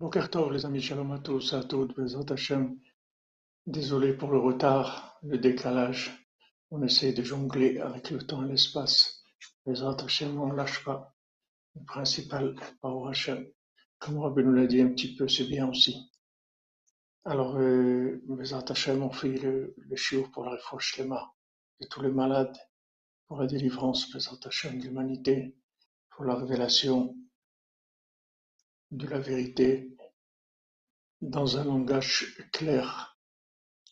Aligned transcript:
Tov, 0.00 0.52
les 0.52 0.66
amis, 0.66 0.80
shalom 0.80 1.12
à 1.12 1.20
tous, 1.20 1.52
à 1.52 1.62
toutes, 1.62 1.96
Hashem. 2.28 2.80
Désolé 3.64 4.12
pour 4.12 4.32
le 4.32 4.38
retard, 4.38 5.16
le 5.22 5.38
décalage. 5.38 6.28
On 6.72 6.82
essaie 6.82 7.12
de 7.12 7.22
jongler 7.22 7.78
avec 7.78 8.10
le 8.10 8.18
temps 8.18 8.44
et 8.44 8.48
l'espace. 8.48 9.22
Bezrat 9.64 10.02
Hashem, 10.02 10.36
on 10.40 10.48
ne 10.48 10.56
lâche 10.56 10.82
pas. 10.84 11.14
Le 11.76 11.84
principal, 11.84 12.56
Baruch 12.82 13.10
Hashem. 13.10 13.46
Comme 14.00 14.18
Rabbi 14.18 14.42
nous 14.42 14.52
l'a 14.52 14.66
dit 14.66 14.80
un 14.80 14.88
petit 14.88 15.14
peu, 15.14 15.28
c'est 15.28 15.46
bien 15.46 15.68
aussi. 15.68 16.10
Alors, 17.24 17.56
euh, 17.56 18.20
Bezrat 18.26 18.64
Hashem, 18.68 19.00
on 19.00 19.12
fait 19.12 19.38
le, 19.38 19.76
le 19.78 20.22
pour 20.32 20.44
la 20.44 20.50
réforme 20.56 20.80
Lema 20.98 21.32
de 21.80 21.86
tous 21.86 22.02
les 22.02 22.10
malades, 22.10 22.56
pour 23.28 23.38
la 23.40 23.46
délivrance, 23.46 24.10
Bezrat 24.12 24.40
Hashem, 24.44 24.76
de 24.76 24.86
l'humanité, 24.86 25.56
pour 26.10 26.24
la 26.24 26.34
révélation 26.34 27.14
de 28.94 29.08
la 29.08 29.18
vérité 29.18 29.90
dans 31.20 31.58
un 31.58 31.64
langage 31.64 32.36
clair, 32.52 33.18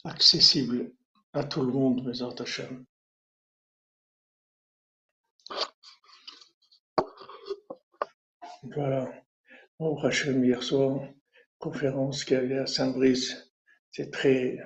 accessible 0.05 0.93
à 1.33 1.43
tout 1.43 1.63
le 1.63 1.73
monde, 1.73 2.05
mes 2.07 2.23
Hashem. 2.41 2.85
Voilà. 8.75 9.13
Au 9.81 9.99
Hachem, 10.07 10.45
hier 10.45 10.63
soir, 10.63 11.09
conférence 11.59 12.25
qui 12.25 12.37
avait 12.37 12.59
à 12.59 12.67
Saint-Brice. 12.67 13.53
C'est 13.91 14.13
très, 14.13 14.59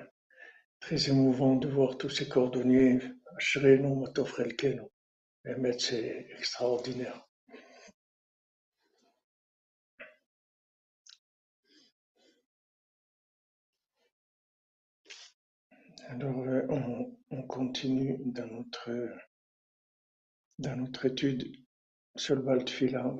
très 0.79 1.09
émouvant 1.09 1.55
de 1.55 1.67
voir 1.67 1.97
tous 1.97 2.09
ces 2.09 2.29
cordonniers. 2.29 2.99
Ashrenu, 3.37 3.95
Matofrelkenu. 3.95 4.81
c'est 5.79 6.27
extraordinaire. 6.37 7.26
Alors, 16.09 16.39
euh, 16.39 16.65
on, 17.31 17.43
continue 17.43 18.17
dans 18.25 18.47
notre, 18.47 18.89
dans 20.57 20.77
notre 20.77 21.05
étude 21.05 21.53
sur 22.15 22.35
le 22.35 22.43
Baltfila, 22.43 23.05
On 23.05 23.17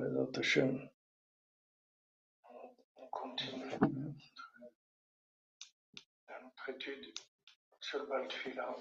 continue 3.08 3.70
dans 3.78 3.88
notre 6.42 6.70
étude 6.70 7.12
sur 7.80 7.98
le 7.98 8.06
Baltfila, 8.06 8.74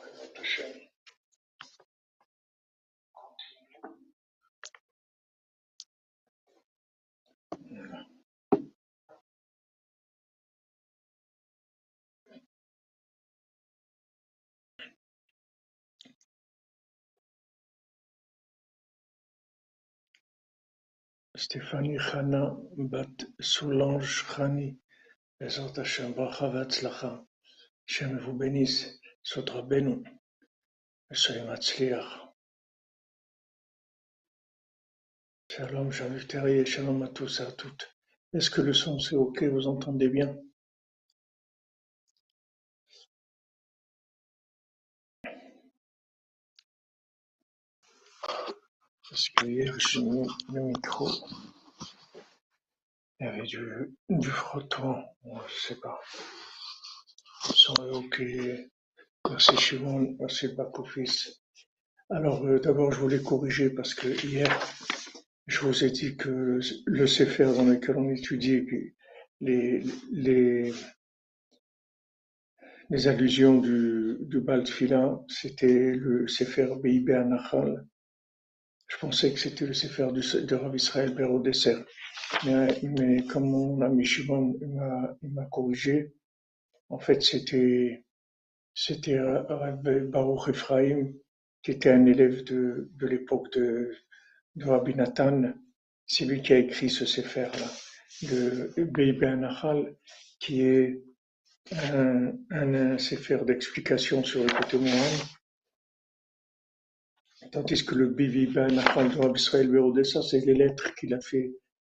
Stéphanie 21.37 21.99
Chana 21.99 22.57
bat 22.77 23.05
Solange 23.39 24.25
Chani, 24.25 24.79
Bezrat 25.39 25.77
Hashem, 25.77 26.13
bracha. 26.13 27.25
Hashem 27.87 28.17
vous 28.17 28.33
bénisse, 28.33 28.99
Sot 29.21 29.45
Rabbeinu, 29.51 30.03
soyez. 31.11 31.43
Shalom, 35.51 35.91
Jean-Luc 35.91 36.27
Terrier, 36.27 36.65
shalom 36.65 37.03
à 37.03 37.07
tous 37.09 37.39
et 37.39 37.43
à 37.43 37.51
toutes. 37.51 37.95
Est-ce 38.33 38.49
que 38.49 38.61
le 38.61 38.73
son 38.73 38.97
c'est 38.97 39.15
ok, 39.15 39.43
vous 39.43 39.67
entendez 39.67 40.09
bien? 40.09 40.35
Parce 49.09 49.29
que 49.29 49.45
hier, 49.45 49.73
j'ai 49.79 50.01
mis 50.01 50.27
le 50.53 50.61
micro. 50.61 51.09
Il 53.19 53.25
y 53.25 53.29
avait 53.29 53.43
du, 53.43 53.95
du 54.09 54.29
frottement. 54.29 55.15
Je 55.47 55.67
sais 55.67 55.79
pas. 55.79 55.99
Son 57.53 57.73
est 57.85 57.95
OK. 57.95 58.21
Merci 59.29 59.57
Shimon, 59.57 60.15
merci 60.19 60.49
Bakofis. 60.49 61.41
Alors, 62.09 62.45
euh, 62.45 62.59
d'abord, 62.59 62.91
je 62.91 62.99
voulais 62.99 63.21
corriger 63.21 63.69
parce 63.69 63.93
que 63.93 64.07
hier, 64.25 64.47
je 65.47 65.59
vous 65.61 65.83
ai 65.83 65.91
dit 65.91 66.15
que 66.15 66.59
le 66.85 67.07
Sefer 67.07 67.45
dans 67.45 67.65
lequel 67.65 67.97
on 67.97 68.09
étudiait 68.09 68.65
les, 69.41 69.83
les, 70.11 70.73
les 72.89 73.07
allusions 73.07 73.59
du, 73.59 74.17
du 74.21 74.43
c'était 75.27 75.93
le 75.93 76.27
Sefer 76.27 76.73
Beibé 76.81 77.13
Anachal, 77.15 77.85
je 78.87 78.97
pensais 78.97 79.33
que 79.33 79.39
c'était 79.39 79.65
le 79.65 79.73
Sefer 79.73 80.07
de 80.11 80.55
Rav 80.55 80.75
Israël 80.75 81.13
Berodesser. 81.13 81.77
Mais, 82.45 82.67
mais 82.83 83.25
comme 83.25 83.49
mon 83.49 83.81
ami 83.81 84.05
Shimon 84.05 84.57
m'a 85.21 85.45
corrigé, 85.45 86.13
en 86.89 86.99
fait, 86.99 87.21
c'était 87.21 88.03
c'était 88.73 89.17
Baruch 89.17 90.49
Ephraim, 90.49 91.11
qui 91.63 91.71
était 91.71 91.89
un 91.89 92.05
élève 92.05 92.43
de, 92.43 92.91
l'époque 93.01 93.51
de, 93.53 93.91
de 94.55 94.65
Rabbi 94.65 94.93
Nathan. 94.93 95.53
C'est 96.05 96.25
lui 96.25 96.43
qui 96.43 96.53
a 96.53 96.59
écrit 96.59 96.89
ce 96.89 97.05
Sefer-là, 97.05 98.29
de 98.29 98.71
Beibé 98.77 99.25
Anachal, 99.25 99.95
qui 100.39 100.61
est 100.61 101.03
un, 101.91 102.33
un, 102.51 102.97
Sefer 102.99 103.39
d'explication 103.45 104.23
sur 104.23 104.43
le 104.43 104.49
côté 104.49 104.77
moine 104.77 105.19
Tandis 107.51 107.85
que 107.85 107.95
le 107.95 108.07
Biviba 108.07 108.67
Nachal 108.67 109.09
de 109.09 109.35
Israël 109.35 109.69
Berodessa, 109.69 110.21
c'est 110.21 110.45
les 110.45 110.53
lettres 110.53 110.93
qu'il 110.95 111.13
a 111.13 111.21
fait 111.21 111.53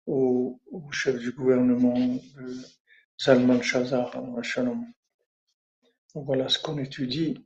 au, 0.05 0.59
chef 0.91 1.19
du 1.19 1.31
gouvernement 1.31 1.95
euh, 2.39 2.53
Salman 3.17 3.61
Shazar 3.61 4.11
Shalom. 4.41 4.85
Donc 6.15 6.25
voilà, 6.25 6.49
ce 6.49 6.59
qu'on 6.59 6.77
étudie, 6.77 7.45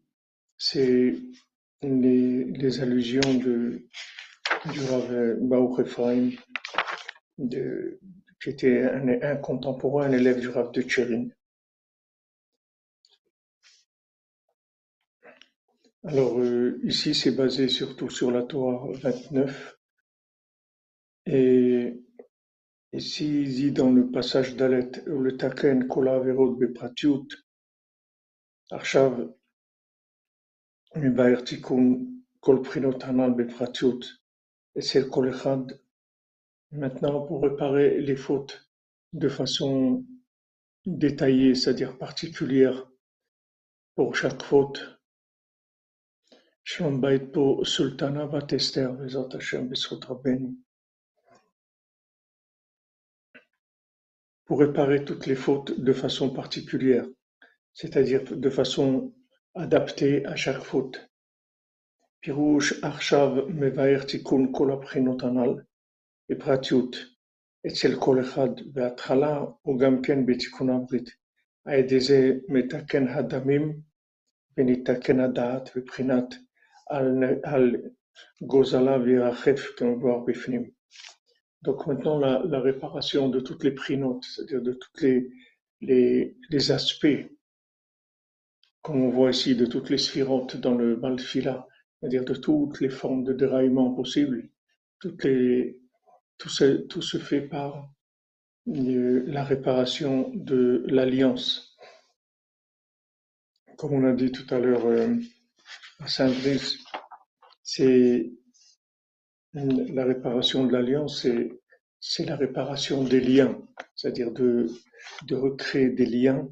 c'est 0.58 1.16
les, 1.82 2.82
allusions 2.82 3.34
de, 3.34 3.88
du 4.72 4.80
Rav 4.82 5.38
Baruch 5.42 5.80
Ephraim, 5.80 6.30
qui 7.40 8.50
était 8.50 8.84
un, 8.84 9.36
contemporain, 9.38 10.06
un 10.06 10.12
élève 10.12 10.40
du 10.40 10.50
Rav 10.50 10.72
de 10.72 10.82
Tchérin. 10.82 11.28
Alors 16.04 16.40
euh, 16.40 16.80
ici, 16.84 17.14
c'est 17.14 17.32
basé 17.32 17.68
surtout 17.68 18.10
sur 18.10 18.32
la 18.32 18.42
Torah 18.42 18.88
29. 19.04 19.78
Et 21.28 22.02
ici, 22.94 23.44
il 23.44 23.54
dit 23.54 23.72
dans 23.72 23.92
le 23.92 24.10
passage 24.10 24.56
d'Alet, 24.56 25.04
le 25.06 25.38
Taken 25.38 25.88
Kola 25.88 26.16
Averot 26.16 26.56
Bepratiut, 26.56 27.28
Arshav 28.72 29.32
Mibaer 30.96 31.44
Tikkun 31.44 32.08
Kol 32.40 32.62
Bepratiut, 32.64 34.00
et 34.76 34.82
c'est 34.82 35.08
Kol 35.08 35.30
Echad. 35.30 35.80
Maintenant, 36.72 37.28
pour 37.28 37.44
réparer 37.44 38.02
les 38.02 38.16
fautes 38.16 38.72
de 39.14 39.30
façon 39.30 40.04
détaillée, 40.88 41.54
c'est-à-dire 41.54 41.98
particulière, 41.98 42.90
pour 43.96 44.16
chaque 44.16 44.42
faute, 44.42 45.01
Shalom 46.69 47.01
Bayit 47.01 47.33
pour 47.33 47.65
Sultana 47.65 48.27
Bat 48.27 48.53
Esther, 48.53 48.93
Bezat 48.93 49.29
Hashem, 49.35 49.69
Besrot 49.69 50.01
Rabbeinu. 50.05 50.57
Pour 54.45 54.59
réparer 54.59 55.05
toutes 55.05 55.27
les 55.27 55.37
fautes 55.37 55.81
de 55.81 55.93
façon 55.93 56.31
particulière, 56.31 57.07
c'est-à-dire 57.73 58.25
de 58.25 58.51
façon 58.51 59.15
adaptée 59.55 60.27
à 60.27 60.35
chaque 60.35 60.63
faute. 60.63 61.09
Pirouche 62.21 62.75
Arshav 62.83 63.49
Mevaer 63.49 64.05
Tikkun 64.05 64.53
Kol 64.53 64.73
הבחינות 64.73 65.23
הנ"ל 65.23 65.63
בפרטיות 66.29 66.97
אצל 67.67 68.01
כל 68.01 68.21
אחד 68.21 68.49
בהתחלה 68.73 69.45
וגם 69.67 70.03
כן 70.03 70.27
בתיקון 70.27 70.71
הברית. 70.71 71.11
על 71.65 71.79
ידי 71.79 72.01
זה 72.01 72.33
מתקן 72.49 73.09
הדמים 73.09 73.81
וניתקן 74.57 75.21
הדעת 75.21 75.77
מבחינת 75.77 76.35
donc 81.62 81.86
maintenant, 81.86 82.18
la, 82.18 82.60
réparation 82.60 83.30
de 83.30 83.40
toutes 83.40 83.64
les 83.64 83.72
prinotes, 83.72 84.24
c'est-à-dire 84.24 84.62
de 84.62 84.74
tous 84.74 85.06
les, 85.82 86.72
aspects, 86.72 87.30
comme 88.82 89.04
on 89.04 89.10
voit 89.10 89.30
ici, 89.30 89.56
de 89.56 89.68
toutes 89.68 89.92
les 89.92 90.00
sphirotes 90.00 90.58
dans 90.58 90.74
le 90.74 90.98
Malfila, 90.98 91.68
c'est-à-dire 92.00 92.26
de 92.26 92.34
toutes 92.34 92.82
les 92.82 92.90
formes 92.90 93.24
de 93.24 93.34
déraillement 93.34 93.94
possibles, 93.94 94.50
tout, 95.00 95.16
se, 96.50 96.72
tout 96.88 97.02
se 97.02 97.18
fait 97.20 97.42
par 97.42 97.92
la 98.66 99.44
réparation 99.44 100.32
de 100.34 100.84
l'alliance. 100.88 101.78
Comme 103.78 103.94
on 103.94 104.04
a 104.04 104.14
dit 104.14 104.32
tout 104.32 104.52
à 104.54 104.60
l'heure 104.60 104.86
euh, 104.86 105.16
Saint-Brice, 106.08 106.80
c'est 107.64 108.32
la 109.54 110.06
réparation 110.06 110.66
de 110.66 110.72
l'alliance, 110.72 111.28
c'est 112.00 112.26
la 112.26 112.36
réparation 112.36 113.04
des 113.04 113.20
liens, 113.20 113.62
c'est-à-dire 113.96 114.32
de, 114.32 114.68
recréer 115.30 115.90
des 115.90 116.06
liens 116.06 116.50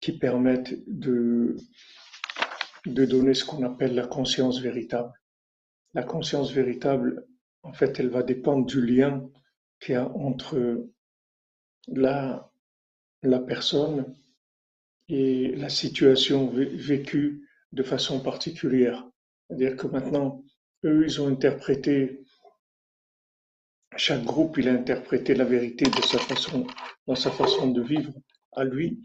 qui 0.00 0.18
permettent 0.18 0.74
de, 0.86 1.56
donner 2.84 3.34
ce 3.34 3.44
qu'on 3.44 3.64
appelle 3.64 3.94
la 3.94 4.06
conscience 4.06 4.60
véritable. 4.60 5.12
La 5.94 6.02
conscience 6.02 6.52
véritable, 6.52 7.26
en 7.62 7.72
fait, 7.72 7.98
elle 7.98 8.10
va 8.10 8.22
dépendre 8.22 8.66
du 8.66 8.84
lien 8.84 9.28
qu'il 9.80 9.94
y 9.94 9.96
a 9.96 10.08
entre 10.08 10.86
la 11.88 12.50
personne 13.46 14.14
et 15.08 15.54
la 15.56 15.68
situation 15.68 16.50
vécue 16.52 17.45
de 17.76 17.82
façon 17.82 18.20
particulière. 18.20 19.06
C'est-à-dire 19.46 19.76
que 19.76 19.86
maintenant, 19.86 20.42
eux, 20.84 21.04
ils 21.04 21.20
ont 21.20 21.28
interprété, 21.28 22.24
chaque 23.96 24.24
groupe, 24.24 24.56
il 24.56 24.68
a 24.68 24.72
interprété 24.72 25.34
la 25.34 25.44
vérité 25.44 25.84
de 25.84 26.02
sa 26.02 26.18
façon, 26.18 26.66
dans 27.06 27.14
sa 27.14 27.30
façon 27.30 27.70
de 27.70 27.82
vivre 27.82 28.12
à 28.52 28.64
lui, 28.64 29.02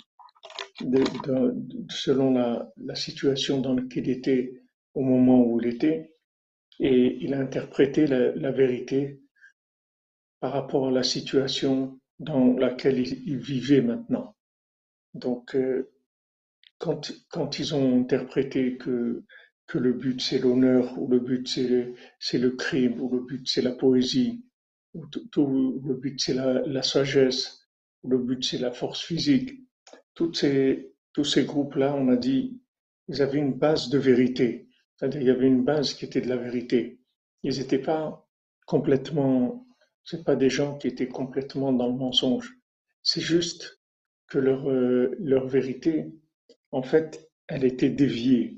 selon 1.89 2.33
la, 2.33 2.95
situation 2.95 3.59
dans 3.59 3.73
laquelle 3.73 4.07
il 4.07 4.17
était 4.17 4.53
au 4.93 5.01
moment 5.01 5.43
où 5.43 5.59
il 5.59 5.67
était, 5.67 6.15
et 6.79 7.17
il 7.21 7.33
a 7.33 7.39
interprété 7.39 8.07
la, 8.07 8.51
vérité 8.51 9.19
par 10.39 10.53
rapport 10.53 10.87
à 10.87 10.91
la 10.91 11.03
situation 11.03 11.99
dans 12.19 12.53
laquelle 12.57 12.99
il, 12.99 13.37
vivait 13.37 13.81
maintenant. 13.81 14.35
Donc, 15.13 15.55
euh, 15.55 15.91
quand, 16.81 17.59
ils 17.59 17.75
ont 17.75 18.01
interprété 18.01 18.77
que, 18.77 19.23
le 19.73 19.93
but 19.93 20.19
c'est 20.19 20.39
l'honneur, 20.39 20.99
ou 20.99 21.07
le 21.07 21.19
but 21.19 21.47
c'est 21.47 21.67
le, 21.67 22.49
crime, 22.51 22.99
ou 22.99 23.09
le 23.09 23.21
but 23.21 23.47
c'est 23.47 23.61
la 23.61 23.71
poésie, 23.71 24.43
ou 24.93 25.05
le 25.85 25.93
but 25.93 26.19
c'est 26.19 26.33
la, 26.33 26.81
sagesse, 26.81 27.69
ou 28.03 28.09
le 28.09 28.17
but 28.17 28.43
c'est 28.43 28.57
la 28.57 28.71
force 28.71 29.01
physique, 29.01 29.61
tous 30.15 30.33
ces 30.33 31.45
groupes-là, 31.45 31.95
on 31.95 32.09
a 32.09 32.17
dit, 32.17 32.59
ils 33.07 33.21
avaient 33.21 33.39
une 33.39 33.53
base 33.53 33.89
de 33.89 33.97
vérité. 33.97 34.67
C'est-à-dire, 34.95 35.21
il 35.21 35.27
y 35.27 35.31
avait 35.31 35.47
une 35.47 35.63
base 35.63 35.93
qui 35.93 36.05
était 36.05 36.21
de 36.21 36.29
la 36.29 36.37
vérité. 36.37 36.99
Ils 37.43 37.57
n'étaient 37.57 37.79
pas 37.79 38.27
complètement, 38.65 39.65
c'est 40.03 40.23
pas 40.23 40.35
des 40.35 40.49
gens 40.49 40.77
qui 40.77 40.87
étaient 40.87 41.07
complètement 41.07 41.71
dans 41.71 41.87
le 41.87 41.97
mensonge. 41.97 42.57
C'est 43.03 43.21
juste 43.21 43.81
que 44.27 44.37
leur, 44.37 44.69
euh, 44.69 45.15
leur 45.19 45.47
vérité, 45.47 46.13
en 46.71 46.83
fait, 46.83 47.29
elle 47.47 47.63
était 47.63 47.89
déviée. 47.89 48.57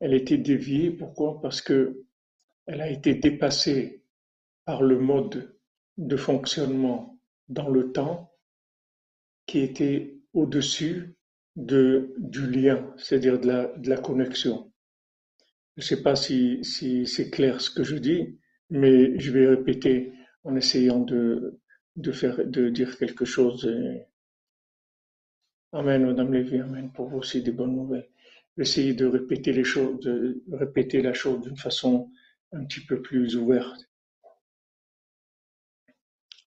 Elle 0.00 0.14
était 0.14 0.38
déviée, 0.38 0.90
pourquoi? 0.90 1.40
Parce 1.40 1.60
que 1.60 2.04
elle 2.66 2.80
a 2.80 2.90
été 2.90 3.14
dépassée 3.14 4.04
par 4.64 4.82
le 4.82 4.98
mode 4.98 5.56
de 5.98 6.16
fonctionnement 6.16 7.18
dans 7.48 7.68
le 7.68 7.92
temps 7.92 8.32
qui 9.46 9.58
était 9.58 10.16
au-dessus 10.32 11.16
de, 11.56 12.14
du 12.18 12.46
lien, 12.48 12.94
c'est-à-dire 12.96 13.40
de 13.40 13.46
la, 13.48 13.66
de 13.76 13.88
la 13.88 13.96
connexion. 13.96 14.72
Je 15.76 15.82
ne 15.82 15.86
sais 15.86 16.02
pas 16.02 16.14
si, 16.14 16.62
si 16.62 17.06
c'est 17.06 17.30
clair 17.30 17.60
ce 17.60 17.70
que 17.70 17.82
je 17.82 17.96
dis, 17.96 18.38
mais 18.70 19.18
je 19.18 19.32
vais 19.32 19.48
répéter 19.48 20.12
en 20.44 20.54
essayant 20.56 21.00
de, 21.00 21.58
de, 21.96 22.12
faire, 22.12 22.46
de 22.46 22.68
dire 22.68 22.96
quelque 22.98 23.24
chose. 23.24 23.68
Amen, 25.72 26.04
Madame 26.04 26.32
Lévy, 26.32 26.58
Amen, 26.58 26.90
pour 26.92 27.08
vous 27.08 27.18
aussi 27.18 27.42
des 27.42 27.52
bonnes 27.52 27.76
nouvelles. 27.76 28.08
Essayez 28.58 28.92
de 28.92 29.06
répéter 29.06 29.52
les 29.52 29.62
choses, 29.62 30.00
de 30.00 30.42
répéter 30.52 31.00
la 31.00 31.12
chose 31.12 31.42
d'une 31.42 31.56
façon 31.56 32.10
un 32.52 32.64
petit 32.64 32.84
peu 32.84 33.00
plus 33.00 33.36
ouverte. 33.36 33.88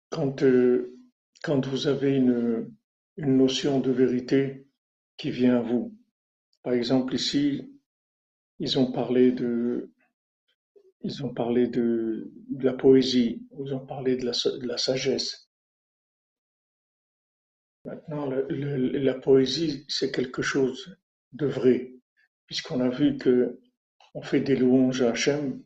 Quand, 0.10 0.44
euh, 0.44 0.96
quand 1.44 1.66
vous 1.66 1.88
avez 1.88 2.16
une, 2.16 2.72
une 3.18 3.38
notion 3.38 3.80
de 3.80 3.92
vérité 3.92 4.68
qui 5.18 5.32
vient 5.32 5.58
à 5.58 5.62
vous, 5.62 5.98
par 6.62 6.74
exemple 6.74 7.16
ici, 7.16 7.74
ils 8.60 8.78
ont 8.78 8.92
parlé 8.92 9.32
de, 9.32 9.92
ils 11.02 11.26
ont 11.26 11.34
parlé 11.34 11.68
de, 11.68 12.32
la 12.60 12.74
poésie, 12.74 13.48
ils 13.60 13.74
ont 13.74 13.86
parlé 13.86 14.16
de 14.16 14.26
la 14.26 14.78
sagesse. 14.78 15.47
Maintenant, 17.88 18.30
la 18.30 19.14
poésie, 19.14 19.86
c'est 19.88 20.12
quelque 20.12 20.42
chose 20.42 20.98
de 21.32 21.46
vrai, 21.46 21.94
puisqu'on 22.46 22.82
a 22.82 22.90
vu 22.90 23.18
que 23.18 23.62
on 24.14 24.22
fait 24.22 24.42
des 24.42 24.58
louanges 24.58 25.02
à 25.04 25.12
Hachem 25.12 25.64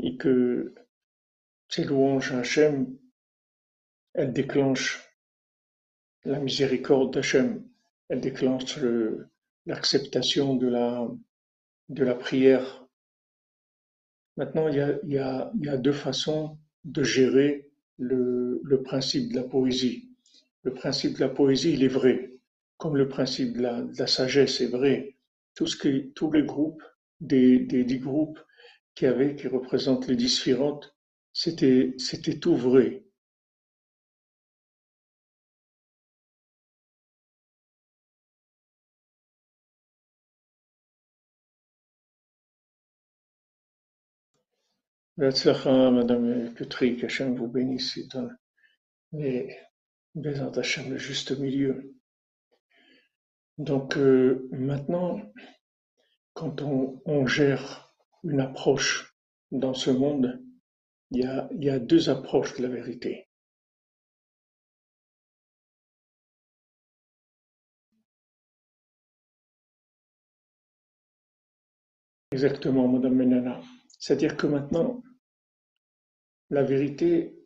et 0.00 0.18
que 0.18 0.74
ces 1.70 1.84
louanges 1.84 2.32
à 2.32 2.40
Hachem, 2.40 2.94
elles 4.12 4.34
déclenchent 4.34 5.16
la 6.24 6.40
miséricorde 6.40 7.14
d'Hachem, 7.14 7.66
elles 8.10 8.20
déclenchent 8.20 8.78
l'acceptation 9.64 10.56
de 10.56 10.68
la, 10.68 11.08
de 11.88 12.04
la 12.04 12.16
prière. 12.16 12.86
Maintenant, 14.36 14.68
il 14.68 14.98
y 15.04 15.16
a, 15.18 15.76
deux 15.78 15.92
façons 15.92 16.58
de 16.84 17.02
gérer 17.02 17.70
le 17.96 18.82
principe 18.82 19.32
de 19.32 19.36
la 19.36 19.44
poésie. 19.44 20.09
Le 20.62 20.72
principe 20.74 21.14
de 21.14 21.20
la 21.20 21.28
poésie, 21.28 21.72
il 21.72 21.82
est 21.84 21.88
vrai, 21.88 22.30
comme 22.76 22.96
le 22.96 23.08
principe 23.08 23.56
de 23.56 23.62
la, 23.62 24.06
sagesse 24.06 24.60
est 24.60 24.66
vrai. 24.66 25.16
Tout 25.54 25.66
ce 25.66 25.76
que, 25.76 26.12
tous 26.14 26.30
les 26.32 26.42
groupes, 26.42 26.82
des, 27.20 27.58
dix 27.60 27.98
groupes 27.98 28.40
qui 28.94 29.06
avaient, 29.06 29.36
qui 29.36 29.48
représentent 29.48 30.08
les 30.08 30.16
différentes, 30.16 30.94
c'était, 31.32 31.94
tout 32.40 32.56
vrai. 32.56 33.04
Madame 45.16 46.54
que 46.54 47.38
vous 47.38 47.46
bénisse 47.48 47.98
Bézant 50.14 50.50
Hachem, 50.52 50.90
le 50.90 50.98
juste 50.98 51.38
milieu. 51.38 51.94
Donc 53.58 53.96
euh, 53.96 54.48
maintenant, 54.50 55.20
quand 56.34 56.62
on, 56.62 57.26
gère 57.26 57.94
une 58.24 58.40
approche 58.40 59.14
dans 59.52 59.74
ce 59.74 59.90
monde, 59.90 60.42
il 61.10 61.20
y 61.20 61.24
a, 61.24 61.48
il 61.52 61.62
y 61.64 61.70
a 61.70 61.78
deux 61.78 62.08
approches 62.08 62.56
de 62.56 62.62
la 62.62 62.68
vérité. 62.68 63.28
Exactement, 72.32 72.88
Madame 72.88 73.14
Menana. 73.14 73.60
C'est-à-dire 73.98 74.36
que 74.36 74.46
maintenant, 74.46 75.02
la 76.48 76.62
vérité, 76.64 77.36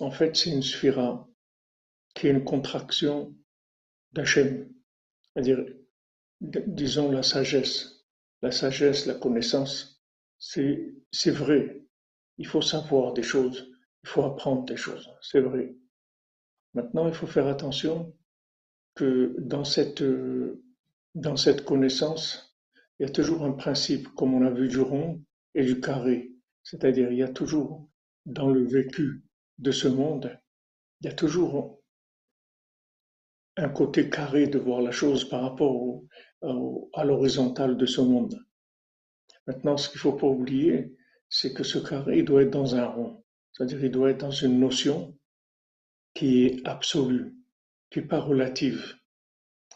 en 0.00 0.10
fait, 0.10 0.36
c'est 0.36 0.50
une 0.50 0.62
sphira 0.62 1.27
qui 2.14 2.26
est 2.26 2.30
une 2.30 2.44
contraction 2.44 3.34
d'Hachem, 4.12 4.68
c'est-à-dire, 5.32 5.64
disons, 6.40 7.10
la 7.10 7.22
sagesse. 7.22 8.06
La 8.42 8.50
sagesse, 8.50 9.06
la 9.06 9.14
connaissance, 9.14 10.02
c'est, 10.38 11.30
vrai. 11.30 11.84
Il 12.38 12.46
faut 12.46 12.62
savoir 12.62 13.12
des 13.12 13.22
choses, 13.22 13.72
il 14.04 14.08
faut 14.08 14.22
apprendre 14.22 14.64
des 14.64 14.76
choses, 14.76 15.10
c'est 15.22 15.40
vrai. 15.40 15.74
Maintenant, 16.74 17.08
il 17.08 17.14
faut 17.14 17.26
faire 17.26 17.48
attention 17.48 18.14
que 18.94 19.34
dans 19.38 19.64
cette, 19.64 20.04
dans 21.14 21.36
cette 21.36 21.64
connaissance, 21.64 22.56
il 22.98 23.06
y 23.06 23.08
a 23.08 23.12
toujours 23.12 23.44
un 23.44 23.52
principe, 23.52 24.08
comme 24.14 24.34
on 24.34 24.46
a 24.46 24.50
vu 24.50 24.68
du 24.68 24.80
rond 24.80 25.22
et 25.54 25.64
du 25.64 25.80
carré. 25.80 26.32
C'est-à-dire, 26.62 27.10
il 27.10 27.18
y 27.18 27.22
a 27.22 27.28
toujours, 27.28 27.88
dans 28.26 28.50
le 28.50 28.64
vécu 28.64 29.24
de 29.58 29.70
ce 29.70 29.88
monde, 29.88 30.38
il 31.00 31.06
y 31.06 31.10
a 31.10 31.14
toujours 31.14 31.77
un 33.58 33.68
côté 33.68 34.08
carré 34.08 34.46
de 34.46 34.58
voir 34.58 34.80
la 34.80 34.92
chose 34.92 35.28
par 35.28 35.42
rapport 35.42 36.02
à 36.42 37.04
l'horizontale 37.04 37.76
de 37.76 37.86
ce 37.86 38.00
monde. 38.00 38.38
Maintenant, 39.46 39.76
ce 39.76 39.88
qu'il 39.88 39.98
ne 39.98 40.02
faut 40.02 40.12
pas 40.12 40.28
oublier, 40.28 40.94
c'est 41.28 41.52
que 41.52 41.64
ce 41.64 41.78
carré 41.78 42.22
doit 42.22 42.42
être 42.42 42.50
dans 42.50 42.76
un 42.76 42.86
rond, 42.86 43.24
c'est-à-dire 43.52 43.84
il 43.84 43.90
doit 43.90 44.10
être 44.10 44.20
dans 44.20 44.30
une 44.30 44.60
notion 44.60 45.16
qui 46.14 46.44
est 46.44 46.66
absolue, 46.66 47.34
qui 47.90 47.98
n'est 47.98 48.06
pas 48.06 48.20
relative. 48.20 48.94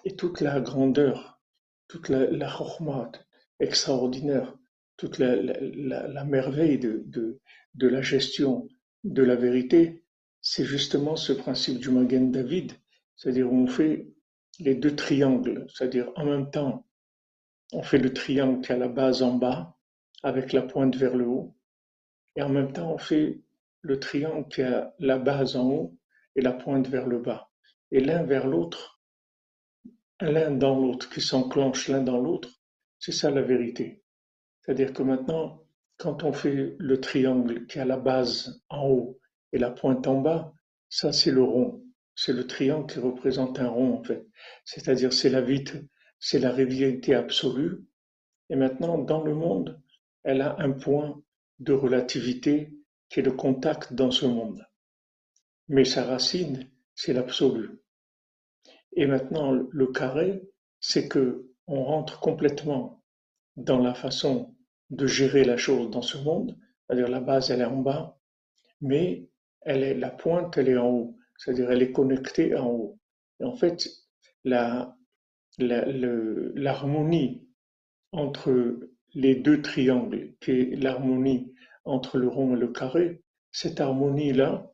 Et 0.04 0.14
toute 0.14 0.40
la 0.40 0.60
grandeur, 0.60 1.40
toute 1.88 2.08
la, 2.08 2.30
la 2.30 3.10
extraordinaire, 3.58 4.56
toute 4.96 5.18
la, 5.18 6.24
merveille 6.24 6.78
de, 6.78 7.02
de, 7.06 7.40
de 7.74 7.88
la 7.88 8.02
gestion 8.02 8.68
de 9.02 9.22
la 9.22 9.34
vérité, 9.34 10.04
c'est 10.40 10.64
justement 10.64 11.16
ce 11.16 11.32
principe 11.32 11.78
du 11.78 11.90
Magen 11.90 12.30
David, 12.30 12.72
c'est-à-dire 13.16 13.52
on 13.52 13.66
fait 13.66 14.08
les 14.58 14.74
deux 14.74 14.94
triangles, 14.94 15.66
c'est-à-dire 15.72 16.10
en 16.16 16.24
même 16.24 16.50
temps, 16.50 16.86
on 17.72 17.82
fait 17.82 17.98
le 17.98 18.12
triangle 18.12 18.60
qui 18.60 18.72
a 18.72 18.76
la 18.76 18.88
base 18.88 19.22
en 19.22 19.34
bas, 19.34 19.76
avec 20.22 20.52
la 20.52 20.62
pointe 20.62 20.96
vers 20.96 21.16
le 21.16 21.26
haut, 21.26 21.56
et 22.36 22.42
en 22.42 22.48
même 22.48 22.72
temps, 22.72 22.94
on 22.94 22.98
fait 22.98 23.40
le 23.82 23.98
triangle 23.98 24.48
qui 24.48 24.62
a 24.62 24.94
la 24.98 25.18
base 25.18 25.56
en 25.56 25.68
haut 25.68 25.96
et 26.36 26.40
la 26.40 26.52
pointe 26.52 26.88
vers 26.88 27.06
le 27.06 27.18
bas. 27.18 27.50
Et 27.90 28.00
l'un 28.00 28.22
vers 28.22 28.46
l'autre, 28.46 29.00
l'un 30.20 30.50
dans 30.50 30.78
l'autre, 30.78 31.10
qui 31.10 31.20
s'enclenche 31.20 31.88
l'un 31.88 32.02
dans 32.02 32.18
l'autre, 32.18 32.48
c'est 32.98 33.12
ça 33.12 33.30
la 33.30 33.42
vérité. 33.42 34.02
C'est-à-dire 34.60 34.92
que 34.92 35.02
maintenant, 35.02 35.64
quand 35.98 36.22
on 36.22 36.32
fait 36.32 36.74
le 36.78 37.00
triangle 37.00 37.66
qui 37.66 37.78
a 37.78 37.84
la 37.84 37.98
base 37.98 38.62
en 38.68 38.88
haut 38.88 39.18
et 39.52 39.58
la 39.58 39.70
pointe 39.70 40.06
en 40.06 40.20
bas, 40.20 40.52
ça 40.88 41.12
c'est 41.12 41.30
le 41.30 41.42
rond. 41.42 41.81
C'est 42.14 42.32
le 42.32 42.46
triangle 42.46 42.92
qui 42.92 42.98
représente 42.98 43.58
un 43.58 43.68
rond 43.68 43.94
en 43.98 44.02
fait. 44.02 44.26
C'est-à-dire 44.64 45.12
c'est 45.12 45.30
la 45.30 45.40
vite, 45.40 45.74
c'est 46.18 46.38
la 46.38 46.50
réalité 46.50 47.14
absolue. 47.14 47.84
Et 48.50 48.56
maintenant, 48.56 48.98
dans 48.98 49.22
le 49.22 49.34
monde, 49.34 49.80
elle 50.24 50.42
a 50.42 50.56
un 50.58 50.72
point 50.72 51.22
de 51.58 51.72
relativité 51.72 52.72
qui 53.08 53.20
est 53.20 53.24
le 53.24 53.32
contact 53.32 53.92
dans 53.92 54.10
ce 54.10 54.26
monde. 54.26 54.66
Mais 55.68 55.84
sa 55.84 56.04
racine, 56.04 56.68
c'est 56.94 57.12
l'absolu. 57.12 57.80
Et 58.94 59.06
maintenant, 59.06 59.52
le 59.52 59.86
carré, 59.86 60.42
c'est 60.80 61.08
que 61.08 61.48
on 61.66 61.84
rentre 61.84 62.20
complètement 62.20 63.02
dans 63.56 63.78
la 63.78 63.94
façon 63.94 64.54
de 64.90 65.06
gérer 65.06 65.44
la 65.44 65.56
chose 65.56 65.90
dans 65.90 66.02
ce 66.02 66.18
monde, 66.18 66.58
c'est-à-dire 66.86 67.08
la 67.08 67.20
base, 67.20 67.50
elle 67.50 67.62
est 67.62 67.66
en 67.66 67.80
bas, 67.80 68.18
mais 68.80 69.28
elle 69.62 69.82
est, 69.82 69.94
la 69.94 70.10
pointe, 70.10 70.58
elle 70.58 70.68
est 70.68 70.76
en 70.76 70.88
haut, 70.88 71.16
c'est-à-dire 71.42 71.70
elle 71.72 71.82
est 71.82 71.92
connectée 71.92 72.54
en 72.54 72.68
haut. 72.68 73.00
En 73.42 73.56
fait, 73.56 73.88
la, 74.44 74.96
l'harmonie 75.58 77.48
entre 78.12 78.78
les 79.14 79.34
deux 79.34 79.60
triangles, 79.60 80.34
qui 80.40 80.52
est 80.52 80.76
l'harmonie 80.76 81.52
entre 81.84 82.18
le 82.18 82.28
rond 82.28 82.54
et 82.54 82.58
le 82.60 82.68
carré, 82.68 83.22
cette 83.50 83.80
harmonie-là, 83.80 84.72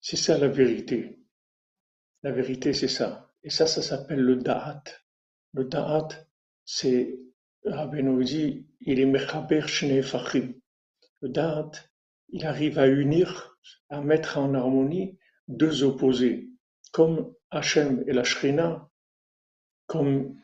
c'est 0.00 0.16
ça 0.16 0.38
la 0.38 0.48
vérité. 0.48 1.18
La 2.22 2.32
vérité, 2.32 2.72
c'est 2.72 2.88
ça. 2.88 3.30
Et 3.42 3.50
ça, 3.50 3.66
ça 3.66 3.82
s'appelle 3.82 4.20
le 4.20 4.36
da'at. 4.36 4.82
Le 5.52 5.64
da'at, 5.64 6.08
c'est, 6.64 7.18
Rabbeinu 7.64 8.24
dit, 8.24 8.66
il 8.80 8.98
est 8.98 9.06
mechaber 9.06 9.60
fachim. 10.02 10.54
Le 11.20 11.28
da'at, 11.28 11.70
il 12.30 12.46
arrive 12.46 12.78
à 12.78 12.86
unir, 12.88 13.58
à 13.90 14.00
mettre 14.00 14.38
en 14.38 14.54
harmonie 14.54 15.18
deux 15.50 15.82
opposés, 15.82 16.48
comme 16.92 17.34
Hachem 17.50 18.04
et 18.06 18.12
la 18.12 18.24
Shrina, 18.24 18.88
comme 19.86 20.36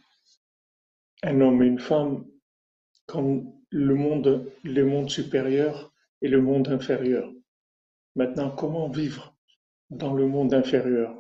un 1.23 1.41
homme 1.41 1.63
et 1.63 1.67
une 1.67 1.79
femme, 1.79 2.27
comme 3.07 3.53
le 3.71 3.95
monde, 3.95 4.53
le 4.65 4.85
monde 4.85 5.09
supérieur 5.09 5.93
et 6.23 6.29
le 6.29 6.43
monde 6.43 6.69
inférieur. 6.69 7.33
Maintenant, 8.17 8.51
comment 8.51 8.89
vivre 8.89 9.37
dans 9.91 10.13
le 10.13 10.27
monde 10.27 10.53
inférieur 10.53 11.15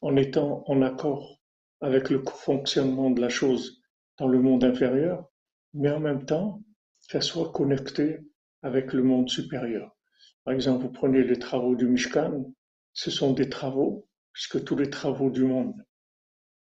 en 0.00 0.16
étant 0.16 0.64
en 0.66 0.82
accord 0.82 1.40
avec 1.80 2.10
le 2.10 2.22
fonctionnement 2.24 3.10
de 3.10 3.20
la 3.20 3.28
chose 3.28 3.82
dans 4.18 4.28
le 4.28 4.40
monde 4.40 4.64
inférieur, 4.64 5.30
mais 5.74 5.90
en 5.90 6.00
même 6.00 6.24
temps 6.24 6.62
qu'elle 7.08 7.22
soit 7.22 7.52
connectée 7.52 8.20
avec 8.62 8.92
le 8.92 9.02
monde 9.02 9.28
supérieur? 9.28 9.96
Par 10.44 10.54
exemple, 10.54 10.84
vous 10.84 10.92
prenez 10.92 11.22
les 11.22 11.38
travaux 11.38 11.76
du 11.76 11.86
Mishkan, 11.86 12.52
ce 12.98 13.12
sont 13.12 13.32
des 13.32 13.48
travaux, 13.48 14.08
puisque 14.32 14.64
tous 14.64 14.74
les 14.74 14.90
travaux 14.90 15.30
du 15.30 15.44
monde, 15.44 15.86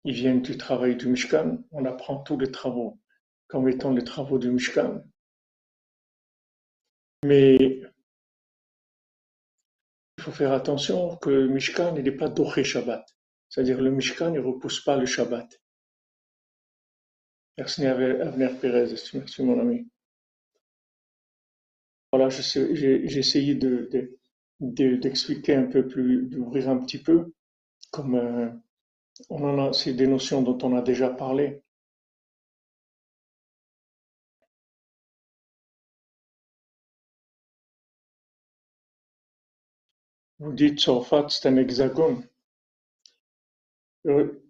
ils 0.03 0.15
viennent 0.15 0.41
du 0.41 0.57
travail 0.57 0.95
du 0.95 1.07
Mishkan, 1.07 1.63
on 1.69 1.85
apprend 1.85 2.23
tous 2.23 2.39
les 2.39 2.51
travaux 2.51 2.99
comme 3.45 3.69
étant 3.69 3.91
les 3.91 4.03
travaux 4.03 4.39
du 4.39 4.49
Mishkan. 4.49 5.03
Mais 7.23 7.83
il 10.17 10.23
faut 10.23 10.31
faire 10.31 10.53
attention 10.53 11.17
que 11.17 11.29
le 11.29 11.49
Mishkan 11.49 11.91
n'est 11.93 12.11
pas 12.11 12.29
Doché 12.29 12.63
Shabbat. 12.63 13.05
C'est-à-dire 13.49 13.79
le 13.79 13.91
Mishkan 13.91 14.31
ne 14.31 14.39
repousse 14.39 14.83
pas 14.83 14.97
le 14.97 15.05
Shabbat. 15.05 15.61
Merci 17.59 17.85
Avner 17.85 18.49
Pérez, 18.59 18.95
merci 19.13 19.43
mon 19.43 19.59
ami. 19.59 19.87
Voilà, 22.11 22.29
j'ai 22.29 23.19
essayé 23.19 23.53
d'expliquer 24.71 25.55
un 25.55 25.65
peu 25.65 25.87
plus, 25.87 26.27
d'ouvrir 26.27 26.69
un 26.69 26.77
petit 26.77 26.97
peu, 26.97 27.33
comme 27.91 28.15
euh, 28.15 28.49
on 29.29 29.43
en 29.43 29.67
a, 29.69 29.73
c'est 29.73 29.93
des 29.93 30.07
notions 30.07 30.41
dont 30.41 30.57
on 30.63 30.75
a 30.75 30.81
déjà 30.81 31.09
parlé. 31.09 31.61
Vous 40.39 40.53
dites 40.53 40.79
Tzorfat, 40.79 41.29
c'est 41.29 41.47
un 41.47 41.57
hexagone. 41.57 42.27
Euh, 44.07 44.43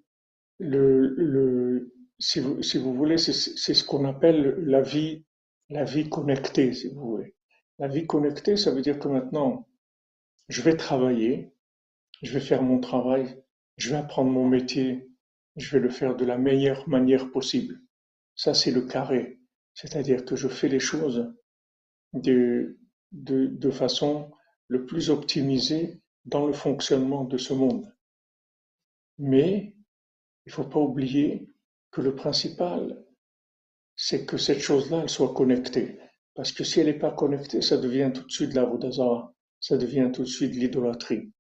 le, 0.60 1.94
si, 2.20 2.40
vous, 2.40 2.62
si 2.64 2.78
vous 2.78 2.94
voulez, 2.94 3.18
c'est 3.18 3.34
ce 3.34 3.84
qu'on 3.84 4.06
appelle 4.06 4.56
la 4.66 4.82
vie, 4.82 5.24
la 5.70 5.84
vie 5.84 6.10
connectée, 6.10 6.74
si 6.74 6.88
vous 6.90 7.02
voulez. 7.02 7.36
La 7.80 7.88
vie 7.88 8.08
connectée, 8.08 8.58
ça 8.58 8.72
veut 8.72 8.82
dire 8.82 9.00
que 9.00 9.08
maintenant, 9.08 9.68
je 10.50 10.62
vais 10.62 10.76
travailler, 10.76 11.54
je 12.22 12.34
vais 12.34 12.40
faire 12.40 12.64
mon 12.64 12.80
travail, 12.80 13.44
je 13.78 13.90
vais 13.90 13.98
apprendre 13.98 14.32
mon 14.32 14.48
métier, 14.48 15.10
je 15.56 15.72
vais 15.72 15.80
le 15.80 15.90
faire 15.90 16.16
de 16.16 16.26
la 16.26 16.38
meilleure 16.38 16.88
manière 16.88 17.32
possible. 17.32 17.82
Ça, 18.36 18.54
c'est 18.54 18.72
le 18.72 18.82
carré. 18.82 19.40
C'est-à-dire 19.74 20.26
que 20.26 20.36
je 20.36 20.48
fais 20.48 20.68
les 20.68 20.80
choses 20.80 21.34
de, 22.14 22.78
façon 23.72 24.32
le 24.68 24.86
plus 24.86 25.10
optimisé 25.10 26.02
dans 26.26 26.46
le 26.46 26.54
fonctionnement 26.54 27.24
de 27.24 27.38
ce 27.38 27.54
monde. 27.54 27.94
Mais 29.18 29.76
il 30.46 30.50
ne 30.50 30.54
faut 30.54 30.64
pas 30.64 30.80
oublier 30.80 31.48
que 31.92 32.02
le 32.02 32.16
principal, 32.16 33.06
c'est 33.96 34.26
que 34.26 34.38
cette 34.38 34.60
chose-là, 34.60 35.02
elle 35.04 35.10
soit 35.10 35.34
connectée. 35.34 36.00
Parce 36.34 36.52
que 36.52 36.64
si 36.64 36.80
elle 36.80 36.88
n'est 36.88 36.94
pas 36.94 37.12
connectée, 37.12 37.62
ça 37.62 37.78
devient 37.78 38.12
tout 38.14 38.24
de 38.24 38.32
suite 38.32 38.54
la 38.54 38.66
Vodazara, 38.66 39.33
ça 39.64 39.78
devient 39.78 40.12
tout 40.14 40.24
de 40.24 40.28
suite 40.28 40.56
l'idolâtrie. 40.56 41.32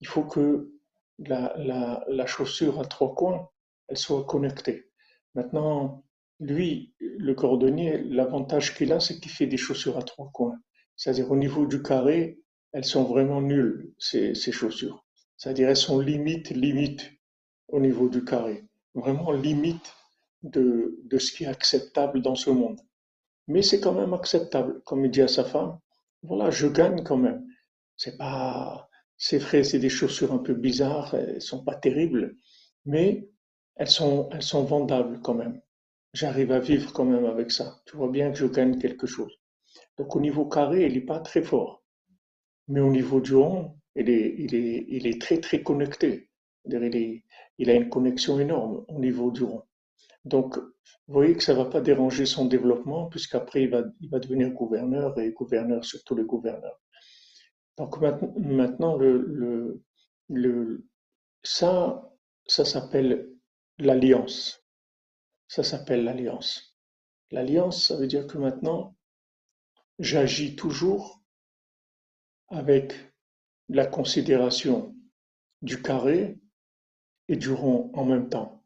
Il 0.00 0.06
faut 0.06 0.24
que 0.24 0.72
la, 1.18 2.26
chaussure 2.26 2.80
à 2.80 2.86
trois 2.86 3.14
coins, 3.14 3.46
elle 3.88 3.98
soit 3.98 4.24
connectée. 4.24 4.88
Maintenant, 5.34 6.02
lui, 6.40 6.94
le 6.98 7.34
cordonnier, 7.34 7.98
l'avantage 8.04 8.74
qu'il 8.74 8.90
a, 8.90 9.00
c'est 9.00 9.20
qu'il 9.20 9.30
fait 9.30 9.46
des 9.46 9.58
chaussures 9.58 9.98
à 9.98 10.02
trois 10.02 10.30
coins. 10.32 10.58
C'est-à-dire 10.96 11.30
au 11.30 11.36
niveau 11.36 11.66
du 11.66 11.82
carré, 11.82 12.40
elles 12.72 12.86
sont 12.86 13.04
vraiment 13.04 13.42
nulles, 13.42 13.92
ces, 13.98 14.34
chaussures. 14.34 15.04
C'est-à-dire 15.36 15.68
elles 15.68 15.76
sont 15.76 15.98
limite, 15.98 16.48
limite 16.50 17.12
au 17.68 17.80
niveau 17.80 18.08
du 18.08 18.24
carré. 18.24 18.64
Vraiment 18.94 19.30
limite 19.30 19.92
de 20.42 21.18
ce 21.18 21.30
qui 21.30 21.44
est 21.44 21.48
acceptable 21.48 22.22
dans 22.22 22.34
ce 22.34 22.48
monde. 22.48 22.80
Mais 23.46 23.60
c'est 23.60 23.80
quand 23.80 23.92
même 23.92 24.14
acceptable, 24.14 24.80
comme 24.86 25.04
il 25.04 25.10
dit 25.10 25.20
à 25.20 25.28
sa 25.28 25.44
femme. 25.44 25.78
Voilà, 26.22 26.50
je 26.50 26.66
gagne 26.66 27.02
quand 27.04 27.16
même. 27.16 27.46
C'est 27.96 28.16
pas, 28.16 28.88
c'est 29.16 29.38
vrai, 29.38 29.62
c'est 29.64 29.78
des 29.78 29.88
chaussures 29.88 30.32
un 30.32 30.38
peu 30.38 30.54
bizarres, 30.54 31.14
elles 31.14 31.42
sont 31.42 31.64
pas 31.64 31.74
terribles, 31.74 32.36
mais 32.84 33.28
elles 33.76 33.88
sont, 33.90 34.28
elles 34.32 34.42
sont 34.42 34.64
vendables 34.64 35.20
quand 35.22 35.34
même. 35.34 35.60
J'arrive 36.14 36.52
à 36.52 36.58
vivre 36.60 36.92
quand 36.92 37.04
même 37.04 37.24
avec 37.26 37.50
ça. 37.50 37.82
Tu 37.86 37.96
vois 37.96 38.08
bien 38.10 38.30
que 38.32 38.38
je 38.38 38.46
gagne 38.46 38.78
quelque 38.78 39.06
chose. 39.06 39.32
Donc 39.98 40.16
au 40.16 40.20
niveau 40.20 40.46
carré, 40.46 40.86
il 40.86 40.94
n'est 40.94 41.00
pas 41.00 41.20
très 41.20 41.42
fort. 41.42 41.84
Mais 42.68 42.80
au 42.80 42.90
niveau 42.90 43.20
du 43.20 43.34
rond, 43.36 43.76
il 43.96 44.10
est, 44.10 44.54
est, 44.54 45.06
est 45.06 45.20
très 45.20 45.38
très 45.40 45.62
connecté. 45.62 46.30
Il, 46.66 47.22
il 47.58 47.70
a 47.70 47.74
une 47.74 47.88
connexion 47.90 48.40
énorme 48.40 48.84
au 48.88 48.98
niveau 49.00 49.30
du 49.30 49.44
rond. 49.44 49.62
Donc, 50.24 50.56
vous 50.56 51.14
voyez 51.14 51.34
que 51.34 51.42
ça 51.42 51.54
va 51.54 51.64
pas 51.64 51.80
déranger 51.80 52.26
son 52.26 52.46
développement, 52.46 53.08
puisqu'après, 53.08 53.62
il 53.64 53.70
va, 53.70 53.82
il 54.00 54.08
devenir 54.10 54.50
gouverneur 54.50 55.18
et 55.18 55.32
gouverneur 55.32 55.84
sur 55.84 56.02
tous 56.04 56.14
les 56.14 56.24
gouverneurs. 56.24 56.80
Donc 57.76 57.98
maintenant, 58.00 58.98
ça, 61.42 62.12
ça 62.46 62.64
s'appelle 62.64 63.30
l'alliance. 63.78 64.64
Ça 65.48 65.62
s'appelle 65.62 66.04
l'alliance. 66.04 66.76
L'alliance, 67.30 67.88
ça 67.88 67.96
veut 67.96 68.06
dire 68.06 68.26
que 68.26 68.38
maintenant, 68.38 68.96
j'agis 69.98 70.54
toujours 70.54 71.22
avec 72.48 72.94
la 73.68 73.86
considération 73.86 74.94
du 75.62 75.80
carré 75.80 76.38
et 77.28 77.36
du 77.36 77.50
rond 77.50 77.90
en 77.94 78.04
même 78.04 78.28
temps. 78.28 78.61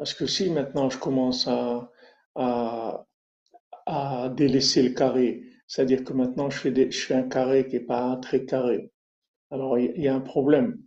Parce 0.00 0.14
que 0.14 0.24
si 0.24 0.48
maintenant 0.48 0.88
je 0.88 0.98
commence 0.98 1.46
à, 1.46 1.92
à, 2.34 3.04
délaisser 4.34 4.82
le 4.82 4.94
carré, 4.94 5.42
c'est-à-dire 5.66 6.04
que 6.04 6.14
maintenant 6.14 6.48
je 6.48 6.56
fais, 6.56 6.90
je 6.90 7.00
fais 7.04 7.12
un 7.12 7.28
carré 7.28 7.68
qui 7.68 7.74
n'est 7.74 7.84
pas 7.84 8.16
très 8.16 8.46
carré, 8.46 8.92
Alors 9.50 9.78
il 9.78 10.00
y 10.00 10.08
a 10.08 10.14
un 10.14 10.22
problème. 10.22 10.82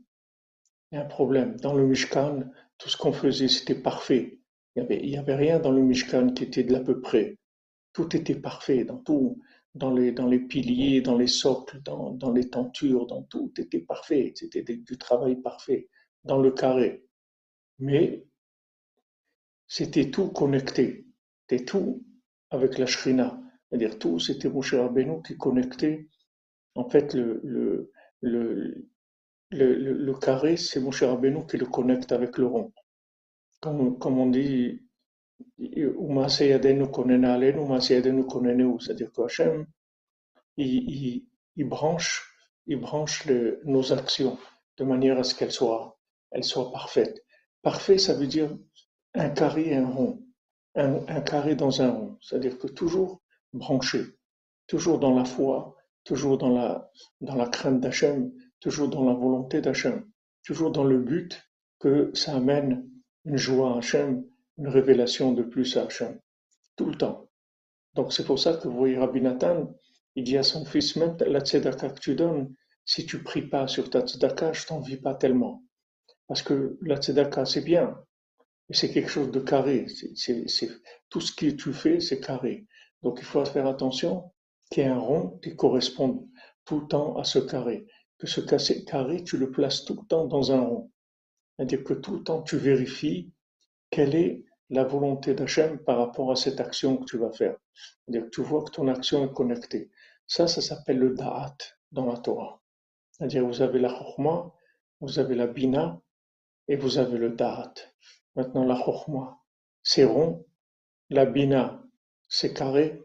Il 0.91 0.95
y 0.95 0.97
a 0.97 1.03
un 1.03 1.07
problème. 1.07 1.57
Dans 1.57 1.75
le 1.75 1.85
Mishkan, 1.85 2.39
tout 2.79 2.89
ce 2.89 2.97
qu'on 2.97 3.13
faisait, 3.13 3.49
c'était 3.49 3.79
parfait. 3.79 4.39
Il 4.75 4.81
n'y 4.81 4.85
avait, 4.87 5.17
avait 5.19 5.35
rien 5.35 5.59
dans 5.59 5.71
le 5.71 5.83
Mishkan 5.83 6.33
qui 6.33 6.45
était 6.45 6.63
de 6.63 6.73
l'à 6.73 6.79
peu 6.79 6.99
près. 6.99 7.37
Tout 7.93 8.15
était 8.15 8.41
parfait, 8.41 8.83
dans 8.83 8.97
tout, 8.97 9.39
dans 9.75 9.93
les, 9.93 10.11
dans 10.11 10.25
les 10.25 10.39
piliers, 10.39 11.01
dans 11.01 11.19
les 11.19 11.27
socles, 11.27 11.83
dans, 11.83 12.09
dans 12.13 12.31
les 12.31 12.49
tentures, 12.49 13.05
dans 13.05 13.21
tout 13.21 13.53
était 13.59 13.81
parfait. 13.81 14.33
C'était 14.35 14.63
du 14.63 14.97
travail 14.97 15.35
parfait, 15.35 15.87
dans 16.23 16.41
le 16.41 16.49
carré. 16.49 17.05
Mais 17.77 18.25
c'était 19.75 20.11
tout 20.11 20.27
connecté. 20.29 21.07
C'était 21.49 21.65
tout 21.65 22.05
avec 22.51 22.77
la 22.77 22.85
Shrina. 22.85 23.41
C'est-à-dire 23.67 23.97
tout, 23.97 24.19
c'était 24.19 24.47
Moshe 24.47 24.75
Rabbeinu 24.75 25.23
qui 25.23 25.35
connectait. 25.35 26.09
En 26.75 26.87
fait, 26.87 27.15
le, 27.15 27.41
le, 27.43 27.91
le, 28.21 28.85
le, 29.49 29.93
le, 29.93 30.13
carré, 30.13 30.57
c'est 30.57 30.79
mon 30.79 30.91
cher 30.91 31.09
Rabbeinu 31.09 31.47
qui 31.47 31.57
le 31.57 31.65
connecte 31.65 32.11
avec 32.11 32.37
le 32.37 32.45
rond. 32.45 32.71
Comme, 33.61 33.97
comme 33.97 34.19
on 34.19 34.29
dit, 34.29 34.83
c'est-à-dire 38.79 39.11
qu'Hachem, 39.11 39.65
il, 40.57 40.67
il, 40.67 41.25
il 41.55 41.67
branche, 41.67 42.31
il 42.67 42.79
branche 42.79 43.27
nos 43.65 43.91
actions 43.91 44.37
de 44.77 44.83
manière 44.83 45.17
à 45.17 45.23
ce 45.23 45.33
qu'elles 45.33 45.51
soient, 45.51 45.97
elles 46.29 46.43
soient 46.43 46.71
parfaites. 46.71 47.23
Parfait, 47.63 47.97
ça 47.97 48.13
veut 48.13 48.27
dire 48.27 48.55
un 49.13 49.29
carré 49.29 49.69
et 49.69 49.75
un 49.75 49.87
rond. 49.87 50.19
Un, 50.75 51.21
carré 51.21 51.55
dans 51.55 51.81
un 51.81 51.91
rond. 51.91 52.17
C'est-à-dire 52.21 52.57
que 52.57 52.67
toujours 52.67 53.21
branché, 53.53 54.01
toujours 54.65 54.99
dans 54.99 55.13
la 55.13 55.23
foi, 55.23 55.75
toujours 56.03 56.37
dans 56.37 56.49
la, 56.49 56.89
dans 57.21 57.35
la 57.35 57.47
crainte 57.47 57.79
d'Hachem, 57.79 58.31
toujours 58.59 58.89
dans 58.89 59.05
la 59.05 59.13
volonté 59.13 59.61
d'Hachem, 59.61 60.09
toujours 60.43 60.71
dans 60.71 60.83
le 60.83 60.97
but 60.97 61.47
que 61.79 62.11
ça 62.15 62.35
amène 62.35 62.89
une 63.25 63.37
joie 63.37 63.75
à 63.75 63.77
Hachem, 63.77 64.25
une 64.57 64.67
révélation 64.67 65.33
de 65.33 65.43
plus 65.43 65.77
à 65.77 65.83
Hachem, 65.83 66.19
tout 66.75 66.85
le 66.85 66.95
temps. 66.95 67.29
Donc 67.93 68.11
c'est 68.13 68.25
pour 68.25 68.39
ça 68.39 68.55
que 68.55 68.67
vous 68.67 68.75
voyez 68.75 68.97
Rabbi 68.97 69.21
Nathan, 69.21 69.75
il 70.15 70.23
dit 70.23 70.37
à 70.37 70.43
son 70.43 70.65
fils, 70.65 70.95
même 70.95 71.15
la 71.19 71.41
tzedaka 71.41 71.89
que 71.89 71.99
tu 71.99 72.15
donnes, 72.15 72.53
si 72.85 73.05
tu 73.05 73.23
pries 73.23 73.47
pas 73.47 73.67
sur 73.67 73.89
ta 73.89 74.01
tzedaka, 74.01 74.53
je 74.53 74.65
t'en 74.65 74.79
vis 74.79 74.97
pas 74.97 75.15
tellement. 75.15 75.63
Parce 76.27 76.41
que 76.41 76.77
la 76.81 76.97
tzedaka, 76.97 77.45
c'est 77.45 77.61
bien, 77.61 77.95
c'est 78.69 78.91
quelque 78.91 79.09
chose 79.09 79.31
de 79.31 79.39
carré. 79.39 79.85
C'est, 80.15 80.69
tout 81.09 81.21
ce 81.21 81.33
que 81.33 81.47
tu 81.51 81.73
fais, 81.73 81.99
c'est 81.99 82.19
carré. 82.19 82.65
Donc 83.01 83.19
il 83.19 83.25
faut 83.25 83.43
faire 83.45 83.67
attention 83.67 84.31
qu'il 84.71 84.83
y 84.83 84.85
ait 84.85 84.89
un 84.89 84.99
rond 84.99 85.39
qui 85.43 85.55
corresponde 85.55 86.27
tout 86.65 86.81
le 86.81 86.87
temps 86.87 87.17
à 87.17 87.23
ce 87.23 87.39
carré 87.39 87.85
que 88.23 88.29
ce 88.29 88.39
carré, 88.85 89.23
tu 89.25 89.37
le 89.37 89.51
places 89.51 89.83
tout 89.83 89.95
le 89.99 90.07
temps 90.07 90.25
dans 90.25 90.53
un 90.53 90.61
rond. 90.61 90.91
C'est-à-dire 91.55 91.83
que 91.83 91.93
tout 91.93 92.15
le 92.15 92.23
temps, 92.23 92.41
tu 92.41 92.55
vérifies 92.55 93.33
quelle 93.89 94.15
est 94.15 94.45
la 94.69 94.85
volonté 94.85 95.33
d'Hachem 95.33 95.77
par 95.79 95.97
rapport 95.97 96.31
à 96.31 96.37
cette 96.37 96.61
action 96.61 96.95
que 96.95 97.03
tu 97.03 97.17
vas 97.17 97.33
faire. 97.33 97.57
C'est-à-dire 97.73 98.25
que 98.25 98.29
tu 98.29 98.41
vois 98.41 98.63
que 98.63 98.71
ton 98.71 98.87
action 98.87 99.25
est 99.25 99.33
connectée. 99.33 99.91
Ça, 100.25 100.47
ça 100.47 100.61
s'appelle 100.61 100.99
le 100.99 101.13
da'at 101.13 101.57
dans 101.91 102.05
la 102.05 102.17
Torah. 102.17 102.61
C'est-à-dire 103.11 103.45
vous 103.45 103.61
avez 103.61 103.79
la 103.79 103.89
chokhmah, 103.89 104.53
vous 105.01 105.19
avez 105.19 105.35
la 105.35 105.47
bina 105.47 106.01
et 106.69 106.77
vous 106.77 106.97
avez 106.97 107.17
le 107.17 107.31
da'at. 107.31 107.73
Maintenant, 108.35 108.65
la 108.65 108.75
chokhmah, 108.75 109.39
c'est 109.83 110.05
rond, 110.05 110.45
la 111.09 111.25
bina, 111.25 111.83
c'est 112.27 112.53
carré 112.53 113.03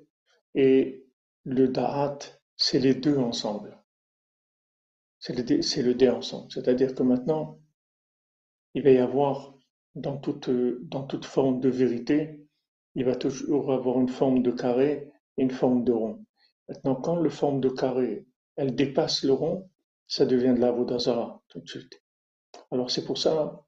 et 0.54 1.04
le 1.44 1.68
da'at, 1.68 2.18
c'est 2.56 2.78
les 2.78 2.94
deux 2.94 3.18
ensemble. 3.18 3.78
C'est 5.20 5.36
le, 5.36 5.94
dé, 5.94 6.08
ensemble. 6.08 6.50
C'est-à-dire 6.52 6.94
que 6.94 7.02
maintenant, 7.02 7.58
il 8.74 8.82
va 8.82 8.90
y 8.90 8.98
avoir 8.98 9.54
dans 9.94 10.16
toute, 10.16 10.46
forme 11.24 11.60
de 11.60 11.68
vérité, 11.68 12.46
il 12.94 13.04
va 13.04 13.16
toujours 13.16 13.72
avoir 13.72 14.00
une 14.00 14.08
forme 14.08 14.42
de 14.42 14.52
carré 14.52 15.10
et 15.36 15.42
une 15.42 15.50
forme 15.50 15.84
de 15.84 15.92
rond. 15.92 16.24
Maintenant, 16.68 16.94
quand 16.94 17.16
la 17.16 17.30
forme 17.30 17.60
de 17.60 17.68
carré, 17.68 18.26
elle 18.56 18.74
dépasse 18.74 19.24
le 19.24 19.32
rond, 19.32 19.68
ça 20.06 20.24
devient 20.24 20.54
de 20.54 20.60
la 20.60 20.70
vodazara 20.70 21.42
tout 21.48 21.60
de 21.60 21.68
suite. 21.68 22.02
Alors 22.70 22.90
c'est 22.90 23.04
pour 23.04 23.18
ça, 23.18 23.64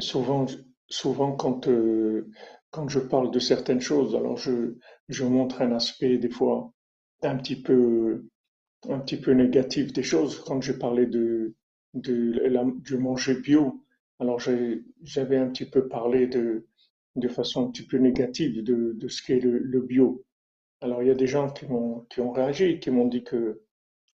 souvent, 0.00 0.46
souvent 0.88 1.32
quand, 1.36 1.68
euh, 1.68 2.30
quand 2.70 2.88
je 2.88 3.00
parle 3.00 3.30
de 3.30 3.38
certaines 3.38 3.80
choses, 3.80 4.14
alors 4.14 4.36
je, 4.36 4.76
je 5.08 5.24
montre 5.24 5.62
un 5.62 5.72
aspect 5.72 6.18
des 6.18 6.30
fois 6.30 6.72
un 7.22 7.36
petit 7.36 7.60
peu 7.60 8.24
un 8.88 9.00
petit 9.00 9.16
peu 9.20 9.32
négatif 9.32 9.92
des 9.92 10.02
choses 10.04 10.40
quand 10.44 10.60
j'ai 10.62 10.78
parlé 10.78 11.06
de, 11.06 11.54
de, 11.94 12.40
du 12.80 12.96
manger 12.98 13.34
bio. 13.40 13.84
Alors 14.20 14.40
j'avais 15.02 15.36
un 15.36 15.48
petit 15.48 15.64
peu 15.64 15.88
parlé 15.88 16.26
de, 16.26 16.66
de 17.16 17.28
façon 17.28 17.66
un 17.66 17.70
petit 17.70 17.86
peu 17.86 17.98
négative 17.98 18.62
de, 18.62 18.92
de 18.94 19.08
ce 19.08 19.22
qu'est 19.22 19.40
le, 19.40 19.58
le, 19.58 19.80
bio. 19.80 20.24
Alors 20.80 21.02
il 21.02 21.08
y 21.08 21.10
a 21.10 21.14
des 21.14 21.26
gens 21.26 21.50
qui, 21.50 21.64
ont, 21.66 22.06
qui 22.10 22.20
ont 22.20 22.32
réagi, 22.32 22.78
qui 22.80 22.90
m'ont 22.90 23.06
dit 23.08 23.24
que 23.24 23.62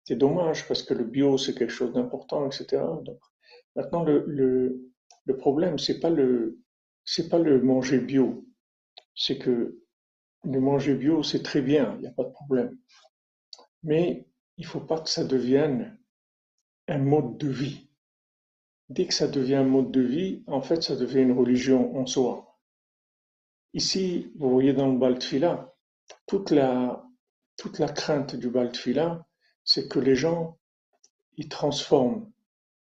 c'est 0.05 0.17
dommage 0.17 0.67
parce 0.69 0.83
que 0.83 0.95
le 0.95 1.05
bio 1.05 1.39
c'est 1.39 1.55
quelque 1.55 1.73
chose 1.73 1.93
d'important, 1.93 2.47
etc. 2.47 2.83
Donc 3.05 3.19
maintenant 3.77 4.03
le, 4.05 4.25
le, 4.27 4.94
le 5.25 5.37
problème 5.37 5.79
c'est 5.79 6.01
pas 6.01 6.11
le 6.11 6.59
pas 7.31 7.39
le 7.39 7.61
manger 7.61 7.99
bio, 7.99 8.47
c'est 9.15 9.39
que 9.39 9.81
le 10.45 10.61
manger 10.61 10.95
bio 10.95 11.23
c'est 11.23 11.43
très 11.43 11.63
bien, 11.63 11.95
il 11.97 12.01
n'y 12.01 12.07
a 12.07 12.13
pas 12.13 12.25
de 12.25 12.33
problème. 12.33 12.79
Mais 13.83 14.27
il 14.57 14.67
faut 14.67 14.81
pas 14.81 15.01
que 15.01 15.11
ça 15.11 15.25
devienne 15.25 15.99
un 16.89 16.99
mode 16.99 17.39
de 17.39 17.49
vie. 17.49 17.89
Dès 18.89 19.07
que 19.07 19.15
ça 19.15 19.29
devient 19.29 19.57
un 19.57 19.65
mode 19.65 19.91
de 19.91 20.01
vie, 20.01 20.45
en 20.47 20.61
fait, 20.61 20.83
ça 20.83 20.97
devient 20.97 21.23
une 21.23 21.33
religion 21.33 21.97
en 21.97 22.07
soi. 22.07 22.59
Ici, 23.73 24.33
vous 24.37 24.51
voyez 24.51 24.73
dans 24.73 24.93
le 24.93 24.99
Baltfila, 24.99 25.75
toute 26.27 26.51
la, 26.51 27.05
toute 27.57 27.79
la 27.79 27.89
crainte 27.89 28.37
du 28.37 28.51
Baltfila, 28.51 29.27
c'est 29.65 29.89
que 29.89 29.99
les 29.99 30.15
gens, 30.15 30.59
ils 31.37 31.49
transforment 31.49 32.31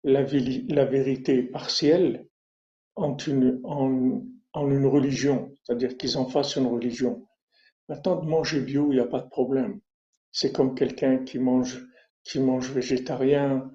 la 0.03 0.25
vérité 0.25 1.43
partielle 1.43 2.27
en 3.01 3.17
une, 3.17 3.61
en, 3.65 4.23
en 4.53 4.71
une 4.71 4.87
religion, 4.87 5.53
c'est-à-dire 5.63 5.97
qu'ils 5.97 6.19
en 6.19 6.27
fassent 6.27 6.57
une 6.57 6.67
religion. 6.67 7.27
Maintenant, 7.89 8.17
de 8.23 8.27
manger 8.29 8.61
bio, 8.61 8.93
il 8.93 8.97
n'y 8.97 9.01
a 9.01 9.07
pas 9.07 9.21
de 9.21 9.29
problème 9.29 9.81
c'est 10.33 10.53
comme 10.53 10.75
quelqu'un 10.75 11.19
qui 11.25 11.39
mange, 11.39 11.87
qui 12.25 12.39
mange 12.41 12.71
végétarien, 12.71 13.71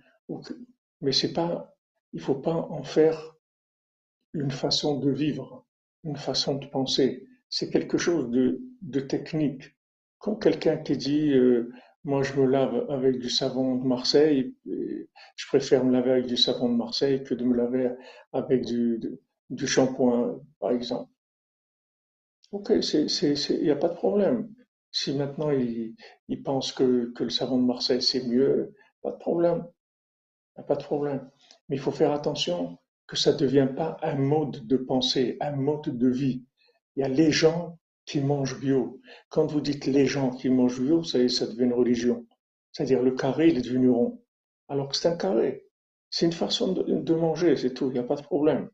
mais 1.02 1.12
c'est 1.12 1.34
pas, 1.34 1.76
il 2.14 2.22
faut 2.22 2.36
pas 2.36 2.56
en 2.56 2.84
faire 2.84 3.36
une 4.34 4.52
façon 4.52 5.00
de 5.00 5.12
vivre, 5.12 5.66
une 6.04 6.18
façon 6.18 6.56
de 6.56 6.66
penser. 6.68 7.28
C'est 7.50 7.70
quelque 7.70 7.98
chose 7.98 8.30
de, 8.30 8.62
de 8.82 9.00
technique. 9.00 9.76
Comme 10.20 10.40
quelqu'un 10.40 10.78
qui 10.78 10.98
dit, 10.98 11.32
euh, 11.32 11.72
moi 12.06 12.22
je 12.22 12.34
me 12.40 12.46
lave 12.46 12.86
avec 12.90 13.20
du 13.20 13.30
savon 13.30 13.76
de 13.76 13.86
Marseille, 13.86 14.56
je 14.66 15.48
préfère 15.48 15.84
me 15.84 15.92
laver 15.92 16.12
avec 16.12 16.28
du 16.28 16.38
savon 16.38 16.70
de 16.70 16.76
Marseille 16.76 17.24
que 17.24 17.34
de 17.34 17.44
me 17.44 17.56
laver 17.56 17.92
avec 18.32 18.64
du, 18.64 19.02
du 19.50 19.68
shampoing, 19.68 20.40
par 20.60 20.72
exemple. 20.72 21.12
Ok, 22.52 22.70
il 22.70 23.64
n'y 23.64 23.72
a 23.72 23.76
pas 23.76 23.90
de 23.90 23.96
problème. 23.96 24.54
Si 24.92 25.14
maintenant 25.14 25.50
il, 25.50 25.96
pense 26.44 26.72
que, 26.72 27.12
le 27.20 27.30
savon 27.30 27.58
de 27.58 27.66
Marseille 27.66 28.02
c'est 28.02 28.26
mieux, 28.26 28.74
pas 29.02 29.12
de 29.12 29.18
problème. 29.18 29.66
Pas 30.68 30.76
de 30.76 30.84
problème. 30.84 31.30
Mais 31.68 31.76
il 31.76 31.82
faut 31.82 31.92
faire 31.92 32.14
attention 32.14 32.78
que 33.08 33.18
ça 33.18 33.34
ne 33.34 33.38
devienne 33.38 33.76
pas 33.76 33.98
un 34.04 34.16
mode 34.16 34.66
de 34.66 34.78
pensée, 34.78 35.38
un 35.42 35.56
mode 35.56 35.98
de 35.98 36.08
vie. 36.08 36.46
Il 36.96 37.02
y 37.02 37.04
a 37.04 37.10
les 37.10 37.32
gens 37.32 37.78
qui 38.06 38.22
mangent 38.22 38.60
bio. 38.60 39.02
Quand 39.30 39.48
vous 39.48 39.62
dites 39.62 39.86
les 39.86 40.06
gens 40.06 40.32
qui 40.32 40.50
mangent 40.50 40.82
bio, 40.82 41.04
ça, 41.04 41.18
devient 41.20 41.64
une 41.64 41.74
religion. 41.74 42.26
C'est-à-dire 42.72 43.02
le 43.02 43.12
carré, 43.12 43.50
il 43.50 43.58
est 43.58 43.62
devenu 43.62 43.90
rond. 43.90 44.22
Alors 44.68 44.90
que 44.90 44.96
c'est 44.96 45.08
un 45.08 45.18
carré. 45.18 45.66
C'est 46.10 46.26
une 46.26 46.34
façon 46.34 46.72
de 46.74 47.14
manger, 47.14 47.58
c'est 47.58 47.74
tout, 47.74 47.88
il 47.88 47.94
n'y 47.94 48.00
a 48.00 48.04
pas 48.04 48.16
de 48.16 48.22
problème. 48.22 48.70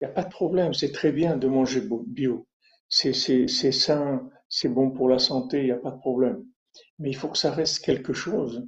Il 0.00 0.04
n'y 0.04 0.10
a 0.10 0.14
pas 0.14 0.22
de 0.22 0.30
problème, 0.30 0.74
c'est 0.74 0.92
très 0.92 1.10
bien 1.10 1.36
de 1.36 1.48
manger 1.48 1.82
bio. 2.06 2.46
C'est 2.88 3.12
sain, 3.12 4.30
c'est 4.48 4.68
bon 4.68 4.90
pour 4.92 5.08
la 5.08 5.18
santé, 5.18 5.58
il 5.58 5.64
n'y 5.64 5.72
a 5.72 5.76
pas 5.76 5.90
de 5.90 5.98
problème. 5.98 6.44
Mais 6.98 7.10
il 7.10 7.16
faut 7.16 7.28
que 7.28 7.38
ça 7.38 7.50
reste 7.50 7.84
quelque 7.84 8.12
chose 8.12 8.64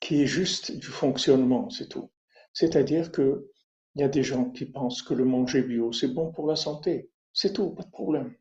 qui 0.00 0.22
est 0.22 0.26
juste 0.26 0.72
du 0.72 0.86
fonctionnement, 0.86 1.70
c'est 1.70 1.88
tout. 1.88 2.10
C'est-à-dire 2.52 3.10
que 3.12 3.50
y 3.96 4.02
a 4.02 4.08
des 4.08 4.22
gens 4.22 4.50
qui 4.50 4.66
pensent 4.66 5.02
que 5.02 5.14
le 5.14 5.24
manger 5.24 5.62
bio, 5.62 5.92
c'est 5.92 6.08
bon 6.08 6.30
pour 6.30 6.46
la 6.46 6.56
santé. 6.56 7.10
C'est 7.32 7.52
tout, 7.52 7.70
pas 7.70 7.82
de 7.82 7.90
problème. 7.90 8.34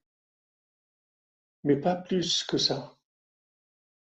Mais 1.63 1.75
pas 1.75 1.95
plus 1.95 2.43
que 2.43 2.57
ça. 2.57 2.95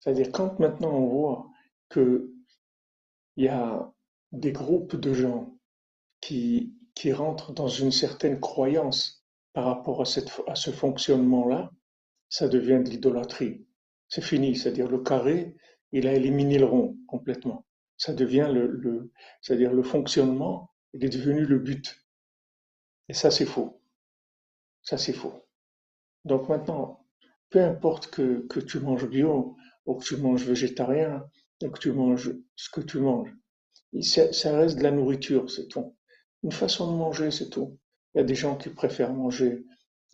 C'est-à-dire 0.00 0.30
quand 0.32 0.58
maintenant 0.58 0.92
on 0.92 1.06
voit 1.08 1.50
que 1.88 2.32
il 3.36 3.44
y 3.44 3.48
a 3.48 3.92
des 4.32 4.52
groupes 4.52 4.96
de 4.96 5.12
gens 5.12 5.58
qui 6.20 6.74
qui 6.94 7.12
rentre 7.12 7.52
dans 7.52 7.68
une 7.68 7.92
certaine 7.92 8.40
croyance 8.40 9.24
par 9.52 9.66
rapport 9.66 10.00
à, 10.00 10.54
ce 10.54 10.70
fonctionnement-là, 10.70 11.70
ça 12.28 12.48
devient 12.48 12.82
de 12.82 12.90
l'idolâtrie. 12.90 13.66
C'est 14.08 14.22
fini, 14.22 14.56
c'est-à-dire 14.56 14.88
le 14.88 15.00
carré, 15.00 15.56
il 15.92 16.06
a 16.06 16.14
éliminé 16.14 16.58
le 16.58 16.64
rond 16.64 16.96
complètement. 17.06 17.66
Ça 17.98 18.14
devient 18.14 18.50
le 18.52 19.12
c'est-à-dire 19.42 19.72
le 19.72 19.82
fonctionnement, 19.82 20.70
il 20.96 21.04
est 21.04 21.10
devenu 21.10 21.44
le 21.44 21.58
but. 21.58 21.96
Et 23.08 23.12
ça, 23.14 23.30
c'est 23.30 23.44
faux. 23.44 23.80
Ça, 24.82 24.96
c'est 24.96 25.12
faux. 25.12 25.34
Donc 26.24 26.48
maintenant, 26.48 27.04
peu 27.50 27.62
importe 27.62 28.08
que, 28.08 28.46
que 28.48 28.60
tu 28.60 28.80
manges 28.80 29.08
bio 29.08 29.56
ou 29.84 29.94
que 29.96 30.04
tu 30.04 30.16
manges 30.16 30.44
végétarien, 30.46 31.28
ou 31.62 31.70
que 31.70 31.78
tu 31.78 31.92
manges 31.92 32.34
ce 32.56 32.70
que 32.70 32.80
tu 32.80 32.98
manges, 32.98 33.32
ça 34.02 34.56
reste 34.58 34.78
de 34.78 34.82
la 34.82 34.90
nourriture, 34.90 35.50
c'est 35.50 35.68
tout. 35.68 35.94
Une 36.42 36.52
façon 36.52 36.92
de 36.92 36.96
manger, 36.96 37.30
c'est 37.30 37.50
tout. 37.50 37.78
Il 38.14 38.18
y 38.18 38.20
a 38.22 38.24
des 38.24 38.34
gens 38.34 38.56
qui 38.56 38.70
préfèrent 38.70 39.12
manger 39.12 39.64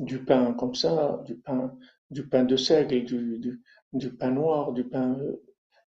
du 0.00 0.24
pain 0.24 0.52
comme 0.54 0.74
ça, 0.74 1.22
du 1.26 1.36
pain, 1.36 1.76
du 2.10 2.28
pain 2.28 2.44
de 2.44 2.56
seigle, 2.56 3.04
du, 3.04 3.38
du, 3.38 3.62
du 3.92 4.14
pain 4.16 4.30
noir, 4.32 4.72
du 4.72 4.84
pain. 4.84 5.14
Euh, 5.20 5.42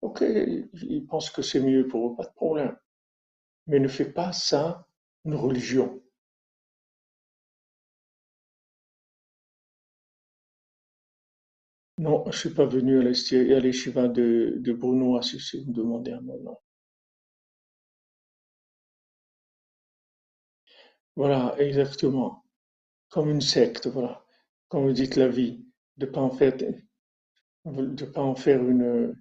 ok, 0.01 0.23
ils 0.73 1.05
pensent 1.07 1.29
que 1.29 1.41
c'est 1.43 1.61
mieux 1.61 1.87
pour 1.87 2.11
eux, 2.11 2.15
pas 2.15 2.25
de 2.25 2.33
problème. 2.33 2.75
Mais 3.69 3.79
ne 3.79 3.87
fais 3.87 4.11
pas 4.11 4.33
ça 4.33 4.85
une 5.23 5.35
religion. 5.35 6.01
Non, 11.99 12.23
je 12.31 12.35
suis 12.39 12.49
pas 12.55 12.65
venu 12.65 12.97
à 12.97 13.03
l'Eshiva 13.59 14.07
de, 14.07 14.55
de 14.57 14.73
Bruno 14.73 15.17
à 15.17 15.19
me 15.19 15.71
demander 15.71 16.13
un 16.13 16.21
moment. 16.21 16.63
Voilà, 21.15 21.55
exactement. 21.59 22.43
Comme 23.09 23.29
une 23.29 23.41
secte, 23.41 23.87
voilà. 23.87 24.25
Comme 24.69 24.85
vous 24.87 24.93
dites 24.93 25.15
la 25.17 25.27
vie, 25.29 25.65
de 25.97 26.05
pas 26.07 26.21
en 26.21 26.31
faire, 26.31 26.57
de 27.65 28.05
pas 28.05 28.21
en 28.21 28.35
faire 28.35 28.61
une, 28.67 29.15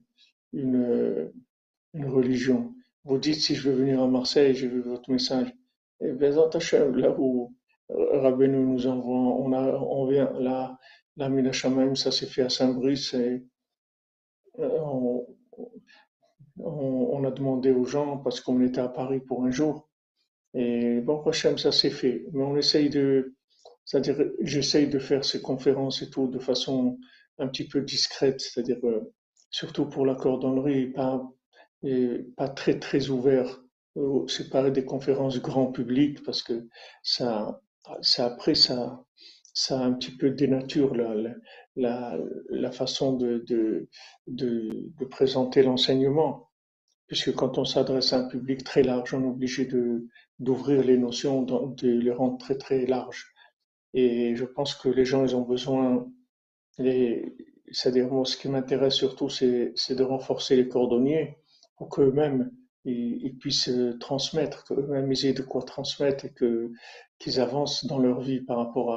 une 1.95 2.07
religion. 2.07 2.75
Vous 3.09 3.17
dites 3.17 3.41
si 3.41 3.55
je 3.55 3.71
veux 3.71 3.75
venir 3.75 4.03
à 4.03 4.07
Marseille, 4.07 4.55
j'ai 4.55 4.69
vu 4.69 4.83
votre 4.83 5.11
message. 5.11 5.49
Et 6.03 6.13
bien, 6.13 6.31
là 6.31 7.15
où 7.19 7.55
Rabbeinu 7.89 8.59
nous 8.59 8.87
envoie, 8.87 9.17
on 9.17 9.51
a, 9.55 9.79
on 9.79 10.07
vient 10.07 10.31
là, 10.39 10.79
la 11.17 11.31
Minachamaim, 11.31 11.95
ça 11.95 12.13
s'est 12.13 12.27
fait 12.27 12.43
à 12.43 12.51
Saint-Brice 12.51 13.15
et 13.15 13.43
euh, 14.59 14.79
on, 14.79 15.27
on, 16.59 17.25
a 17.25 17.31
demandé 17.31 17.71
aux 17.71 17.87
gens 17.87 18.19
parce 18.19 18.43
qu'on 18.43 18.61
était 18.61 18.83
à 18.83 18.89
Paris 18.89 19.21
pour 19.21 19.43
un 19.43 19.51
jour. 19.51 19.89
Et 20.53 21.01
bon, 21.01 21.23
Hachem, 21.23 21.57
ça 21.57 21.73
s'est 21.73 21.89
fait. 21.89 22.27
Mais 22.33 22.43
on 22.43 22.59
essaye 22.59 22.91
de, 22.91 23.35
c'est-à-dire, 23.87 24.19
j'essaye 24.43 24.87
de 24.87 24.99
faire 24.99 25.25
ces 25.25 25.41
conférences 25.41 26.03
et 26.03 26.11
tout 26.11 26.27
de 26.27 26.39
façon 26.39 26.99
un 27.39 27.49
petit 27.49 27.67
peu 27.67 27.81
discrète, 27.81 28.43
c'est-à-dire, 28.43 28.85
euh, 28.85 29.11
surtout 29.49 29.87
pour 29.87 30.05
la 30.05 30.15
cordonnerie, 30.15 30.89
pas, 30.89 31.27
pas 32.37 32.49
très, 32.49 32.79
très 32.79 33.09
ouvert. 33.11 33.61
Euh, 33.97 34.27
c'est 34.29 34.51
pas 34.51 34.71
des 34.71 34.85
conférences 34.85 35.41
grand 35.41 35.73
public 35.73 36.23
parce 36.23 36.43
que 36.43 36.69
ça, 37.03 37.61
ça 38.03 38.27
après, 38.27 38.55
ça, 38.55 39.05
ça 39.55 39.81
un 39.81 39.93
petit 39.93 40.17
peu 40.17 40.31
dénature 40.31 40.95
la, 40.95 41.15
la, 41.77 42.19
la 42.51 42.71
façon 42.71 43.17
de, 43.17 43.45
de, 43.47 43.89
de, 44.27 45.05
présenter 45.07 45.63
l'enseignement. 45.63 46.51
Puisque 47.07 47.35
quand 47.35 47.57
on 47.57 47.65
s'adresse 47.65 48.13
à 48.13 48.19
un 48.19 48.29
public 48.29 48.65
très 48.65 48.83
large, 48.83 49.15
on 49.15 49.25
est 49.25 49.29
obligé 49.29 49.65
de, 49.65 50.07
d'ouvrir 50.39 50.85
les 50.85 50.99
notions, 50.99 51.43
de 51.43 51.89
les 51.89 52.13
rendre 52.13 52.37
très 52.39 52.57
très 52.59 52.85
larges. 52.87 53.33
Et 53.95 54.37
je 54.37 54.45
pense 54.45 54.75
que 54.75 54.91
les 54.91 55.07
gens, 55.07 55.25
ils 55.25 55.35
ont 55.35 55.43
besoin, 55.43 56.07
c'est-à-dire 56.77 58.09
moi, 58.09 58.27
ce 58.27 58.37
qui 58.37 58.49
m'intéresse 58.49 58.95
surtout, 58.95 59.31
c'est 59.31 59.73
de 59.91 60.03
renforcer 60.03 60.55
les 60.57 60.69
cordonniers 60.69 61.39
pour 61.79 61.89
qu'eux-mêmes, 61.89 62.51
ils, 62.85 63.37
puissent 63.39 63.71
transmettre, 64.01 64.65
qu'eux-mêmes, 64.65 65.11
ils 65.13 65.27
aient 65.27 65.33
de 65.33 65.43
quoi 65.43 65.63
transmettre 65.63 66.25
et 66.27 66.33
que 66.33 66.73
qu'ils 67.19 67.41
avancent 67.41 67.85
dans 67.87 67.99
leur 67.99 68.21
vie 68.21 68.41
par 68.41 68.59
rapport 68.59 68.93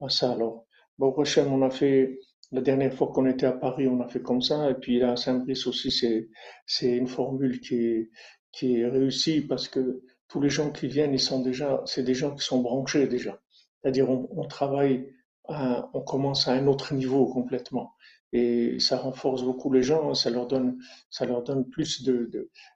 à, 0.00 0.08
ça. 0.08 0.32
Alors, 0.32 0.66
bon, 0.98 1.12
prochain, 1.12 1.46
on 1.46 1.62
a 1.62 1.70
fait, 1.70 2.18
la 2.52 2.60
dernière 2.60 2.92
fois 2.92 3.08
qu'on 3.08 3.26
était 3.26 3.46
à 3.46 3.52
Paris, 3.52 3.88
on 3.88 4.00
a 4.00 4.08
fait 4.08 4.22
comme 4.22 4.42
ça, 4.42 4.70
et 4.70 4.74
puis 4.74 4.98
là, 4.98 5.12
à 5.12 5.16
Saint-Brice 5.16 5.66
aussi, 5.66 5.90
c'est, 5.90 6.28
c'est 6.66 6.96
une 6.96 7.08
formule 7.08 7.60
qui 7.60 7.76
est, 7.76 8.10
qui 8.52 8.84
réussie 8.84 9.40
parce 9.42 9.68
que 9.68 10.02
tous 10.28 10.40
les 10.40 10.50
gens 10.50 10.70
qui 10.70 10.86
viennent, 10.88 11.14
ils 11.14 11.20
sont 11.20 11.40
déjà, 11.40 11.82
c'est 11.86 12.02
des 12.02 12.14
gens 12.14 12.34
qui 12.34 12.44
sont 12.44 12.60
branchés 12.60 13.06
déjà. 13.06 13.40
C'est-à-dire, 13.82 14.08
on, 14.10 14.28
on 14.30 14.46
travaille, 14.46 15.06
on 15.48 16.00
commence 16.00 16.48
à 16.48 16.52
un 16.52 16.66
autre 16.66 16.94
niveau 16.94 17.26
complètement. 17.26 17.92
Et 18.36 18.78
ça 18.80 18.98
renforce 18.98 19.42
beaucoup 19.42 19.72
les 19.72 19.82
gens, 19.82 20.12
ça 20.12 20.28
leur 20.28 20.46
donne, 20.46 20.78
ça 21.08 21.24
leur 21.24 21.42
donne 21.42 21.64
plus 21.70 22.04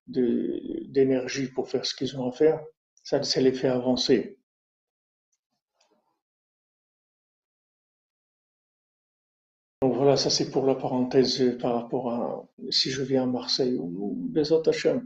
d'énergie 0.07 1.49
pour 1.49 1.69
faire 1.69 1.85
ce 1.85 1.95
qu'ils 1.95 2.17
ont 2.19 2.27
à 2.31 2.33
faire. 2.33 2.59
Ça, 3.05 3.21
les 3.41 3.53
fait 3.53 3.69
avancer. 3.69 4.39
Donc 9.83 9.95
voilà, 9.97 10.17
ça 10.17 10.31
c'est 10.31 10.51
pour 10.51 10.65
la 10.67 10.75
parenthèse 10.75 11.59
par 11.61 11.75
rapport 11.75 12.11
à 12.11 12.49
si 12.71 12.91
je 12.91 13.03
viens 13.03 13.25
à 13.25 13.27
Marseille 13.27 13.77
ou 13.79 14.15
Bezot 14.33 14.67
Hachem. 14.67 15.05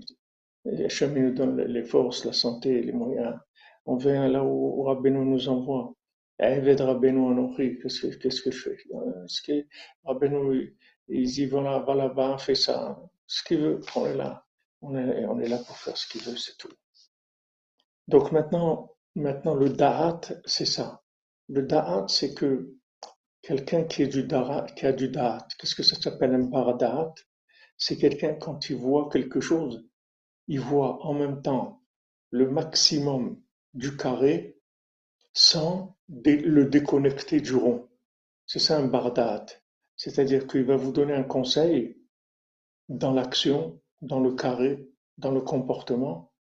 Hachem 0.66 1.14
nous 1.14 1.34
donne 1.34 1.62
les 1.62 1.82
forces, 1.82 2.24
la 2.24 2.32
santé, 2.32 2.80
les 2.80 2.92
moyens. 2.92 3.34
On 3.86 3.96
vient 3.96 4.28
là 4.28 4.44
où, 4.44 4.88
où 4.88 5.24
nous 5.24 5.48
envoie. 5.48 5.94
Avec 6.38 6.80
Rabbeinu 6.80 7.30
Anochi, 7.30 7.78
qu'est-ce 7.78 8.42
que, 8.42 8.50
je 8.50 8.60
fais 8.60 8.76
Ce 9.26 9.42
que 9.42 9.66
Rabbeinu, 10.04 10.76
il 11.08 11.26
dit 11.30 11.46
voilà, 11.46 11.78
va 11.80 11.94
là-bas, 11.94 12.38
fais 12.38 12.54
ça. 12.54 13.00
Ce 13.26 13.42
qu'il 13.44 13.60
veut, 13.60 13.80
on 13.94 14.06
est 14.06 14.14
là. 14.14 14.44
On 14.82 14.96
est, 14.96 15.24
on 15.26 15.38
est 15.40 15.48
là 15.48 15.58
pour 15.58 15.76
faire 15.76 15.96
ce 15.96 16.08
qu'il 16.08 16.22
veut, 16.22 16.36
c'est 16.36 16.58
tout. 16.58 16.72
Donc 18.08 18.32
maintenant, 18.32 18.96
maintenant 19.14 19.54
le 19.54 19.70
da'at, 19.70 20.20
c'est 20.44 20.66
ça. 20.66 21.02
Le 21.48 21.62
da'at, 21.62 22.06
c'est 22.08 22.34
que 22.34 22.74
quelqu'un 23.42 23.84
qui, 23.84 24.08
qui 24.08 24.86
a 24.86 24.92
du 24.92 25.08
da'at, 25.08 25.46
qu'est-ce 25.58 25.74
que 25.74 25.82
ça 25.82 25.96
s'appelle 25.96 26.34
un 26.34 26.44
barada'at 26.44 27.14
C'est 27.78 27.96
quelqu'un 27.96 28.34
quand 28.34 28.68
il 28.68 28.76
voit 28.76 29.08
quelque 29.10 29.40
chose, 29.40 29.86
il 30.48 30.60
voit 30.60 31.04
en 31.06 31.14
même 31.14 31.42
temps 31.42 31.82
le 32.30 32.50
maximum 32.50 33.40
du 33.72 33.96
carré 33.96 34.58
sans 35.32 35.93
le 36.08 36.64
déconnecter 36.64 37.40
du 37.40 37.54
rond. 37.54 37.88
C'est 38.46 38.58
ça 38.58 38.78
un 38.78 38.86
bardad. 38.86 39.50
C'est-à-dire 39.96 40.46
qu'il 40.46 40.64
va 40.64 40.76
vous 40.76 40.92
donner 40.92 41.14
un 41.14 41.22
conseil 41.22 41.96
dans 42.88 43.12
l'action, 43.12 43.80
dans 44.02 44.20
le 44.20 44.32
carré, 44.32 44.88
dans 45.18 45.30
le 45.30 45.40
comportement, 45.40 46.32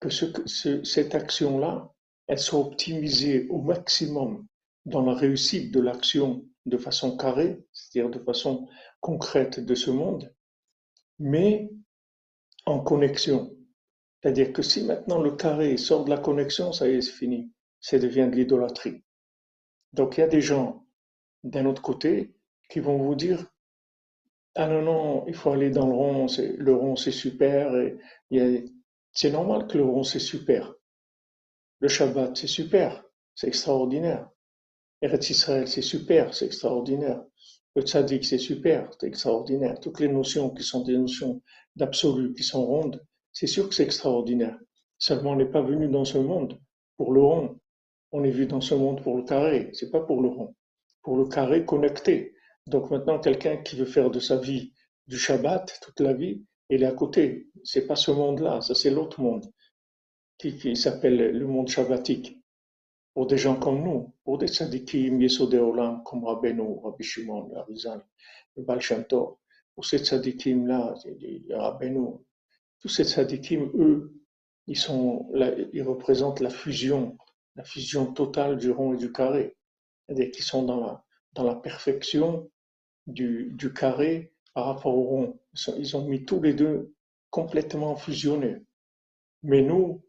que 0.00 0.08
cette 0.10 1.14
action-là, 1.14 1.92
elle 2.26 2.38
soit 2.38 2.60
optimisée 2.60 3.46
au 3.48 3.60
maximum 3.60 4.46
dans 4.86 5.02
la 5.02 5.14
réussite 5.14 5.72
de 5.72 5.80
l'action 5.80 6.44
de 6.66 6.76
façon 6.76 7.16
carrée, 7.16 7.64
c'est-à-dire 7.72 8.10
de 8.10 8.22
façon 8.22 8.68
concrète 9.00 9.60
de 9.60 9.74
ce 9.74 9.90
monde, 9.90 10.34
mais 11.18 11.70
en 12.66 12.80
connexion. 12.80 13.56
C'est-à-dire 14.22 14.52
que 14.52 14.62
si 14.62 14.84
maintenant 14.84 15.20
le 15.20 15.32
carré 15.32 15.76
sort 15.76 16.04
de 16.04 16.10
la 16.10 16.18
connexion, 16.18 16.72
ça 16.72 16.88
y 16.88 16.94
est, 16.94 17.00
c'est 17.00 17.12
fini. 17.12 17.50
Ça 17.80 17.98
devient 17.98 18.28
de 18.30 18.36
l'idolâtrie. 18.36 19.02
Donc 19.92 20.16
il 20.16 20.20
y 20.20 20.24
a 20.24 20.28
des 20.28 20.40
gens 20.40 20.86
d'un 21.44 21.66
autre 21.66 21.82
côté 21.82 22.34
qui 22.68 22.80
vont 22.80 22.98
vous 22.98 23.14
dire 23.14 23.46
Ah 24.54 24.66
non, 24.66 24.82
non, 24.82 25.26
il 25.26 25.34
faut 25.34 25.50
aller 25.50 25.70
dans 25.70 25.86
le 25.86 25.94
rond, 25.94 26.26
le 26.38 26.74
rond 26.74 26.96
c'est 26.96 27.10
super. 27.10 27.72
C'est 29.12 29.30
normal 29.30 29.66
que 29.66 29.78
le 29.78 29.84
rond 29.84 30.04
c'est 30.04 30.18
super. 30.18 30.74
Le 31.80 31.88
Shabbat 31.88 32.36
c'est 32.36 32.46
super, 32.46 33.04
c'est 33.34 33.48
extraordinaire. 33.48 34.28
Eretz 35.02 35.30
Israël 35.30 35.66
c'est 35.66 35.82
super, 35.82 36.34
c'est 36.34 36.46
extraordinaire. 36.46 37.22
Le 37.76 37.82
tzaddik, 37.82 38.24
c'est 38.24 38.38
super, 38.38 38.90
c'est 38.98 39.06
extraordinaire. 39.06 39.78
Toutes 39.78 40.00
les 40.00 40.08
notions 40.08 40.50
qui 40.50 40.64
sont 40.64 40.82
des 40.82 40.98
notions 40.98 41.40
d'absolu, 41.76 42.34
qui 42.34 42.42
sont 42.42 42.66
rondes, 42.66 43.00
c'est 43.32 43.46
sûr 43.46 43.68
que 43.68 43.74
c'est 43.74 43.84
extraordinaire. 43.84 44.58
Seulement, 44.98 45.30
on 45.30 45.36
n'est 45.36 45.44
pas 45.44 45.62
venu 45.62 45.86
dans 45.88 46.04
ce 46.04 46.18
monde 46.18 46.60
pour 46.96 47.12
le 47.12 47.22
rond. 47.22 47.60
On 48.12 48.24
est 48.24 48.30
venu 48.30 48.46
dans 48.46 48.60
ce 48.60 48.74
monde 48.74 49.02
pour 49.02 49.16
le 49.16 49.24
carré. 49.24 49.70
C'est 49.72 49.90
pas 49.90 50.00
pour 50.00 50.22
le 50.22 50.28
rond. 50.28 50.54
Pour 51.02 51.16
le 51.16 51.26
carré 51.26 51.64
connecté. 51.64 52.34
Donc 52.66 52.90
maintenant, 52.90 53.18
quelqu'un 53.18 53.56
qui 53.58 53.76
veut 53.76 53.86
faire 53.86 54.10
de 54.10 54.20
sa 54.20 54.36
vie 54.36 54.72
du 55.06 55.18
Shabbat 55.18 55.78
toute 55.82 56.00
la 56.00 56.12
vie, 56.12 56.44
il 56.68 56.82
est 56.82 56.86
à 56.86 56.92
côté. 56.92 57.48
C'est 57.64 57.86
pas 57.86 57.96
ce 57.96 58.10
monde-là, 58.10 58.60
ça 58.60 58.74
c'est 58.74 58.90
l'autre 58.90 59.20
monde 59.20 59.44
qui, 60.40 60.76
s'appelle 60.76 61.36
le 61.36 61.46
monde 61.46 61.68
shabbatique 61.68 62.38
pour 63.12 63.26
des 63.26 63.36
gens 63.36 63.56
comme 63.56 63.82
nous, 63.82 64.14
pour 64.24 64.38
des 64.38 64.48
tzadikim 64.48 65.20
Yesodé 65.20 65.58
Olam 65.58 66.02
comme 66.04 66.24
Rabbeinu, 66.24 66.78
Rabbi 66.82 67.04
Shimon, 67.04 67.52
Arizal, 67.56 68.02
le 68.56 68.62
Baal 68.62 68.80
pour 69.74 69.84
ces 69.84 69.98
tzadikim-là, 69.98 70.94
Rabbeinu, 71.50 72.06
tous 72.80 72.88
ces 72.88 73.04
tzadikim, 73.04 73.70
eux, 73.74 74.14
ils, 74.66 74.78
sont, 74.78 75.30
ils 75.72 75.82
représentent 75.82 76.40
la 76.40 76.50
fusion, 76.50 77.18
la 77.60 77.64
fusion 77.64 78.10
totale 78.14 78.56
du 78.56 78.70
rond 78.70 78.94
et 78.94 78.96
du 78.96 79.12
carré. 79.12 79.54
C'est-à-dire 80.06 80.30
qu'ils 80.30 80.44
sont 80.44 80.62
dans 80.62 80.80
la, 80.80 81.04
dans 81.34 81.44
la 81.44 81.54
perfection 81.54 82.50
du, 83.06 83.52
du 83.52 83.74
carré 83.74 84.32
par 84.54 84.64
rapport 84.64 84.96
au 84.96 85.02
rond. 85.02 85.40
Ils 85.76 85.94
ont 85.94 86.06
mis 86.06 86.24
tous 86.24 86.40
les 86.40 86.54
deux 86.54 86.94
complètement 87.28 87.96
fusionnés. 87.96 88.56
Mais 89.42 89.60
nous, 89.60 90.02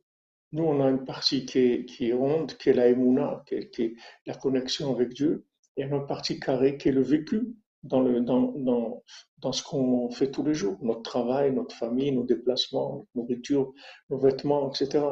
nous, 0.54 0.64
on 0.64 0.82
a 0.82 0.90
une 0.90 1.04
partie 1.04 1.46
qui 1.46 1.60
est, 1.60 1.86
qui 1.86 2.10
est 2.10 2.14
ronde, 2.14 2.54
qui 2.58 2.70
est 2.70 2.74
la 2.74 2.88
émouna, 2.88 3.44
qui 3.46 3.56
est, 3.56 3.96
la 4.26 4.34
connexion 4.34 4.94
avec 4.96 5.10
Dieu, 5.10 5.46
et 5.76 5.84
une 5.84 6.08
partie 6.08 6.40
carrée 6.40 6.78
qui 6.78 6.88
est 6.88 6.94
le 6.94 7.04
vécu 7.04 7.54
dans, 7.84 8.00
le, 8.00 8.22
dans, 8.22 8.54
dans, 8.54 9.04
dans 9.40 9.52
ce 9.52 9.62
qu'on 9.62 10.10
fait 10.10 10.32
tous 10.32 10.44
les 10.44 10.54
jours, 10.54 10.78
notre 10.82 11.04
travail, 11.04 11.54
notre 11.54 11.76
famille, 11.76 12.14
nos 12.14 12.24
déplacements, 12.24 12.96
notre 12.96 13.10
nourriture, 13.16 13.74
nos 14.10 14.18
vêtements, 14.20 14.72
etc. 14.72 15.04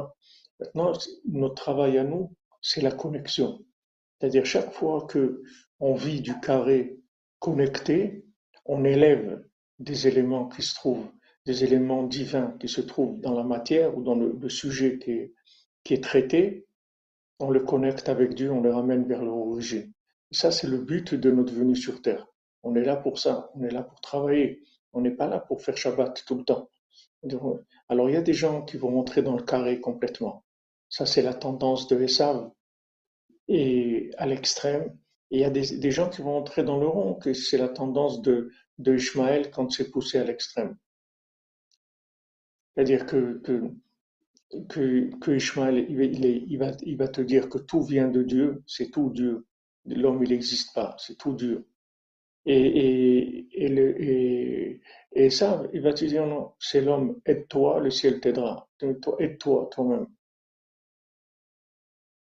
Maintenant, 0.59 0.91
notre 1.25 1.55
travail 1.55 1.97
à 1.97 2.03
nous, 2.03 2.33
c'est 2.61 2.81
la 2.81 2.91
connexion. 2.91 3.63
C'est-à-dire 4.19 4.45
chaque 4.45 4.73
fois 4.73 5.05
que 5.07 5.41
on 5.79 5.93
vit 5.93 6.21
du 6.21 6.37
carré 6.39 6.99
connecté, 7.39 8.25
on 8.65 8.83
élève 8.83 9.43
des 9.79 10.07
éléments 10.07 10.49
qui 10.49 10.61
se 10.61 10.75
trouvent 10.75 11.09
des 11.49 11.63
éléments 11.63 12.03
divins 12.03 12.55
qui 12.59 12.67
se 12.67 12.79
trouvent 12.79 13.19
dans 13.21 13.33
la 13.33 13.43
matière 13.43 13.97
ou 13.97 14.03
dans 14.03 14.13
le, 14.13 14.49
sujet 14.49 14.99
qui 14.99 15.11
est, 15.11 15.33
qui 15.83 15.95
est 15.95 16.03
traité, 16.03 16.67
on 17.39 17.49
le 17.49 17.61
connecte 17.61 18.07
avec 18.07 18.35
Dieu, 18.35 18.51
on 18.51 18.61
le 18.61 18.71
ramène 18.71 19.07
vers 19.07 19.23
l'origine. 19.23 19.91
Ça, 20.29 20.51
c'est 20.51 20.67
le 20.67 20.77
but 20.77 21.15
de 21.15 21.31
notre 21.31 21.51
venue 21.51 21.75
sur 21.75 22.03
Terre. 22.03 22.27
On 22.61 22.75
est 22.75 22.83
là 22.83 22.97
pour 22.97 23.17
ça, 23.17 23.49
on 23.55 23.63
est 23.63 23.71
là 23.71 23.81
pour 23.81 23.99
travailler. 23.99 24.61
On 24.93 25.01
n'est 25.01 25.15
pas 25.15 25.25
là 25.25 25.39
pour 25.39 25.63
faire 25.63 25.75
Shabbat 25.75 26.23
tout 26.23 26.35
le 26.35 26.43
temps. 26.43 26.69
Alors, 27.87 28.09
il 28.09 28.13
y 28.13 28.17
a 28.17 28.21
des 28.21 28.33
gens 28.33 28.63
qui 28.63 28.77
vont 28.77 28.91
rentrer 28.91 29.23
dans 29.23 29.35
le 29.35 29.41
carré 29.43 29.79
complètement. 29.79 30.43
Ça, 30.89 31.05
c'est 31.05 31.21
la 31.21 31.33
tendance 31.33 31.87
de 31.87 32.01
Esav 32.01 32.51
et 33.47 34.11
à 34.17 34.25
l'extrême. 34.25 34.97
Il 35.31 35.39
y 35.39 35.43
a 35.43 35.51
des, 35.51 35.91
gens 35.91 36.09
qui 36.09 36.21
vont 36.21 36.37
entrer 36.37 36.63
dans 36.63 36.79
le 36.79 36.87
rond, 36.87 37.13
que 37.13 37.33
c'est 37.33 37.57
la 37.57 37.69
tendance 37.69 38.21
de, 38.21 38.51
de 38.79 38.97
quand 39.51 39.71
c'est 39.71 39.91
poussé 39.91 40.17
à 40.17 40.23
l'extrême. 40.23 40.75
C'est-à-dire 42.73 43.05
que, 43.05 43.39
que, 43.43 43.71
il, 44.51 45.15
va, 46.57 47.07
te 47.07 47.21
dire 47.21 47.49
que 47.49 47.59
tout 47.59 47.83
vient 47.83 48.07
de 48.07 48.23
Dieu, 48.23 48.63
c'est 48.65 48.89
tout 48.89 49.11
Dieu. 49.11 49.45
L'homme, 49.85 50.23
il 50.23 50.29
n'existe 50.29 50.73
pas, 50.73 50.95
c'est 50.97 51.17
tout 51.17 51.33
Dieu. 51.33 51.67
Et, 52.45 53.47
et, 53.55 54.81
il 55.13 55.81
va 55.81 55.93
te 55.93 56.05
dire 56.05 56.25
non, 56.25 56.53
c'est 56.59 56.81
l'homme, 56.81 57.21
aide-toi, 57.25 57.79
le 57.81 57.91
ciel 57.91 58.19
t'aidera. 58.19 58.67
Aide-toi 58.81 59.69
toi-même. 59.71 60.07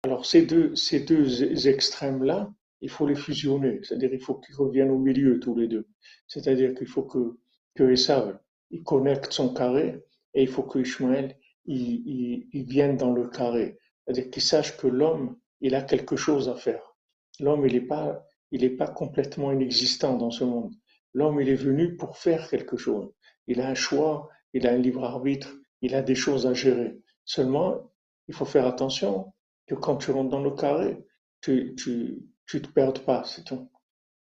Alors 0.03 0.25
ces 0.25 0.45
deux, 0.45 0.75
ces 0.75 1.01
deux 1.01 1.67
extrêmes-là, 1.67 2.53
il 2.81 2.89
faut 2.89 3.07
les 3.07 3.15
fusionner, 3.15 3.79
c'est-à-dire 3.83 4.13
il 4.13 4.21
faut 4.21 4.35
qu'ils 4.35 4.55
reviennent 4.55 4.91
au 4.91 4.99
milieu 4.99 5.39
tous 5.39 5.55
les 5.55 5.67
deux. 5.67 5.87
C'est-à-dire 6.27 6.75
qu'il 6.75 6.87
faut 6.87 7.03
que, 7.03 7.37
que 7.75 7.91
Esav, 7.91 8.39
il 8.69 8.83
connecte 8.83 9.33
son 9.33 9.53
carré 9.53 10.03
et 10.33 10.43
il 10.43 10.47
faut 10.47 10.63
que 10.63 10.79
Ishmael 10.79 11.35
il, 11.65 12.47
il, 12.53 12.63
vienne 12.63 12.97
dans 12.97 13.11
le 13.11 13.27
carré. 13.27 13.77
C'est-à-dire 14.05 14.29
qu'il 14.29 14.41
sache 14.41 14.77
que 14.77 14.87
l'homme, 14.87 15.37
il 15.59 15.75
a 15.75 15.81
quelque 15.81 16.15
chose 16.15 16.47
à 16.49 16.55
faire. 16.55 16.95
L'homme, 17.39 17.65
il 17.65 17.73
n'est 17.73 17.81
pas, 17.81 18.25
pas 18.77 18.87
complètement 18.87 19.51
inexistant 19.51 20.17
dans 20.17 20.31
ce 20.31 20.43
monde. 20.43 20.73
L'homme, 21.13 21.41
il 21.41 21.49
est 21.49 21.55
venu 21.55 21.97
pour 21.97 22.17
faire 22.17 22.49
quelque 22.49 22.77
chose. 22.77 23.11
Il 23.47 23.59
a 23.61 23.67
un 23.67 23.75
choix, 23.75 24.29
il 24.53 24.67
a 24.67 24.71
un 24.71 24.77
libre 24.77 25.03
arbitre, 25.03 25.55
il 25.81 25.95
a 25.95 26.01
des 26.01 26.15
choses 26.15 26.47
à 26.47 26.53
gérer. 26.53 26.97
Seulement, 27.25 27.91
il 28.27 28.33
faut 28.33 28.45
faire 28.45 28.65
attention 28.65 29.33
que 29.67 29.75
quand 29.75 29.97
tu 29.97 30.11
rentres 30.11 30.29
dans 30.29 30.41
le 30.41 30.51
carré, 30.51 31.05
tu, 31.41 31.75
tu, 31.75 32.25
tu 32.45 32.61
te 32.61 32.67
perdes 32.69 32.99
pas, 32.99 33.23
c'est 33.23 33.43
tout. 33.43 33.69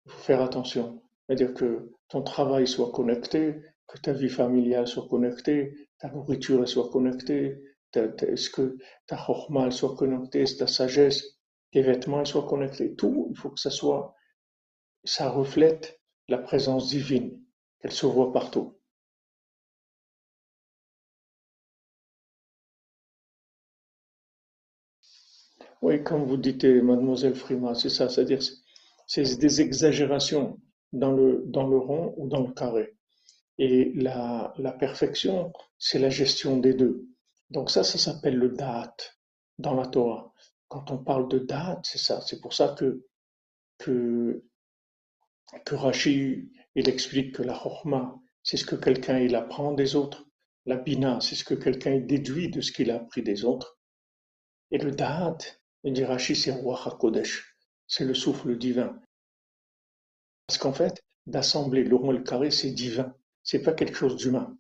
Il 0.06 0.12
faut 0.12 0.20
faire 0.20 0.42
attention. 0.42 1.02
C'est-à-dire 1.26 1.54
que 1.54 1.92
ton 2.08 2.24
travail 2.24 2.68
soit 2.68 2.92
connecté, 2.92 3.62
que 3.88 4.00
ta 4.00 4.13
vie 4.13 4.30
familiale 4.30 4.88
soit 4.88 5.08
connectée, 5.08 5.89
ta 6.00 6.10
nourriture 6.10 6.68
soit 6.68 6.89
connectée, 6.89 7.62
est-ce 7.96 8.50
que 8.50 8.78
ta 9.08 9.18
chorma 9.18 9.72
soit 9.72 9.96
connectée, 9.96 10.44
ta 10.58 10.68
sagesse, 10.68 11.39
tes 11.72 11.82
vêtements 11.82 12.26
soient 12.26 12.48
connectés. 12.48 12.96
Tout, 12.96 13.28
il 13.32 13.38
faut 13.38 13.50
que 13.50 13.60
ça 13.60 13.70
soit, 13.70 14.15
ça 15.04 15.30
reflète 15.30 16.00
la 16.28 16.38
présence 16.38 16.89
divine, 16.89 17.39
qu'elle 17.80 17.92
se 17.92 18.06
voit 18.06 18.32
partout. 18.32 18.79
Oui, 25.82 26.04
comme 26.04 26.26
vous 26.26 26.38
dites, 26.38 26.63
mademoiselle 26.65 27.36
Frima, 27.36 27.74
c'est 27.76 27.89
ça, 27.89 28.10
c'est-à-dire, 28.10 28.39
c'est 29.08 29.39
des 29.39 29.62
exagérations 29.62 30.60
dans 30.94 31.12
le, 31.12 31.44
dans 31.48 31.68
le 31.68 31.78
rond 31.78 32.13
ou 32.18 32.28
dans 32.28 32.42
le 32.46 32.54
carré. 32.54 32.96
Et 33.58 33.92
la, 33.96 34.54
la 34.58 34.72
perfection, 34.72 35.54
c'est 35.78 36.00
la 36.00 36.10
gestion 36.10 36.58
des 36.58 36.74
deux. 36.74 37.08
Donc 37.50 37.72
ça, 37.72 37.84
ça 37.84 37.98
s'appelle 37.98 38.38
le 38.38 38.50
da'at 38.50 38.96
dans 39.58 39.76
la 39.76 39.88
Torah. 39.88 40.34
Quand 40.68 40.92
on 40.92 40.98
parle 41.00 41.30
de 41.30 41.39
da'at, 41.39 41.82
c'est 41.84 41.98
ça. 42.00 42.22
C'est 42.22 42.42
pour 42.42 42.54
ça 42.54 42.76
que, 42.78 43.06
que, 43.78 44.44
que 45.65 45.76
Rashi, 45.76 46.52
il 46.76 46.89
explique 46.89 47.36
que 47.36 47.44
la 47.44 47.54
chorma, 47.54 48.15
c'est 48.44 48.58
ce 48.58 48.65
que 48.65 48.76
quelqu'un 48.76 49.20
il 49.20 49.36
apprend 49.36 49.74
des 49.74 49.96
autres. 49.96 50.26
La 50.65 50.78
bina, 50.78 51.20
c'est 51.22 51.36
ce 51.36 51.44
que 51.44 51.54
quelqu'un 51.54 52.00
déduit 52.00 52.50
de 52.50 52.62
ce 52.62 52.72
qu'il 52.72 52.92
a 52.92 52.96
appris 52.96 53.24
des 53.24 53.46
autres. 53.46 53.78
Et 54.72 54.78
le 54.78 54.92
da'at, 54.92 55.38
c'est 55.84 56.52
Roi 56.52 56.80
HaKodesh. 56.86 57.56
C'est 57.88 58.06
le 58.06 58.13
souffle 58.13 58.58
divin. 58.58 59.00
Parce 60.48 60.58
qu'en 60.58 60.74
fait, 60.74 61.02
d'assembler 61.26 61.84
le 61.84 61.96
rond 61.96 62.12
et 62.12 62.18
le 62.18 62.24
carré, 62.24 62.52
c'est 62.52 62.72
divin 62.72 63.13
c'est 63.50 63.63
pas 63.63 63.74
quelque 63.74 63.96
chose 63.96 64.15
d'humain. 64.15 64.56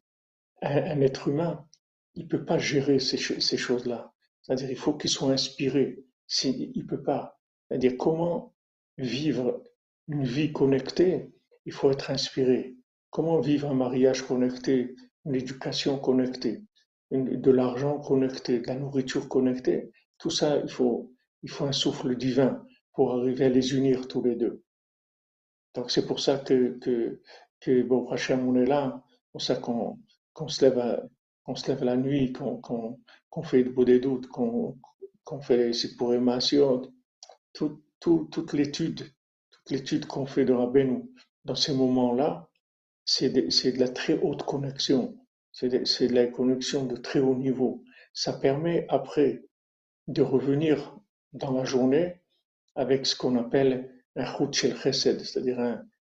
Un, 0.63 1.01
être 1.01 1.27
humain, 1.27 1.63
il 2.15 2.27
peut 2.27 2.43
pas 2.43 2.57
gérer 2.57 2.97
ces, 2.97 3.17
choses-là. 3.17 4.11
C'est-à-dire, 4.41 4.71
il 4.71 4.77
faut 4.77 4.93
qu'il 4.93 5.11
soit 5.11 5.31
inspiré. 5.31 6.03
Il 6.43 6.85
peut 6.87 7.03
pas. 7.03 7.39
C'est-à-dire, 7.67 7.97
comment 7.97 8.55
vivre 8.97 9.61
une 10.07 10.23
vie 10.23 10.51
connectée 10.51 11.31
Il 11.65 11.71
faut 11.71 11.91
être 11.91 12.09
inspiré. 12.09 12.75
Comment 13.11 13.39
vivre 13.39 13.69
un 13.69 13.75
mariage 13.75 14.23
connecté, 14.23 14.95
une 15.25 15.35
éducation 15.35 15.99
connectée, 15.99 16.63
de 17.11 17.51
l'argent 17.51 17.99
connecté, 17.99 18.59
de 18.59 18.67
la 18.67 18.75
nourriture 18.75 19.29
connectée 19.29 19.91
Tout 20.19 20.29
ça, 20.29 20.57
il 20.57 20.69
faut, 20.69 21.11
il 21.43 21.49
faut 21.49 21.65
un 21.65 21.71
souffle 21.71 22.15
divin 22.15 22.63
pour 22.93 23.13
arriver 23.13 23.45
à 23.45 23.49
les 23.49 23.73
unir 23.73 24.07
tous 24.07 24.23
les 24.23 24.35
deux. 24.35 24.63
Donc 25.73 25.91
c'est 25.91 26.05
pour 26.05 26.19
ça 26.19 26.37
que, 26.37 26.77
que 26.79 27.21
que 27.59 27.83
bon, 27.83 28.09
Hachem, 28.09 28.47
on 28.47 28.55
est 28.55 28.65
là, 28.65 29.03
pour 29.31 29.41
ça 29.41 29.55
qu'on 29.55 29.97
se 30.47 30.65
lève, 30.65 31.09
qu'on 31.43 31.55
se 31.55 31.67
lève 31.67 31.83
la 31.83 31.97
nuit, 31.97 32.31
qu'on 32.31 33.43
fait 33.43 33.63
de 33.63 33.69
beaux 33.69 33.85
des 33.85 33.99
doutes, 33.99 34.27
qu'on 34.27 34.75
fait 35.41 35.73
c'est 35.73 35.95
pour 35.95 36.13
tout, 37.53 37.83
tout, 37.99 38.29
toute 38.31 38.53
l'étude, 38.53 39.03
toute 39.51 39.69
l'étude 39.69 40.05
qu'on 40.05 40.25
fait 40.25 40.45
de 40.45 40.53
Rabbeinu 40.53 41.03
dans 41.45 41.55
ces 41.55 41.73
moments-là, 41.73 42.49
c'est 43.05 43.29
de, 43.29 43.41
de, 43.41 43.79
la 43.79 43.89
très 43.89 44.19
haute 44.19 44.43
connexion, 44.43 45.17
c'est 45.51 45.69
de, 45.69 45.79
de, 45.79 46.13
la 46.13 46.27
connexion 46.27 46.85
de 46.85 46.95
très 46.95 47.19
haut 47.19 47.35
niveau. 47.35 47.83
Ça 48.13 48.33
permet 48.33 48.85
après 48.89 49.43
de 50.09 50.23
revenir 50.23 50.97
dans 51.33 51.51
la 51.51 51.63
journée 51.63 52.21
avec 52.75 53.05
ce 53.05 53.15
qu'on 53.15 53.37
appelle 53.37 53.93
un 54.15 54.25
shel 54.51 54.75
chesed, 54.75 55.19
c'est-à-dire 55.21 55.59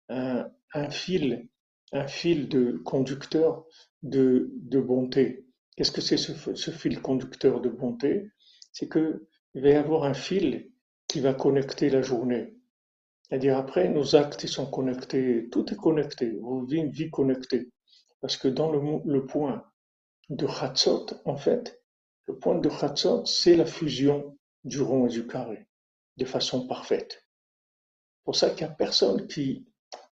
un, 0.09 0.51
un, 0.73 0.89
fil, 0.89 1.47
un 1.93 2.07
fil 2.07 2.49
de 2.49 2.81
conducteur 2.83 3.63
de, 4.01 4.49
de 4.55 4.79
bonté. 4.79 5.45
Qu'est-ce 5.77 5.91
que 5.91 6.01
c'est 6.01 6.17
ce, 6.17 6.71
fil 6.71 7.01
conducteur 7.01 7.61
de 7.61 7.69
bonté? 7.69 8.31
C'est 8.73 8.91
qu'il 8.91 9.21
va 9.53 9.69
y 9.69 9.75
avoir 9.75 10.03
un 10.03 10.15
fil 10.15 10.71
qui 11.07 11.19
va 11.19 11.35
connecter 11.35 11.89
la 11.89 12.01
journée. 12.01 12.55
C'est-à-dire 13.21 13.55
après, 13.55 13.87
nos 13.87 14.15
actes 14.15 14.47
sont 14.47 14.65
connectés, 14.65 15.47
tout 15.51 15.71
est 15.71 15.77
connecté, 15.77 16.39
vous 16.41 16.65
vivez 16.65 16.81
une 16.81 16.91
vie 16.91 17.11
connectée. 17.11 17.69
Parce 18.19 18.35
que 18.35 18.47
dans 18.47 18.71
le, 18.71 18.81
le 19.05 19.25
point 19.25 19.63
de 20.29 20.47
Hatzot, 20.47 21.05
en 21.25 21.37
fait, 21.37 21.80
le 22.31 22.37
point 22.37 22.57
de 22.57 22.69
Hatzot, 22.69 23.25
c'est 23.25 23.57
la 23.57 23.65
fusion 23.65 24.37
du 24.63 24.81
rond 24.81 25.05
et 25.05 25.09
du 25.09 25.27
carré, 25.27 25.67
de 26.15 26.25
façon 26.25 26.65
parfaite. 26.65 27.11
C'est 27.11 28.23
pour 28.23 28.35
ça 28.37 28.49
qu'il 28.51 28.65
n'y 28.65 28.71
a 28.71 28.75
personne 28.75 29.27
qui, 29.27 29.67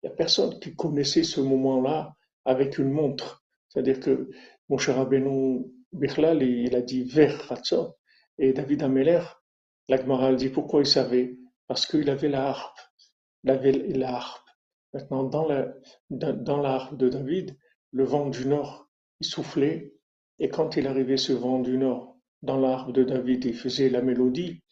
a 0.04 0.10
personne 0.10 0.58
qui 0.58 0.74
connaissait 0.74 1.22
ce 1.22 1.40
moment-là 1.40 2.16
avec 2.44 2.78
une 2.78 2.90
montre. 2.90 3.44
C'est-à-dire 3.68 4.00
que 4.00 4.30
mon 4.68 4.78
cher 4.78 4.96
Rabbeinu 4.96 5.66
Bichlal, 5.92 6.42
il 6.42 6.74
a 6.74 6.82
dit 6.82 7.04
vers 7.04 7.52
Hatzot. 7.52 7.94
Et 8.38 8.52
David 8.52 8.82
Ameller, 8.82 9.22
l'Agmara 9.88 10.34
dit 10.34 10.48
pourquoi 10.48 10.80
il 10.80 10.86
savait? 10.86 11.36
Parce 11.68 11.86
qu'il 11.86 12.10
avait 12.10 12.28
la 12.28 12.48
harpe. 12.48 12.78
Il 13.44 13.50
avait 13.50 13.72
la 13.72 14.16
harpe. 14.16 14.48
Maintenant, 14.92 15.22
dans 15.22 15.46
la, 15.46 15.72
dans 16.10 16.60
la 16.60 16.70
harpe 16.74 16.96
de 16.96 17.08
David, 17.10 17.56
le 17.92 18.04
vent 18.04 18.28
du 18.28 18.46
nord, 18.46 18.88
il 19.20 19.26
soufflait. 19.26 19.94
Et 20.38 20.48
quand 20.48 20.76
il 20.76 20.86
arrivait 20.86 21.16
ce 21.16 21.32
vent 21.32 21.60
du 21.60 21.78
nord, 21.78 22.16
dans 22.42 22.58
la 22.58 22.70
harpe 22.70 22.92
de 22.92 23.02
David, 23.02 23.44
il 23.44 23.54
faisait 23.54 23.90
la 23.90 24.02
mélodie. 24.02 24.62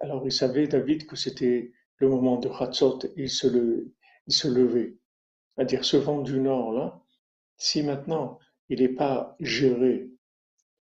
Alors 0.00 0.24
il 0.24 0.32
savait, 0.32 0.66
David, 0.66 1.06
que 1.06 1.16
c'était 1.16 1.72
le 1.98 2.08
moment 2.08 2.38
de 2.38 2.48
Hatzot. 2.48 2.98
Il 3.16 3.30
se 3.30 3.46
levait. 4.48 4.96
C'est-à-dire 5.54 5.84
ce 5.84 5.96
vent 5.96 6.22
du 6.22 6.40
nord 6.40 6.72
là, 6.72 7.00
si 7.56 7.82
maintenant 7.82 8.38
il 8.68 8.80
n'est 8.80 8.88
pas 8.88 9.36
géré 9.38 10.10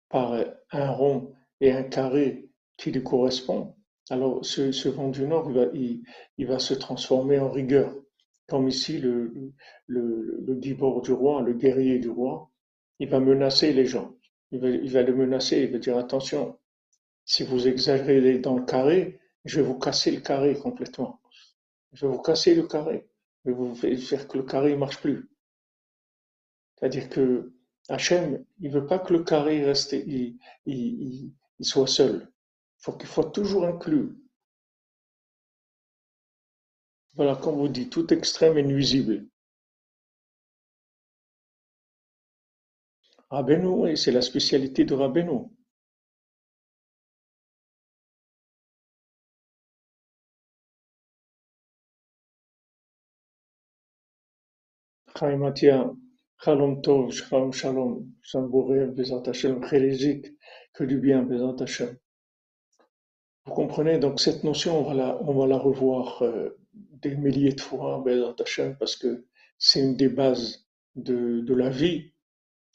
par 0.08 0.38
un 0.70 0.90
rond 0.90 1.32
et 1.60 1.72
un 1.72 1.82
carré 1.82 2.48
qui 2.76 2.92
lui 2.92 3.02
correspond, 3.02 3.74
alors 4.10 4.44
ce, 4.44 4.88
vent 4.88 5.08
du 5.08 5.26
nord 5.26 5.50
il 5.74 6.46
va, 6.46 6.58
se 6.58 6.74
transformer 6.74 7.38
en 7.38 7.50
rigueur. 7.50 7.94
Comme 8.46 8.68
ici 8.68 8.98
le, 8.98 9.52
le, 9.86 10.42
le 10.46 10.54
du 10.54 10.74
roi, 10.74 11.42
le 11.42 11.52
guerrier 11.52 11.98
du 11.98 12.08
roi, 12.08 12.50
il 12.98 13.08
va 13.08 13.20
menacer 13.20 13.72
les 13.72 13.84
gens. 13.84 14.14
Il 14.50 14.90
va, 14.90 15.02
les 15.02 15.12
menacer, 15.12 15.62
il 15.62 15.72
va 15.72 15.78
dire 15.78 15.98
attention, 15.98 16.58
si 17.24 17.44
vous 17.44 17.68
exagérez 17.68 18.38
dans 18.38 18.56
le 18.56 18.64
carré, 18.64 19.20
je 19.44 19.60
vais 19.60 19.66
vous 19.66 19.78
casser 19.78 20.10
le 20.10 20.20
carré 20.20 20.54
complètement. 20.58 21.20
Je 21.92 22.06
vais 22.06 22.12
vous 22.12 22.22
casser 22.22 22.54
le 22.54 22.66
carré. 22.66 23.06
Je 23.44 23.50
vais 23.50 23.56
vous 23.56 23.74
faire 23.74 24.26
que 24.26 24.38
le 24.38 24.44
carré 24.44 24.72
ne 24.72 24.76
marche 24.76 25.00
plus. 25.00 25.28
C'est-à-dire 26.76 27.08
que 27.08 27.52
Hachem, 27.88 28.44
il 28.60 28.70
veut 28.70 28.86
pas 28.86 28.98
que 28.98 29.12
le 29.12 29.24
carré 29.24 29.64
reste, 29.64 29.92
il, 29.92 30.38
il, 30.66 31.32
soit 31.60 31.86
seul. 31.86 32.28
Il 32.78 32.84
faut 32.84 32.92
qu'il 32.92 33.08
soit 33.08 33.30
toujours 33.30 33.64
inclus. 33.64 34.16
Voilà, 37.14 37.36
comme 37.36 37.56
vous 37.56 37.68
dites, 37.68 37.90
tout 37.90 38.12
extrême 38.12 38.56
est 38.58 38.62
nuisible. 38.62 39.27
Rabbeinu, 43.30 43.66
oui, 43.68 43.96
c'est 43.98 44.12
la 44.12 44.22
spécialité 44.22 44.84
de 44.84 44.94
Rabbeinu. 44.94 45.50
Chaim 55.18 55.52
Shalom 56.40 56.80
Tov, 56.80 57.10
Shalom 57.12 57.52
Shalom, 57.52 58.06
Shambouré, 58.22 58.86
Bezat 58.86 59.28
Hashem, 59.28 59.60
que 59.60 60.84
du 60.84 60.98
bien, 60.98 61.22
Bezat 61.22 61.62
Hashem. 61.62 61.96
Vous 63.44 63.52
comprenez, 63.52 63.98
donc 63.98 64.20
cette 64.20 64.44
notion, 64.44 64.78
on 64.80 64.88
va 64.88 64.94
la, 64.94 65.22
on 65.22 65.34
va 65.34 65.46
la 65.46 65.58
revoir 65.58 66.22
euh, 66.22 66.56
des 66.72 67.14
milliers 67.16 67.52
de 67.52 67.60
fois, 67.60 68.02
Bezat 68.04 68.36
Hashem, 68.40 68.76
parce 68.78 68.96
que 68.96 69.26
c'est 69.58 69.80
une 69.80 69.96
des 69.96 70.08
bases 70.08 70.66
de, 70.94 71.40
de 71.40 71.54
la 71.54 71.68
vie. 71.68 72.12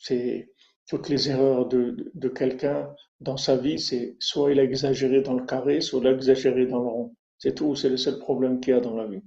C'est 0.04 0.50
toutes 0.90 1.08
les 1.08 1.30
erreurs 1.30 1.66
de, 1.68 2.12
de, 2.14 2.28
quelqu'un 2.28 2.94
dans 3.22 3.38
sa 3.38 3.56
vie, 3.56 3.80
c'est 3.80 4.18
soit 4.20 4.52
il 4.52 4.60
a 4.60 4.64
exagéré 4.64 5.22
dans 5.22 5.34
le 5.34 5.46
carré, 5.46 5.80
soit 5.80 6.02
il 6.02 6.08
a 6.08 6.12
exagéré 6.12 6.66
dans 6.66 6.82
le 6.82 6.90
rond. 6.90 7.16
C'est 7.38 7.56
tout, 7.56 7.74
c'est 7.76 7.88
le 7.88 7.96
seul 7.96 8.20
problème 8.20 8.60
qu'il 8.60 8.74
y 8.74 8.78
a 8.78 8.82
dans 8.82 8.98
la 8.98 9.08
vie. 9.08 9.22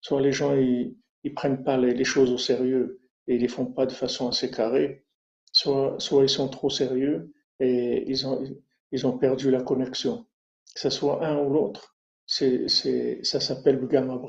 Soit 0.00 0.20
les 0.20 0.32
gens, 0.32 0.56
ils, 0.56 0.96
ils 1.22 1.32
prennent 1.32 1.62
pas 1.62 1.76
les, 1.76 1.94
les 1.94 2.04
choses 2.04 2.32
au 2.32 2.38
sérieux 2.38 2.98
et 3.28 3.36
ils 3.36 3.40
les 3.40 3.48
font 3.48 3.66
pas 3.66 3.86
de 3.86 3.92
façon 3.92 4.28
assez 4.28 4.50
carrée, 4.50 5.04
soit, 5.52 5.94
soit 6.00 6.24
ils 6.24 6.28
sont 6.28 6.48
trop 6.48 6.70
sérieux 6.70 7.32
et 7.60 8.04
ils 8.10 8.26
ont, 8.26 8.44
ils 8.90 9.06
ont 9.06 9.16
perdu 9.16 9.52
la 9.52 9.62
connexion. 9.62 10.26
Que 10.74 10.80
ce 10.80 10.90
soit 10.90 11.24
un 11.24 11.38
ou 11.38 11.52
l'autre, 11.52 11.96
c'est, 12.26 12.68
c'est, 12.68 13.20
ça 13.22 13.38
s'appelle 13.38 13.76
le 13.76 13.86
gamma 13.86 14.20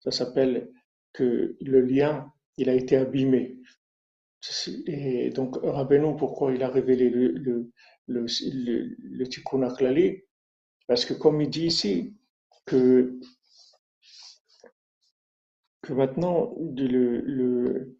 Ça 0.00 0.10
s'appelle 0.10 0.70
que 1.14 1.56
le 1.62 1.80
lien, 1.80 2.30
il 2.58 2.68
a 2.68 2.74
été 2.74 2.98
abîmé. 2.98 3.56
Et 4.86 5.30
donc, 5.30 5.56
Rabbeinu, 5.62 6.16
pourquoi 6.16 6.52
il 6.52 6.62
a 6.62 6.68
révélé 6.68 7.10
le, 7.10 7.28
le, 7.32 7.70
le, 8.06 8.26
le, 8.52 8.96
le 8.98 9.28
Tikkun 9.28 9.68
Parce 10.86 11.04
que 11.04 11.14
comme 11.14 11.40
il 11.40 11.50
dit 11.50 11.66
ici, 11.66 12.14
que, 12.66 13.18
que 15.82 15.92
maintenant, 15.92 16.54
le, 16.76 17.20
le, 17.20 17.96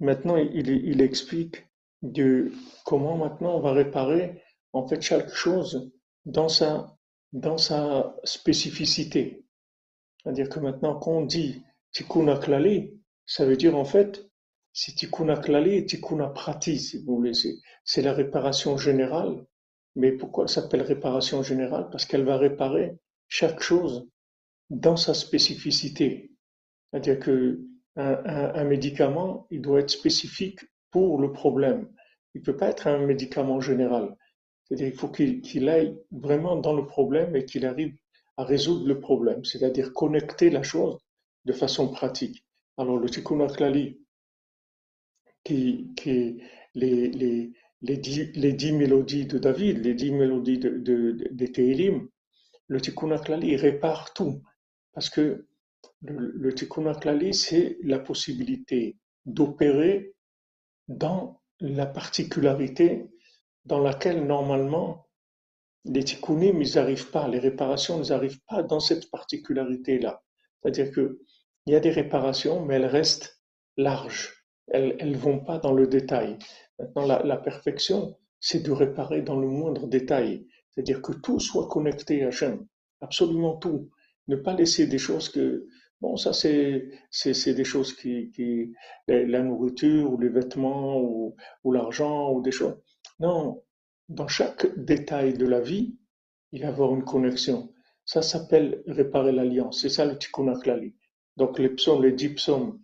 Maintenant, 0.00 0.36
il, 0.36 0.68
il 0.68 1.00
explique 1.00 1.66
de 2.02 2.52
comment 2.84 3.16
maintenant 3.16 3.56
on 3.56 3.60
va 3.60 3.72
réparer 3.72 4.42
en 4.72 4.86
fait 4.86 5.02
chaque 5.02 5.30
chose 5.32 5.90
dans 6.26 6.48
sa, 6.48 6.96
dans 7.32 7.58
sa 7.58 8.16
spécificité. 8.24 9.44
C'est-à-dire 10.22 10.48
que 10.48 10.60
maintenant, 10.60 10.98
quand 10.98 11.12
on 11.12 11.24
dit 11.26 11.62
tikkun 11.96 12.38
klali, 12.38 12.92
ça 13.24 13.46
veut 13.46 13.56
dire 13.56 13.74
en 13.74 13.86
fait, 13.86 14.28
c'est 14.72 14.94
tikkun 14.94 15.34
klali 15.36 15.76
et 15.76 15.86
tikkun 15.86 16.28
prati, 16.28 16.78
si 16.78 17.02
vous 17.02 17.16
voulez. 17.16 17.32
C'est 17.84 18.02
la 18.02 18.12
réparation 18.12 18.76
générale. 18.76 19.46
Mais 19.94 20.12
pourquoi 20.12 20.44
elle 20.44 20.50
s'appelle 20.50 20.82
réparation 20.82 21.42
générale? 21.42 21.88
Parce 21.90 22.04
qu'elle 22.04 22.24
va 22.24 22.36
réparer 22.36 22.98
chaque 23.28 23.62
chose 23.62 24.06
dans 24.68 24.98
sa 24.98 25.14
spécificité. 25.14 26.32
C'est-à-dire 26.90 27.18
que 27.18 27.60
un, 27.96 28.64
médicament, 28.64 29.46
il 29.50 29.62
doit 29.62 29.80
être 29.80 29.90
spécifique 29.90 30.60
pour 30.90 31.18
le 31.18 31.32
problème. 31.32 31.88
Il 32.34 32.42
ne 32.42 32.44
peut 32.44 32.58
pas 32.58 32.68
être 32.68 32.88
un 32.88 32.98
médicament 33.06 33.60
général. 33.60 34.14
C'est-à-dire 34.64 34.90
qu'il 34.90 34.98
faut 34.98 35.08
qu'il 35.08 35.68
aille 35.70 35.96
vraiment 36.10 36.56
dans 36.56 36.74
le 36.74 36.84
problème 36.84 37.34
et 37.36 37.46
qu'il 37.46 37.64
arrive 37.64 37.96
à 38.36 38.44
résoudre 38.44 38.86
le 38.86 39.00
problème, 39.00 39.42
c'est-à-dire 39.46 39.94
connecter 39.94 40.50
la 40.50 40.62
chose 40.62 40.98
de 41.46 41.52
façon 41.52 41.88
pratique. 41.88 42.44
Alors 42.76 42.98
le 42.98 43.08
Tikkun 43.08 43.40
Aklali, 43.40 43.98
qui, 45.44 45.92
qui 45.96 46.42
les, 46.74 47.52
dix, 47.82 48.72
mélodies 48.72 49.26
de 49.26 49.38
David, 49.38 49.78
les 49.78 49.94
dix 49.94 50.12
mélodies 50.12 50.58
de, 50.58 50.70
de, 50.70 51.12
de, 51.30 51.46
Tehilim, 51.46 52.08
le 52.66 52.80
Tikkun 52.80 53.12
Aklali 53.12 53.56
répare 53.56 54.12
tout. 54.12 54.42
Parce 54.92 55.08
que 55.08 55.46
le, 56.02 56.32
le 56.34 56.54
tikkun 56.54 56.92
c'est 57.32 57.78
la 57.82 57.98
possibilité 57.98 58.96
d'opérer 59.24 60.14
dans 60.88 61.40
la 61.60 61.86
particularité 61.86 63.06
dans 63.64 63.80
laquelle 63.80 64.26
normalement 64.26 65.06
les 65.84 66.04
tikkunim, 66.04 66.60
ils 66.62 66.74
n'arrivent 66.74 67.10
pas, 67.10 67.28
les 67.28 67.38
réparations 67.38 68.00
n'arrivent 68.00 68.40
pas 68.48 68.62
dans 68.62 68.80
cette 68.80 69.10
particularité-là. 69.10 70.22
C'est-à-dire 70.60 70.90
que 70.90 71.20
il 71.66 71.72
y 71.72 71.76
a 71.76 71.80
des 71.80 71.90
réparations, 71.90 72.64
mais 72.64 72.76
elles 72.76 72.86
restent 72.86 73.42
larges. 73.76 74.32
Elles 74.68 74.96
ne 75.10 75.16
vont 75.16 75.40
pas 75.40 75.58
dans 75.58 75.72
le 75.72 75.86
détail. 75.86 76.38
Maintenant, 76.78 77.06
la, 77.06 77.36
perfection, 77.36 78.16
c'est 78.40 78.62
de 78.62 78.72
réparer 78.72 79.22
dans 79.22 79.38
le 79.38 79.48
moindre 79.48 79.86
détail. 79.86 80.46
C'est-à-dire 80.70 81.02
que 81.02 81.12
tout 81.12 81.40
soit 81.40 81.68
connecté 81.68 82.24
à 82.24 82.28
Hachem. 82.28 82.66
Absolument 83.00 83.56
tout. 83.56 83.90
Ne 84.28 84.36
pas 84.36 84.54
laisser 84.54 84.86
des 84.86 84.98
choses 84.98 85.28
que, 85.28 85.66
Bon, 86.02 86.16
ça, 86.16 86.32
c'est, 86.34 87.54
des 87.54 87.64
choses 87.64 87.94
qui, 87.94 88.30
la 89.08 89.42
nourriture 89.42 90.12
ou 90.12 90.20
les 90.20 90.28
vêtements 90.28 91.00
ou, 91.00 91.34
ou 91.64 91.72
l'argent 91.72 92.32
ou 92.32 92.42
des 92.42 92.50
choses. 92.50 92.76
Non, 93.18 93.62
dans 94.08 94.28
chaque 94.28 94.66
détail 94.76 95.34
de 95.34 95.46
la 95.46 95.60
vie, 95.60 95.96
il 96.52 96.60
va 96.60 96.66
y 96.66 96.70
avoir 96.70 96.94
une 96.94 97.04
connexion. 97.04 97.72
Ça 98.04 98.20
s'appelle 98.20 98.82
réparer 98.86 99.32
l'alliance. 99.32 99.80
C'est 99.80 99.88
ça 99.88 100.04
le 100.04 100.18
tikkun 100.18 100.52
Donc 101.36 101.58
les 101.58 101.68
psaumes, 101.70 102.02
les 102.02 102.12
dix 102.12 102.30
psaumes, 102.30 102.80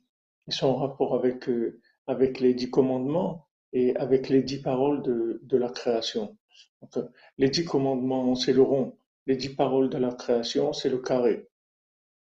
ils 0.47 0.55
sont 0.55 0.69
en 0.69 0.77
rapport 0.77 1.15
avec, 1.15 1.49
euh, 1.49 1.81
avec 2.07 2.41
les 2.41 2.55
dix 2.55 2.71
commandements 2.71 3.47
et 3.73 3.97
avec 3.97 4.29
les 4.29 4.43
dix 4.43 4.61
paroles 4.61 5.03
de, 5.03 5.41
de 5.43 5.57
la 5.57 5.71
création. 5.71 6.37
Donc, 6.83 7.05
les 7.39 7.49
dix 7.49 7.65
commandements, 7.65 8.35
c'est 8.35 8.53
le 8.53 8.63
rond. 8.63 8.99
Les 9.27 9.37
dix 9.37 9.51
paroles 9.51 9.89
de 9.89 9.99
la 9.99 10.13
création, 10.13 10.73
c'est 10.73 10.91
le 10.91 10.99
carré. 10.99 11.49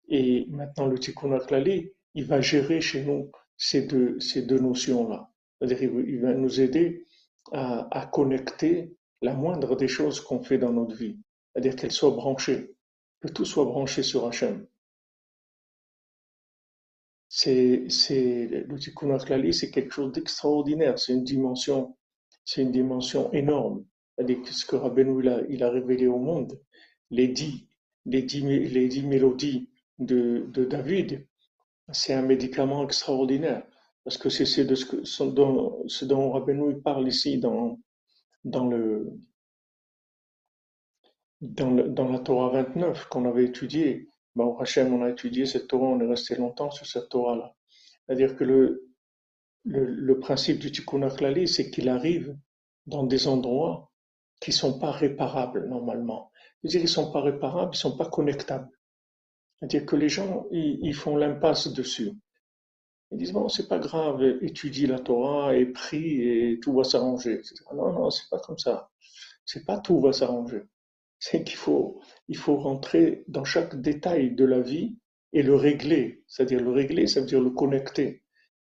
Et 0.09 0.47
maintenant, 0.49 0.87
le 0.87 0.97
Tikkun 0.97 1.31
Aklali, 1.33 1.91
il 2.15 2.25
va 2.25 2.41
gérer 2.41 2.81
chez 2.81 3.03
nous 3.03 3.31
ces 3.57 3.83
deux, 3.83 4.19
ces 4.19 4.41
deux 4.41 4.59
notions-là. 4.59 5.29
C'est-à-dire, 5.59 5.83
il 5.83 6.19
va 6.19 6.33
nous 6.33 6.59
aider 6.59 7.05
à, 7.51 7.87
à, 7.97 8.07
connecter 8.07 8.95
la 9.21 9.33
moindre 9.33 9.75
des 9.75 9.87
choses 9.87 10.19
qu'on 10.19 10.41
fait 10.41 10.57
dans 10.57 10.73
notre 10.73 10.95
vie. 10.95 11.19
C'est-à-dire 11.53 11.75
qu'elle 11.75 11.91
soit 11.91 12.11
branchée, 12.11 12.75
que 13.21 13.27
tout 13.27 13.45
soit 13.45 13.65
branché 13.65 14.01
sur 14.01 14.25
Hachem. 14.25 14.65
C'est, 17.29 17.85
le 18.49 18.75
Tikkun 18.77 19.17
c'est 19.51 19.69
quelque 19.69 19.93
chose 19.93 20.11
d'extraordinaire. 20.11 20.97
C'est 20.97 21.13
une 21.13 21.23
dimension, 21.23 21.95
c'est 22.43 22.63
une 22.63 22.71
dimension 22.71 23.31
énorme. 23.33 23.85
Ce 24.17 24.65
que 24.65 24.75
Rabbeinu 24.75 25.23
il 25.49 25.63
a, 25.63 25.69
révélé 25.69 26.07
au 26.07 26.17
monde, 26.17 26.59
les 27.11 27.27
dix, 27.27 27.67
les 28.05 28.23
dix, 28.23 28.41
les 28.41 28.87
dix 28.87 29.03
mélodies 29.03 29.69
de, 29.99 30.49
David, 30.69 31.27
c'est 31.91 32.13
un 32.13 32.23
médicament 32.23 32.83
extraordinaire. 32.83 33.63
Parce 34.03 34.17
que 34.17 34.29
c'est 34.29 34.45
ce, 34.45 35.23
dont, 35.23 35.83
ce 35.87 36.05
dont 36.05 36.81
parle 36.83 37.07
ici 37.07 37.37
dans, 37.37 37.79
dans, 38.43 38.69
la 41.41 42.19
Torah 42.19 42.49
29 42.63 43.05
qu'on 43.05 43.25
avait 43.25 43.45
étudié. 43.45 44.09
Au 44.35 44.57
Hachem, 44.59 44.93
on 44.93 45.03
a 45.03 45.09
étudié 45.09 45.45
cette 45.45 45.67
Torah, 45.67 45.87
on 45.87 45.99
est 45.99 46.07
resté 46.07 46.35
longtemps 46.35 46.71
sur 46.71 46.85
cette 46.85 47.09
Torah-là. 47.09 47.53
C'est-à-dire 48.05 48.35
que 48.35 48.43
le, 49.65 50.19
principe 50.19 50.59
du 50.59 50.71
Tikkun 50.71 51.03
Aklali, 51.03 51.47
c'est 51.47 51.69
qu'il 51.69 51.89
arrive 51.89 52.37
dans 52.85 53.03
des 53.03 53.27
endroits 53.27 53.91
qui 54.39 54.51
sont 54.51 54.79
pas 54.79 54.91
réparables 54.91 55.67
normalement. 55.67 56.31
C'est-à-dire 56.61 56.81
qu'ils 56.81 56.89
sont 56.89 57.11
pas 57.11 57.21
réparables, 57.21 57.71
ils 57.73 57.77
sont 57.77 57.97
pas 57.97 58.09
connectables. 58.09 58.69
C'est-à-dire 59.59 59.85
que 59.85 59.95
les 59.95 60.09
gens, 60.09 60.45
ils, 60.51 60.93
font 60.93 61.17
l'impasse 61.17 61.73
dessus. 61.73 62.11
Ils 63.11 63.17
disent, 63.17 63.33
bon, 63.33 63.49
c'est 63.49 63.67
pas 63.67 63.79
grave, 63.79 64.23
étudie 64.41 64.87
la 64.87 64.99
Torah 64.99 65.55
et 65.55 65.65
prie 65.65 66.21
et 66.21 66.59
tout 66.61 66.73
va 66.73 66.83
s'arranger. 66.83 67.41
Non, 67.73 67.91
non, 67.91 68.09
c'est 68.09 68.29
pas 68.29 68.39
comme 68.39 68.57
ça. 68.57 68.89
C'est 69.45 69.65
pas 69.65 69.79
tout 69.79 69.99
va 69.99 70.13
s'arranger. 70.13 70.63
C'est 71.19 71.43
qu'il 71.43 71.57
faut, 71.57 72.01
il 72.27 72.37
faut 72.37 72.57
rentrer 72.57 73.23
dans 73.27 73.43
chaque 73.43 73.79
détail 73.79 74.31
de 74.31 74.45
la 74.45 74.61
vie 74.61 74.97
et 75.33 75.43
le 75.43 75.55
régler. 75.55 76.23
C'est-à-dire 76.27 76.61
le 76.61 76.71
régler, 76.71 77.07
ça 77.07 77.19
veut 77.19 77.27
dire 77.27 77.41
le 77.41 77.51
connecter. 77.51 78.23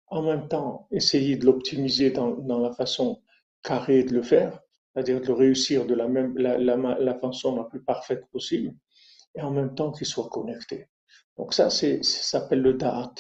En 0.07 0.23
même 0.23 0.49
temps, 0.49 0.89
essayer 0.91 1.37
de 1.37 1.45
l'optimiser 1.45 2.11
dans, 2.11 2.31
dans 2.31 2.59
la 2.59 2.73
façon 2.73 3.23
carrée 3.63 4.05
de 4.05 4.15
le 4.15 4.23
faire, 4.23 4.61
c'est-à-dire 4.93 5.21
de 5.21 5.27
le 5.27 5.35
réussir 5.35 5.87
de 5.87 5.95
la 5.95 6.09
même, 6.09 6.37
la, 6.39 6.57
la, 6.59 6.77
la 6.77 7.15
façon 7.19 7.55
la 7.55 7.65
plus 7.65 7.83
parfaite 7.83 8.25
possible, 8.31 8.75
et 9.35 9.43
en 9.43 9.51
même 9.51 9.75
temps 9.75 9.93
qu'il 9.93 10.07
soit 10.07 10.29
connecté. 10.29 10.87
Donc 11.37 11.53
ça, 11.53 11.69
ça 11.69 12.03
s'appelle 12.03 12.63
le 12.63 12.75
da'at. 12.75 13.13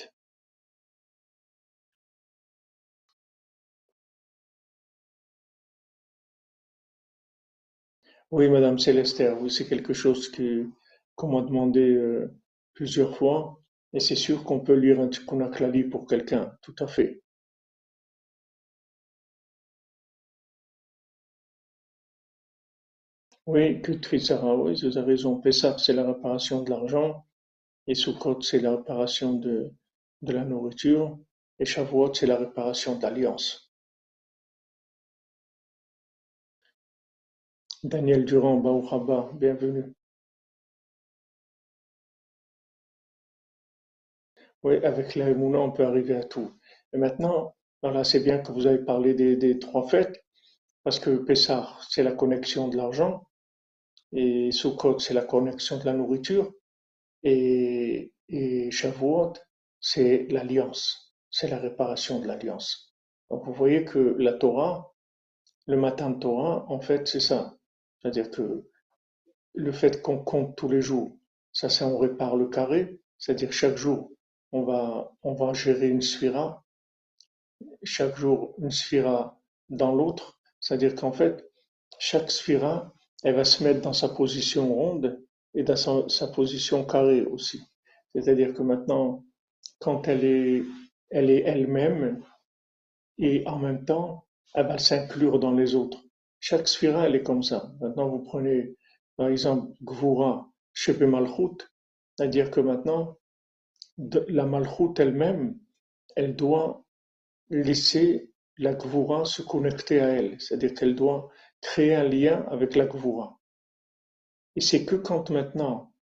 Oui, 8.30 8.48
Madame 8.48 8.78
Célestère, 8.78 9.38
oui, 9.42 9.50
c'est 9.50 9.66
quelque 9.68 9.92
chose 9.92 10.30
que, 10.30 10.66
qu'on 11.14 11.28
m'a 11.28 11.42
demandé 11.46 11.80
euh, 11.90 12.34
plusieurs 12.72 13.16
fois, 13.18 13.60
et 13.92 14.00
c'est 14.00 14.16
sûr 14.16 14.44
qu'on 14.44 14.60
peut 14.60 14.74
lire 14.76 14.98
un 15.00 15.08
Tikkun 15.08 15.50
pour 15.90 16.06
quelqu'un, 16.06 16.56
tout 16.62 16.74
à 16.78 16.86
fait. 16.86 17.20
Oui, 23.46 23.82
que 23.82 23.90
Trisara, 23.90 24.54
oui, 24.54 24.80
vous 24.80 24.96
avez 24.96 25.14
raison. 25.14 25.40
Pessah, 25.40 25.76
c'est 25.76 25.92
la 25.92 26.06
réparation 26.06 26.62
de 26.62 26.70
l'argent, 26.70 27.26
et 27.86 27.94
Sukkot, 27.94 28.42
c'est 28.42 28.60
la 28.60 28.76
réparation 28.76 29.34
de, 29.34 29.72
de 30.22 30.32
la 30.32 30.44
nourriture, 30.44 31.18
et 31.58 31.64
Shavuot, 31.66 32.14
c'est 32.14 32.26
la 32.26 32.36
réparation 32.38 32.98
d'alliance. 32.98 33.67
Daniel 37.84 38.24
Durand, 38.24 38.56
Baruch 38.56 38.92
haba, 38.92 39.30
bienvenue. 39.34 39.94
Oui, 44.64 44.84
avec 44.84 45.14
la 45.14 45.26
on 45.26 45.70
peut 45.70 45.84
arriver 45.84 46.16
à 46.16 46.24
tout. 46.24 46.50
Et 46.92 46.98
maintenant, 46.98 47.54
c'est 48.02 48.20
bien 48.24 48.38
que 48.38 48.50
vous 48.50 48.66
avez 48.66 48.84
parlé 48.84 49.14
des, 49.14 49.58
trois 49.60 49.86
fêtes, 49.88 50.24
parce 50.82 50.98
que 50.98 51.18
Pessah, 51.18 51.76
c'est 51.88 52.02
la 52.02 52.12
connexion 52.12 52.66
de 52.66 52.76
l'argent, 52.76 53.28
et 54.12 54.50
Sukkot, 54.50 54.98
c'est 54.98 55.14
la 55.14 55.24
connexion 55.24 55.78
de 55.78 55.84
la 55.84 55.92
nourriture, 55.92 56.52
et 57.22 58.10
Shavuot, 58.72 59.34
c'est 59.80 60.26
l'alliance, 60.30 61.14
c'est 61.30 61.48
la 61.48 61.58
réparation 61.58 62.18
de 62.18 62.26
l'alliance. 62.26 62.92
Donc 63.30 63.44
vous 63.44 63.52
voyez 63.52 63.84
que 63.84 64.16
la 64.18 64.32
Torah, 64.32 64.92
le 65.66 65.76
matin 65.76 66.10
de 66.10 66.18
Torah, 66.18 66.64
en 66.68 66.80
fait, 66.80 67.06
c'est 67.06 67.20
ça. 67.20 67.57
C'est-à-dire 68.00 68.30
que 68.30 68.64
le 69.54 69.72
fait 69.72 70.02
qu'on 70.02 70.18
compte 70.18 70.56
tous 70.56 70.68
les 70.68 70.80
jours, 70.80 71.16
ça 71.52 71.68
c'est 71.68 71.84
on 71.84 71.98
répare 71.98 72.36
le 72.36 72.48
carré, 72.48 73.00
c'est-à-dire 73.18 73.52
chaque 73.52 73.76
jour, 73.76 74.12
on 74.52 74.62
va, 74.62 75.12
on 75.22 75.34
va 75.34 75.52
gérer 75.52 75.88
une 75.88 76.02
sphira, 76.02 76.64
chaque 77.82 78.16
jour 78.16 78.54
une 78.58 78.70
sphira 78.70 79.40
dans 79.68 79.94
l'autre, 79.94 80.38
c'est-à-dire 80.60 80.94
qu'en 80.94 81.12
fait, 81.12 81.50
chaque 81.98 82.30
sphira, 82.30 82.94
elle 83.24 83.34
va 83.34 83.44
se 83.44 83.62
mettre 83.64 83.80
dans 83.80 83.92
sa 83.92 84.08
position 84.08 84.72
ronde 84.72 85.20
et 85.54 85.64
dans 85.64 85.76
sa, 85.76 86.08
sa 86.08 86.28
position 86.28 86.84
carrée 86.84 87.22
aussi. 87.22 87.60
C'est-à-dire 88.14 88.54
que 88.54 88.62
maintenant, 88.62 89.24
quand 89.80 90.06
elle 90.08 90.24
est 90.24 90.62
elle 91.10 91.30
est 91.30 91.42
elle-même 91.46 92.22
et 93.18 93.46
en 93.46 93.58
même 93.58 93.84
temps, 93.84 94.26
elle 94.54 94.66
va 94.66 94.78
s'inclure 94.78 95.38
dans 95.38 95.52
les 95.52 95.74
autres. 95.74 96.04
Chaque 96.40 96.68
sphira, 96.68 97.06
elle 97.06 97.16
est 97.16 97.22
comme 97.22 97.42
ça. 97.42 97.72
Maintenant, 97.80 98.08
vous 98.08 98.22
prenez, 98.22 98.76
par 99.16 99.28
exemple, 99.28 99.72
Gvura, 99.82 100.50
Shepe 100.72 101.02
Malchut, 101.02 101.68
c'est-à-dire 102.16 102.50
que 102.50 102.60
maintenant, 102.60 103.16
la 104.28 104.46
Malchut 104.46 104.98
elle-même, 104.98 105.58
elle 106.16 106.36
doit 106.36 106.84
laisser 107.50 108.32
la 108.58 108.74
Gvura 108.74 109.24
se 109.24 109.42
connecter 109.42 110.00
à 110.00 110.08
elle. 110.08 110.40
C'est-à-dire 110.40 110.74
qu'elle 110.74 110.94
doit 110.94 111.30
créer 111.60 111.94
un 111.94 112.04
lien 112.04 112.44
avec 112.50 112.74
la 112.74 112.86
Gvura. 112.86 113.38
Et 114.56 114.60
c'est 114.60 114.84
que 114.84 114.96
quand 114.96 115.30
maintenant, 115.30 115.92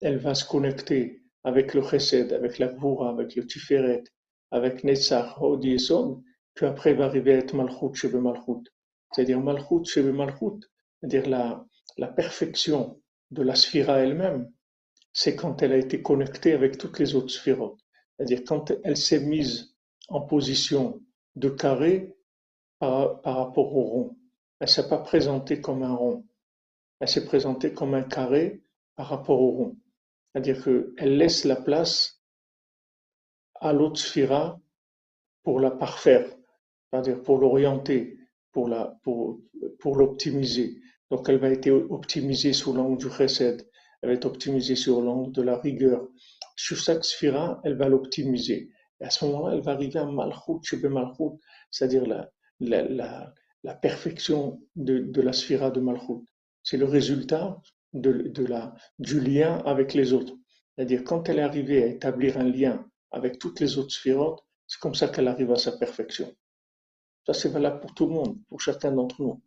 elle 0.00 0.18
va 0.18 0.34
se 0.34 0.46
connecter 0.46 1.22
avec 1.44 1.74
le 1.74 1.82
Chesed, 1.82 2.32
avec 2.32 2.58
la 2.58 2.68
Gvura, 2.68 3.10
avec 3.10 3.34
le 3.34 3.46
Tiferet, 3.46 4.04
avec 4.50 4.84
Netzach, 4.84 5.40
Hod 5.40 5.64
Yesod, 5.64 6.22
qu'après 6.54 6.94
va 6.94 7.04
arriver 7.04 7.34
à 7.34 7.38
être 7.38 7.54
Malchut, 7.54 7.94
Shebe 7.94 8.16
Malchut. 8.16 8.64
C'est-à-dire 9.12 9.40
Malchut, 9.40 10.02
Malchut, 10.12 10.60
c'est-à-dire 11.00 11.28
la, 11.28 12.08
perfection 12.08 13.00
de 13.30 13.42
la 13.42 13.54
sphira 13.54 14.00
elle-même, 14.00 14.50
c'est 15.12 15.34
quand 15.34 15.62
elle 15.62 15.72
a 15.72 15.78
été 15.78 16.02
connectée 16.02 16.52
avec 16.52 16.78
toutes 16.78 16.98
les 16.98 17.14
autres 17.14 17.30
sphirotes. 17.30 17.80
C'est-à-dire 18.16 18.42
quand 18.46 18.72
elle 18.84 18.96
s'est 18.96 19.20
mise 19.20 19.74
en 20.08 20.20
position 20.20 21.00
de 21.34 21.48
carré 21.48 22.14
par, 22.78 23.20
par 23.22 23.36
rapport 23.36 23.74
au 23.74 23.82
rond. 23.82 24.16
Elle 24.60 24.66
ne 24.66 24.70
s'est 24.70 24.88
pas 24.88 24.98
présentée 24.98 25.60
comme 25.60 25.82
un 25.82 25.94
rond. 25.94 26.24
Elle 27.00 27.08
s'est 27.08 27.24
présentée 27.24 27.72
comme 27.72 27.94
un 27.94 28.02
carré 28.02 28.62
par 28.94 29.08
rapport 29.08 29.40
au 29.40 29.50
rond. 29.50 29.76
C'est-à-dire 30.32 30.62
qu'elle 30.62 31.16
laisse 31.16 31.44
la 31.44 31.56
place 31.56 32.20
à 33.60 33.72
l'autre 33.72 33.98
sphira 33.98 34.60
pour 35.42 35.60
la 35.60 35.70
parfaire, 35.70 36.28
c'est-à-dire 36.90 37.22
pour 37.22 37.38
l'orienter, 37.38 38.15
pour 38.62 39.96
l'optimiser. 39.96 40.80
Donc 41.10 41.28
elle 41.28 41.38
va 41.38 41.50
être 41.50 41.70
optimisée 41.90 42.52
sous 42.52 42.72
l'angle 42.72 42.98
du 42.98 43.10
chesed, 43.10 43.68
elle 44.02 44.08
va 44.08 44.14
être 44.14 44.24
optimisée 44.24 44.76
sur 44.76 45.00
l'angle 45.00 45.32
de 45.32 45.42
la 45.42 45.58
rigueur. 45.58 46.08
Sur 46.56 46.76
chaque 46.76 47.04
sphira, 47.04 47.60
elle 47.64 47.76
va 47.76 47.88
l'optimiser. 47.88 48.70
Et 49.00 49.04
à 49.04 49.10
ce 49.10 49.24
moment-là, 49.26 49.54
elle 49.54 49.62
va 49.62 49.72
arriver 49.72 49.98
à 49.98 50.06
malchut, 50.06 50.88
malchut, 50.88 51.38
c'est-à-dire 51.70 52.04
la, 52.60 53.74
perfection 53.82 54.60
de, 54.74 55.20
la 55.20 55.32
sphira 55.32 55.70
de 55.70 55.80
malchut. 55.80 56.24
C'est 56.62 56.78
le 56.78 56.86
résultat 56.86 57.60
du 57.92 59.20
lien 59.20 59.58
avec 59.64 59.94
les 59.94 60.12
autres. 60.12 60.34
C'est-à-dire 60.74 61.04
quand 61.04 61.28
elle 61.28 61.38
est 61.38 61.42
arrivée 61.42 61.82
à 61.82 61.86
établir 61.86 62.38
un 62.38 62.44
lien 62.44 62.84
avec 63.10 63.38
toutes 63.38 63.60
les 63.60 63.78
autres 63.78 63.92
sphirotes, 63.92 64.40
c'est 64.66 64.80
comme 64.80 64.94
ça 64.94 65.08
qu'elle 65.08 65.28
arrive 65.28 65.52
à 65.52 65.56
sa 65.56 65.72
perfection. 65.72 66.34
Ça, 67.26 67.34
c'est 67.34 67.50
valable 67.50 67.80
pour 67.80 67.92
tout 67.92 68.06
le 68.06 68.14
monde, 68.14 68.38
pour 68.48 68.60
chacun 68.60 68.92
d'entre 68.92 69.20
nous. 69.20 69.42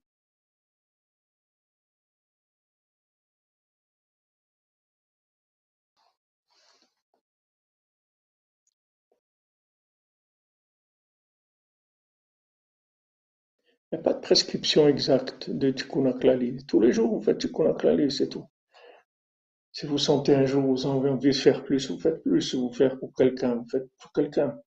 Il 13.91 13.95
n'y 13.95 13.99
a 14.01 14.03
pas 14.03 14.13
de 14.13 14.19
prescription 14.19 14.87
exacte 14.87 15.49
de 15.49 15.71
Tikkun 15.71 16.13
Klali. 16.13 16.65
Tous 16.67 16.79
les 16.79 16.91
jours, 16.91 17.15
vous 17.15 17.23
faites 17.23 17.39
Tikkun 17.39 17.73
Klali, 17.73 18.11
c'est 18.11 18.29
tout. 18.29 18.45
Si 19.71 19.87
vous 19.87 19.97
sentez 19.97 20.35
un 20.35 20.45
jour 20.45 20.63
vous 20.63 20.85
avez 20.85 21.09
envie 21.09 21.29
de 21.29 21.33
faire 21.33 21.63
plus, 21.63 21.89
vous 21.89 21.99
faites 21.99 22.21
plus. 22.21 22.41
Si 22.41 22.55
vous 22.55 22.71
faites 22.73 22.95
pour 22.99 23.13
quelqu'un, 23.15 23.55
vous 23.55 23.67
faites 23.69 23.89
pour 23.97 24.11
quelqu'un. 24.11 24.59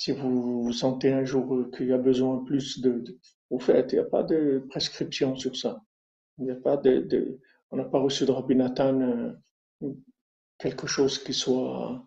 Si 0.00 0.12
vous, 0.12 0.72
sentez 0.72 1.12
un 1.12 1.26
jour 1.26 1.70
qu'il 1.76 1.88
y 1.88 1.92
a 1.92 1.98
besoin 1.98 2.42
plus 2.42 2.80
de, 2.80 3.00
de 3.00 3.18
vous 3.50 3.58
faites. 3.58 3.92
Il 3.92 3.96
n'y 3.96 4.00
a 4.00 4.08
pas 4.08 4.22
de 4.22 4.64
prescription 4.70 5.36
sur 5.36 5.54
ça. 5.54 5.82
Il 6.38 6.44
n'y 6.44 6.50
a 6.50 6.56
pas 6.56 6.78
de, 6.78 7.38
on 7.70 7.76
n'a 7.76 7.84
pas 7.84 7.98
reçu 7.98 8.24
de 8.24 8.30
Rabbi 8.30 8.56
Nathan 8.56 8.98
euh, 9.02 9.92
quelque 10.56 10.86
chose 10.86 11.22
qui 11.22 11.34
soit 11.34 12.02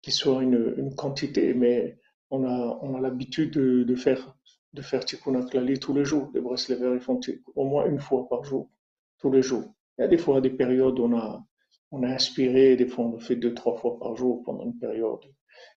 qui 0.00 0.12
soit 0.12 0.44
une, 0.44 0.94
quantité, 0.94 1.54
mais 1.54 1.98
on 2.30 2.44
a 2.44 2.78
on 2.82 2.94
a 2.94 3.00
l'habitude 3.00 3.50
de, 3.50 3.96
faire 3.96 4.36
de 4.72 4.82
faire 4.82 5.04
Tikkun 5.04 5.44
tous 5.80 5.92
les 5.92 6.04
jours. 6.04 6.30
Les 6.34 6.40
ils 6.40 7.00
font 7.00 7.18
au 7.56 7.64
moins 7.64 7.86
une 7.86 7.98
fois 7.98 8.28
par 8.28 8.44
jour, 8.44 8.70
tous 9.18 9.32
les 9.32 9.42
jours. 9.42 9.74
Il 9.98 10.02
y 10.02 10.04
a 10.04 10.08
des 10.08 10.18
fois 10.18 10.40
des 10.40 10.50
périodes 10.50 11.00
où 11.00 11.06
on 11.06 11.18
a 11.18 11.44
on 11.90 12.04
a 12.04 12.10
inspiré, 12.10 12.76
des 12.76 12.86
fois 12.86 13.06
on 13.06 13.12
le 13.14 13.18
fait 13.18 13.34
deux 13.34 13.54
trois 13.54 13.76
fois 13.76 13.98
par 13.98 14.14
jour 14.14 14.44
pendant 14.44 14.66
une 14.66 14.78
période. 14.78 15.24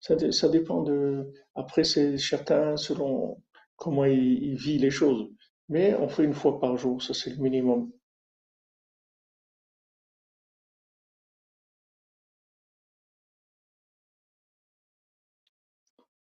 Ça, 0.00 0.16
dé- 0.16 0.32
ça 0.32 0.48
dépend 0.48 0.82
de. 0.82 1.32
Après 1.54 1.84
c'est 1.84 2.18
chacun 2.18 2.76
selon 2.76 3.42
comment 3.76 4.04
il, 4.04 4.42
il 4.44 4.56
vit 4.56 4.78
les 4.78 4.90
choses. 4.90 5.28
Mais 5.68 5.94
on 5.96 6.08
fait 6.08 6.24
une 6.24 6.34
fois 6.34 6.60
par 6.60 6.76
jour, 6.76 7.02
ça 7.02 7.14
c'est 7.14 7.30
le 7.30 7.36
minimum. 7.42 7.90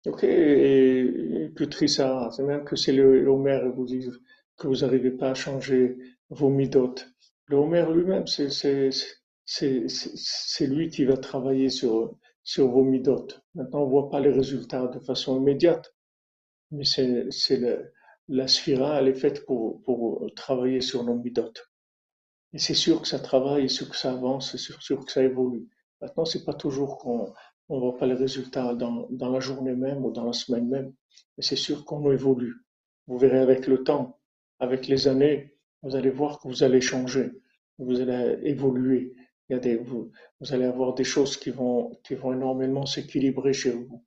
Ok, 0.06 0.24
et, 0.24 1.00
et 1.46 1.52
que 1.56 1.66
c'est 1.88 2.44
même 2.44 2.64
que 2.64 2.76
c'est 2.76 2.92
le, 2.92 3.28
Homer 3.28 3.62
vous 3.76 3.86
dit 3.86 4.08
que 4.58 4.68
vous 4.68 4.78
n'arrivez 4.78 5.12
pas 5.12 5.32
à 5.32 5.34
changer 5.36 5.98
vos 6.30 6.50
midotes. 6.50 7.08
Le 7.48 7.58
Homer 7.58 7.86
lui-même, 7.94 8.26
c'est, 8.28 8.50
c'est 10.16 10.68
lui 10.68 10.90
qui 10.90 11.06
va 11.06 11.18
travailler 11.18 11.70
sur, 11.70 12.16
sur 12.44 12.70
vos 12.70 12.84
midotes. 12.84 13.42
Maintenant, 13.56 13.82
on 13.82 13.86
ne 13.86 13.92
voit 13.92 14.10
pas 14.10 14.20
les 14.20 14.32
résultats 14.32 14.88
de 14.88 15.00
façon 15.00 15.40
immédiate, 15.40 15.94
mais 16.72 16.86
c'est 16.86 17.30
la 18.28 18.48
sphira, 18.48 19.02
est 19.02 19.14
faite 19.14 19.46
pour, 19.46 20.26
travailler 20.36 20.82
sur 20.82 21.04
nos 21.04 21.16
midotes. 21.16 21.70
Et 22.54 22.60
c'est 22.60 22.74
sûr 22.74 23.02
que 23.02 23.08
ça 23.08 23.20
travaille, 23.20 23.70
c'est 23.70 23.76
sûr 23.76 23.90
que 23.90 23.98
ça 23.98 24.12
avance, 24.12 24.52
c'est 24.52 24.58
sûr, 24.58 25.06
que 25.06 25.12
ça 25.12 25.24
évolue. 25.24 25.68
Maintenant, 26.02 26.26
c'est 26.26 26.44
pas 26.44 26.54
toujours 26.54 26.98
qu'on 26.98 27.34
on 27.70 27.80
voit 27.80 27.98
pas 27.98 28.06
les 28.06 28.16
résultats 28.16 28.74
dans 28.74 29.08
la 29.10 29.40
journée 29.40 29.76
même 29.76 30.04
ou 30.04 30.12
dans 30.12 30.26
la 30.26 30.34
semaine 30.34 30.68
même, 30.68 30.94
mais 31.38 31.44
c'est 31.44 31.56
sûr 31.56 31.86
qu'on 31.86 32.12
évolue. 32.12 32.56
Vous 33.08 33.18
verrez 33.18 33.40
avec 33.40 33.68
le 33.68 33.84
temps, 33.84 34.20
avec 34.60 34.88
les 34.88 35.08
années, 35.08 35.56
vous 35.84 35.96
allez 35.96 36.10
voir 36.10 36.40
que 36.40 36.48
vous 36.48 36.64
allez 36.64 36.82
changer, 36.82 37.32
vous 37.78 38.00
allez 38.02 38.40
évoluer. 38.44 39.14
Il 39.52 39.56
y 39.56 39.58
a 39.58 39.60
des, 39.60 39.76
vous, 39.76 40.10
allez 40.52 40.64
avoir 40.64 40.94
des 40.94 41.04
choses 41.04 41.36
qui 41.36 41.50
vont, 41.50 41.92
qui 42.06 42.16
vont 42.16 42.32
énormément 42.32 42.86
s'équilibrer 42.86 43.52
chez 43.52 43.72
vous. 43.72 44.02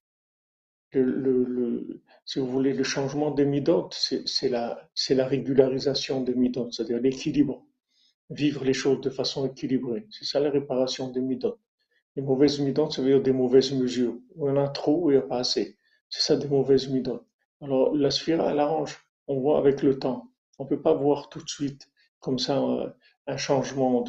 Le, 0.93 1.45
le, 1.45 2.03
si 2.25 2.39
vous 2.39 2.47
voulez, 2.47 2.73
le 2.73 2.83
changement 2.83 3.31
des 3.31 3.45
midotes, 3.45 3.95
c'est 3.95 4.49
la, 4.49 4.89
la 5.11 5.27
régularisation 5.27 6.23
des 6.23 6.35
midotes, 6.35 6.73
c'est-à-dire 6.73 6.99
l'équilibre 6.99 7.67
vivre 8.31 8.65
les 8.65 8.73
choses 8.73 9.03
de 9.03 9.11
façon 9.11 9.47
équilibrée. 9.47 10.07
C'est 10.09 10.25
ça 10.25 10.41
la 10.41 10.49
réparation 10.49 11.11
des 11.11 11.21
midotes. 11.21 11.61
Les 12.17 12.23
mauvaises 12.23 12.59
midotes, 12.59 12.93
ça 12.93 13.03
veut 13.03 13.09
dire 13.09 13.23
des 13.23 13.33
mauvaises 13.33 13.73
mesures. 13.73 14.17
On 14.39 14.49
en 14.49 14.65
a 14.65 14.69
trop 14.69 15.05
ou 15.05 15.11
il 15.11 15.19
n'y 15.19 15.23
a 15.23 15.27
pas 15.27 15.41
assez. 15.41 15.77
C'est 16.09 16.23
ça 16.23 16.37
des 16.37 16.49
mauvaises 16.49 16.89
midotes. 16.89 17.27
Alors 17.61 17.95
la 17.95 18.11
sphère, 18.11 18.49
elle 18.49 18.61
arrange. 18.61 18.97
On 19.29 19.41
voit 19.41 19.59
avec 19.59 19.83
le 19.83 19.99
temps. 19.99 20.31
On 20.59 20.65
ne 20.65 20.71
peut 20.71 20.81
pas 20.81 20.95
voir 20.95 21.29
tout 21.29 21.43
de 21.43 21.51
suite 21.51 21.91
comme 22.19 22.39
ça 22.39 22.63
euh, 22.63 22.89
un 23.27 23.37
changement 23.37 24.05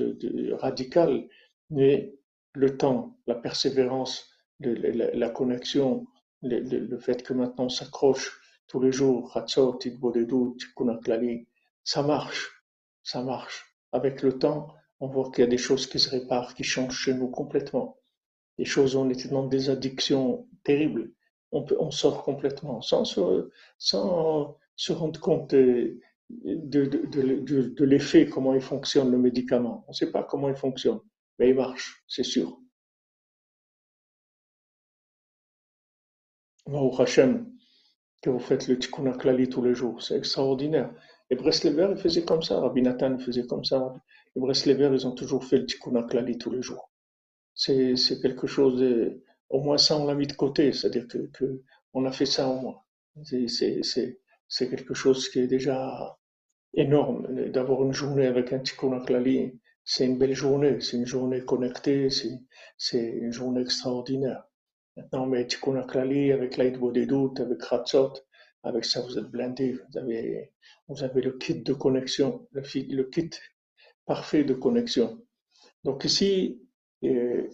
radical, 0.53 1.27
mais 1.69 2.15
le 2.53 2.77
temps, 2.77 3.17
la 3.27 3.35
persévérance, 3.35 4.29
la, 4.59 5.29
connexion, 5.29 6.07
le, 6.41 6.97
fait 6.99 7.23
que 7.23 7.33
maintenant 7.33 7.65
on 7.65 7.69
s'accroche 7.69 8.39
tous 8.67 8.79
les 8.79 8.91
jours, 8.91 9.37
ça 11.83 12.03
marche, 12.03 12.63
ça 13.03 13.23
marche 13.23 13.77
avec 13.91 14.21
le 14.21 14.37
temps, 14.37 14.73
on 14.99 15.07
voit 15.07 15.31
qu'il 15.31 15.43
y 15.43 15.47
a 15.47 15.49
des 15.49 15.57
choses 15.57 15.87
qui 15.87 15.99
se 15.99 16.09
réparent, 16.09 16.53
qui 16.55 16.63
changent 16.63 16.97
chez 16.97 17.13
nous 17.13 17.29
complètement. 17.29 17.97
Des 18.57 18.65
choses 18.65 18.95
on 18.95 19.09
était 19.09 19.27
dans 19.27 19.45
des 19.45 19.69
addictions 19.69 20.47
terribles, 20.63 21.11
on, 21.51 21.63
peut, 21.63 21.77
on 21.79 21.91
sort 21.91 22.23
complètement 22.23 22.81
sans 22.81 23.05
se, 23.05 23.49
sans 23.77 24.57
se 24.75 24.93
rendre 24.93 25.19
compte 25.19 25.51
de, 25.51 25.99
de, 26.29 26.85
de, 26.85 27.61
de 27.69 27.85
l'effet, 27.85 28.27
comment 28.27 28.53
il 28.53 28.61
fonctionne 28.61 29.11
le 29.11 29.17
médicament. 29.17 29.83
On 29.87 29.91
ne 29.91 29.95
sait 29.95 30.11
pas 30.11 30.23
comment 30.23 30.49
il 30.49 30.55
fonctionne, 30.55 30.99
mais 31.39 31.49
il 31.49 31.55
marche, 31.55 32.03
c'est 32.07 32.23
sûr. 32.23 32.59
Au 36.65 36.99
Hachem, 36.99 37.51
que 38.21 38.29
vous 38.31 38.39
faites 38.39 38.67
le 38.67 38.79
tikkun 38.79 39.11
tous 39.47 39.61
les 39.63 39.75
jours, 39.75 40.01
c'est 40.01 40.17
extraordinaire. 40.17 40.91
Les 41.29 41.35
Breslever, 41.37 41.89
ils 41.91 41.97
faisaient 42.01 42.25
comme 42.25 42.41
ça, 42.41 42.59
Rabbi 42.59 42.81
Nathan 42.81 43.17
faisait 43.19 43.45
comme 43.45 43.63
ça. 43.63 43.93
Les 44.35 44.41
Breslever, 44.41 44.89
ils 44.93 45.05
ont 45.07 45.11
toujours 45.13 45.43
fait 45.43 45.57
le 45.59 45.65
tikkun 45.67 46.01
klali 46.03 46.37
tous 46.37 46.51
les 46.51 46.61
jours. 46.61 46.91
C'est 47.53 47.95
quelque 48.21 48.47
chose 48.47 48.79
de, 48.79 49.21
au 49.49 49.61
moins 49.61 49.77
ça, 49.77 49.97
on 49.97 50.05
l'a 50.05 50.15
mis 50.15 50.27
de 50.27 50.33
côté, 50.33 50.73
c'est-à-dire 50.73 51.07
que, 51.07 51.19
que, 51.33 51.61
a 51.93 52.11
fait 52.11 52.25
ça 52.25 52.47
au 52.49 52.59
moins. 52.59 52.81
C'est 53.23 54.19
quelque 54.69 54.93
chose 54.93 55.29
qui 55.29 55.39
est 55.39 55.47
déjà 55.47 56.17
énorme. 56.73 57.49
D'avoir 57.51 57.83
une 57.83 57.93
journée 57.93 58.27
avec 58.27 58.53
un 58.53 58.59
tikkun 58.59 59.01
c'est 59.87 60.05
une 60.05 60.17
belle 60.17 60.33
journée, 60.33 60.81
c'est 60.81 60.97
une 60.97 61.05
journée 61.05 61.41
connectée, 61.45 62.09
c'est 62.77 62.97
une 62.97 63.31
journée 63.31 63.61
extraordinaire. 63.61 64.43
Maintenant, 64.97 65.25
met 65.27 65.47
tikkun 65.47 65.77
avec 65.77 66.57
l'aide 66.57 66.79
des 66.93 67.05
doutes, 67.05 67.39
avec 67.39 67.61
Ratzot, 67.63 68.13
avec 68.63 68.85
ça, 68.85 69.01
vous 69.01 69.17
êtes 69.19 69.29
blindé. 69.29 69.73
Vous 69.73 69.97
avez, 69.99 70.53
vous 70.87 71.03
avez 71.03 71.21
le 71.21 71.33
kit 71.33 71.61
de 71.61 71.73
connexion, 71.73 72.47
le, 72.51 72.61
le 72.61 73.03
kit 73.03 73.29
parfait 74.05 74.43
de 74.43 74.53
connexion. 74.53 75.21
Donc 75.83 76.03
ici, 76.03 76.61
euh, 77.03 77.47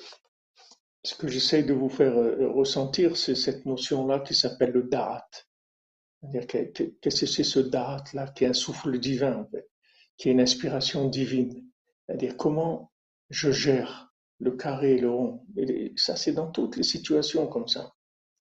ce 1.04 1.16
que 1.16 1.28
j'essaie 1.28 1.64
de 1.64 1.74
vous 1.74 1.90
faire 1.90 2.18
euh, 2.18 2.50
ressentir, 2.50 3.18
c'est 3.18 3.36
cette 3.36 3.66
notion-là 3.66 4.20
qui 4.22 4.34
s'appelle 4.36 4.72
le 4.72 4.84
da'at. 4.84 5.28
Qu'est-ce 6.32 7.22
que 7.22 7.26
c'est 7.26 7.44
ce 7.44 7.60
da'at-là 7.60 8.28
qui 8.28 8.44
est 8.44 8.48
un 8.48 8.54
souffle 8.54 9.00
divin, 9.00 9.48
qui 10.18 10.30
est 10.30 10.32
une 10.32 10.42
inspiration 10.42 11.08
divine. 11.10 11.66
C'est-à-dire 12.06 12.38
comment 12.38 12.92
je 13.30 13.52
gère 13.52 14.14
le 14.40 14.52
carré 14.52 14.96
et 14.96 15.00
le 15.00 15.10
rond. 15.10 15.46
Ça, 15.96 16.16
c'est 16.16 16.34
dans 16.34 16.52
toutes 16.52 16.78
les 16.78 16.84
situations 16.84 17.48
comme 17.48 17.68
ça. 17.68 17.94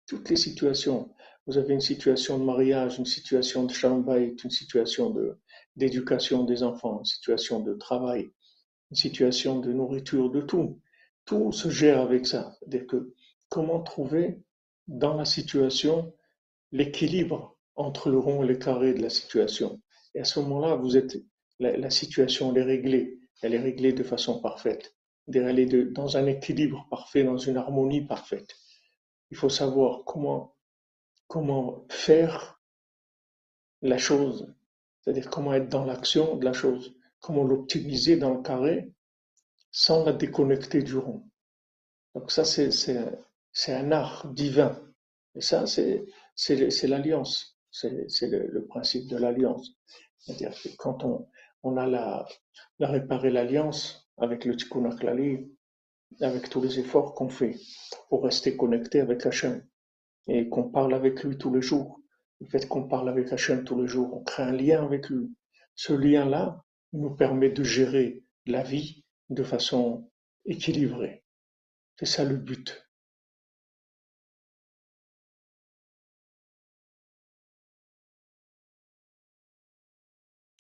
Toutes 0.07 0.29
les 0.29 0.37
situations 0.37 1.15
vous 1.47 1.59
avez 1.59 1.75
une 1.75 1.81
situation 1.81 2.39
de 2.39 2.45
mariage, 2.45 2.99
une 2.99 3.07
situation 3.07 3.65
de 3.65 3.73
chambay, 3.73 4.37
une 4.45 4.51
situation 4.51 5.13
d'éducation 5.75 6.45
des 6.45 6.63
enfants, 6.63 7.01
une 7.01 7.05
situation 7.05 7.61
de 7.61 7.75
travail, 7.75 8.31
une 8.91 8.97
situation 8.97 9.59
de 9.59 9.73
nourriture, 9.73 10.31
de 10.31 10.43
tout. 10.43 10.81
Tout 11.25 11.51
se 11.51 11.69
gère 11.69 12.01
avec 12.01 12.27
ça. 12.27 12.57
C'est-à-dire 12.59 12.87
que 12.87 13.15
comment 13.49 13.81
trouver 13.81 14.41
dans 14.87 15.15
la 15.15 15.25
situation 15.25 16.15
l'équilibre 16.73 17.59
entre 17.81 18.11
le 18.11 18.19
rond 18.19 18.43
et 18.43 18.47
le 18.47 18.57
carré 18.57 18.93
de 18.95 19.03
la 19.03 19.11
situation. 19.11 19.81
Et 20.15 20.21
à 20.21 20.25
ce 20.25 20.41
moment-là, 20.41 20.77
vous 20.77 20.97
êtes, 20.97 21.17
la, 21.59 21.91
situation 21.91 22.55
est 22.55 22.63
réglée. 22.63 23.19
Elle 23.43 23.55
est 23.55 23.61
réglée 23.61 23.93
de 23.93 24.03
façon 24.03 24.41
parfaite. 24.41 24.95
Elle 25.33 25.59
est 25.59 25.93
dans 25.93 26.17
un 26.17 26.27
équilibre 26.27 26.87
parfait, 26.91 27.25
dans 27.25 27.39
une 27.39 27.57
harmonie 27.57 28.05
parfaite. 28.07 28.55
Il 29.31 29.37
faut 29.37 29.49
savoir 29.49 30.05
comment 30.05 31.87
faire 31.89 32.61
la 33.83 33.97
chose, 33.97 34.53
c'est-à-dire 35.01 35.31
comment 35.31 35.55
être 35.55 35.69
dans 35.69 35.85
l'action 35.85 36.37
de 36.37 36.45
la 36.45 36.53
chose, 36.53 36.95
comment 37.21 37.45
l'optimiser 37.45 38.17
dans 38.17 38.35
le 38.35 38.43
carré 38.43 38.93
sans 39.71 40.05
la 40.05 40.13
déconnecter 40.13 40.83
du 40.83 40.97
rond. 40.97 41.23
Donc 42.15 42.31
ça, 42.33 42.45
c'est 42.45 43.73
un 43.73 43.93
art 43.93 44.27
divin. 44.35 44.79
Et 45.37 45.41
ça, 45.41 45.65
c'est 45.67 46.87
l'alliance. 46.89 47.60
C'est 47.71 48.29
le, 48.29 48.67
principe 48.67 49.09
de 49.09 49.17
l'alliance. 49.17 49.73
C'est-à-dire 50.19 50.53
que 50.61 50.69
quand 50.77 51.05
on, 51.05 51.77
a 51.77 52.27
réparer 52.81 53.31
l'alliance 53.31 54.11
avec 54.17 54.45
le 54.45 54.57
Tikkun 54.57 54.91
avec 56.21 56.49
tous 56.51 56.61
les 56.61 56.79
efforts 56.79 57.15
qu'on 57.15 57.29
fait 57.29 57.57
pour 58.09 58.25
rester 58.25 58.57
connecté 58.57 59.01
avec 59.01 59.25
Hachem, 59.27 59.63
et 60.27 60.49
qu'on 60.49 60.71
parle 60.71 60.95
avec 60.95 61.25
lui 61.25 61.37
tous 61.39 61.53
les 61.53 61.63
jours. 61.63 62.01
Le 62.41 62.47
fait 62.47 62.67
qu'on 62.69 62.89
parle 62.89 63.09
avec 63.09 63.33
Hachem 63.33 63.65
tous 63.65 63.81
les 63.81 63.89
jours, 63.89 64.17
on 64.17 64.23
crée 64.23 64.45
un 64.45 64.53
lien 64.53 64.85
avec 64.85 65.09
lui. 65.09 65.35
Ce 65.75 65.93
lien-là 65.93 66.65
nous 66.93 67.15
permet 67.15 67.51
de 67.51 67.63
gérer 67.63 68.23
la 68.47 68.63
vie 68.63 69.05
de 69.29 69.43
façon 69.43 70.11
équilibrée. 70.45 71.25
C'est 71.99 72.07
ça 72.07 72.25
le 72.25 72.37
but. 72.37 72.90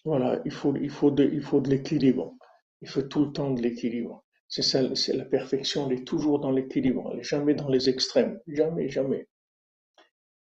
Voilà, 0.05 0.41
il 0.45 0.53
faut, 0.53 0.75
il 0.77 0.91
faut 0.91 1.11
de, 1.11 1.25
il 1.25 1.43
faut 1.43 1.61
de 1.61 1.71
l'équilibre. 1.71 2.35
Il 2.83 2.89
faut 2.89 3.03
tout 3.03 3.27
le 3.27 3.33
temps 3.33 3.51
de 3.51 3.61
l'équilibre. 3.61 4.25
C'est 4.49 4.63
ça, 4.63 4.83
c'est 4.97 5.17
la 5.17 5.25
perfection, 5.25 5.89
elle 5.89 6.01
est 6.01 6.05
toujours 6.05 6.41
dans 6.41 6.51
l'équilibre, 6.51 7.09
elle 7.11 7.19
n'est 7.19 7.23
jamais 7.23 7.55
dans 7.55 7.69
les 7.69 7.89
extrêmes. 7.89 8.41
Jamais, 8.49 8.89
jamais. 8.89 9.29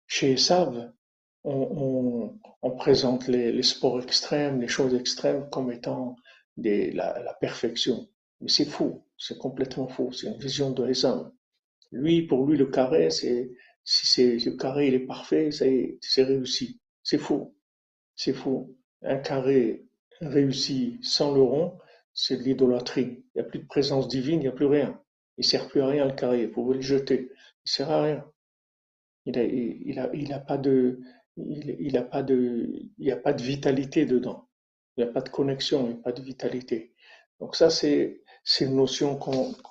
Chez 0.08 0.32
Esav, 0.34 0.92
on, 1.44 2.40
présente 2.78 3.28
les, 3.28 3.62
sports 3.62 4.02
extrêmes, 4.02 4.62
les 4.62 4.68
choses 4.68 4.96
extrêmes 4.96 5.48
comme 5.52 5.72
étant 5.72 6.16
la, 6.58 7.38
perfection. 7.40 8.10
Mais 8.42 8.50
c'est 8.50 8.66
faux, 8.66 9.06
c'est 9.18 9.38
complètement 9.38 9.88
faux, 9.88 10.12
c'est 10.12 10.28
une 10.28 10.40
vision 10.40 10.72
de 10.72 10.88
Esav. 10.88 11.32
Lui, 11.92 12.24
pour 12.26 12.48
lui, 12.48 12.58
le 12.58 12.66
carré, 12.66 13.12
c'est 13.12 13.52
si 13.84 14.08
c'est 14.08 14.38
le 14.50 14.58
carré 14.58 14.88
il 14.88 14.94
est 14.96 15.06
parfait, 15.06 15.52
c'est 15.52 16.24
réussi. 16.24 16.80
C'est 17.04 17.18
faux, 17.18 17.56
c'est 18.16 18.34
faux. 18.34 18.76
Un 19.04 19.18
carré 19.18 19.86
réussi 20.22 21.00
sans 21.02 21.34
le 21.34 21.42
rond, 21.42 21.78
c'est 22.14 22.38
de 22.38 22.44
l'idolâtrie. 22.44 23.24
Il 23.36 23.42
n'y 23.42 23.42
a 23.42 23.44
plus 23.44 23.60
de 23.60 23.68
présence 23.68 24.08
divine, 24.08 24.40
il 24.40 24.44
n'y 24.44 24.48
a 24.48 24.52
plus 24.52 24.66
rien. 24.66 25.02
Il 25.38 25.44
sert 25.44 25.68
plus 25.68 25.82
à 25.82 25.88
rien 25.88 26.06
le 26.06 26.14
carré, 26.14 26.48
vous 26.48 26.54
pouvez 26.54 26.76
le 26.76 26.82
jeter. 26.82 27.32
Il 27.66 27.72
sert 27.72 27.90
à 27.90 28.04
rien. 28.04 28.26
Il 29.26 29.40
a, 30.00 30.40
pas 30.40 30.58
de, 30.58 31.00
il, 31.38 31.98
a 31.98 32.02
pas 32.04 32.24
de, 32.24 32.70
il 32.98 33.06
y 33.06 33.12
a 33.12 33.18
pas 33.18 33.34
de 33.34 33.42
vitalité 33.42 34.06
dedans. 34.06 34.50
Il 34.96 35.04
n'y 35.04 35.10
a 35.10 35.14
pas 35.14 35.22
de 35.22 35.30
connexion, 35.30 35.86
il 35.86 35.94
n'y 35.94 36.00
a 36.00 36.04
pas 36.04 36.12
de 36.12 36.22
vitalité. 36.22 36.94
Donc 37.40 37.56
ça, 37.56 37.70
c'est 37.70 38.22
une 38.62 38.76
notion 38.76 39.18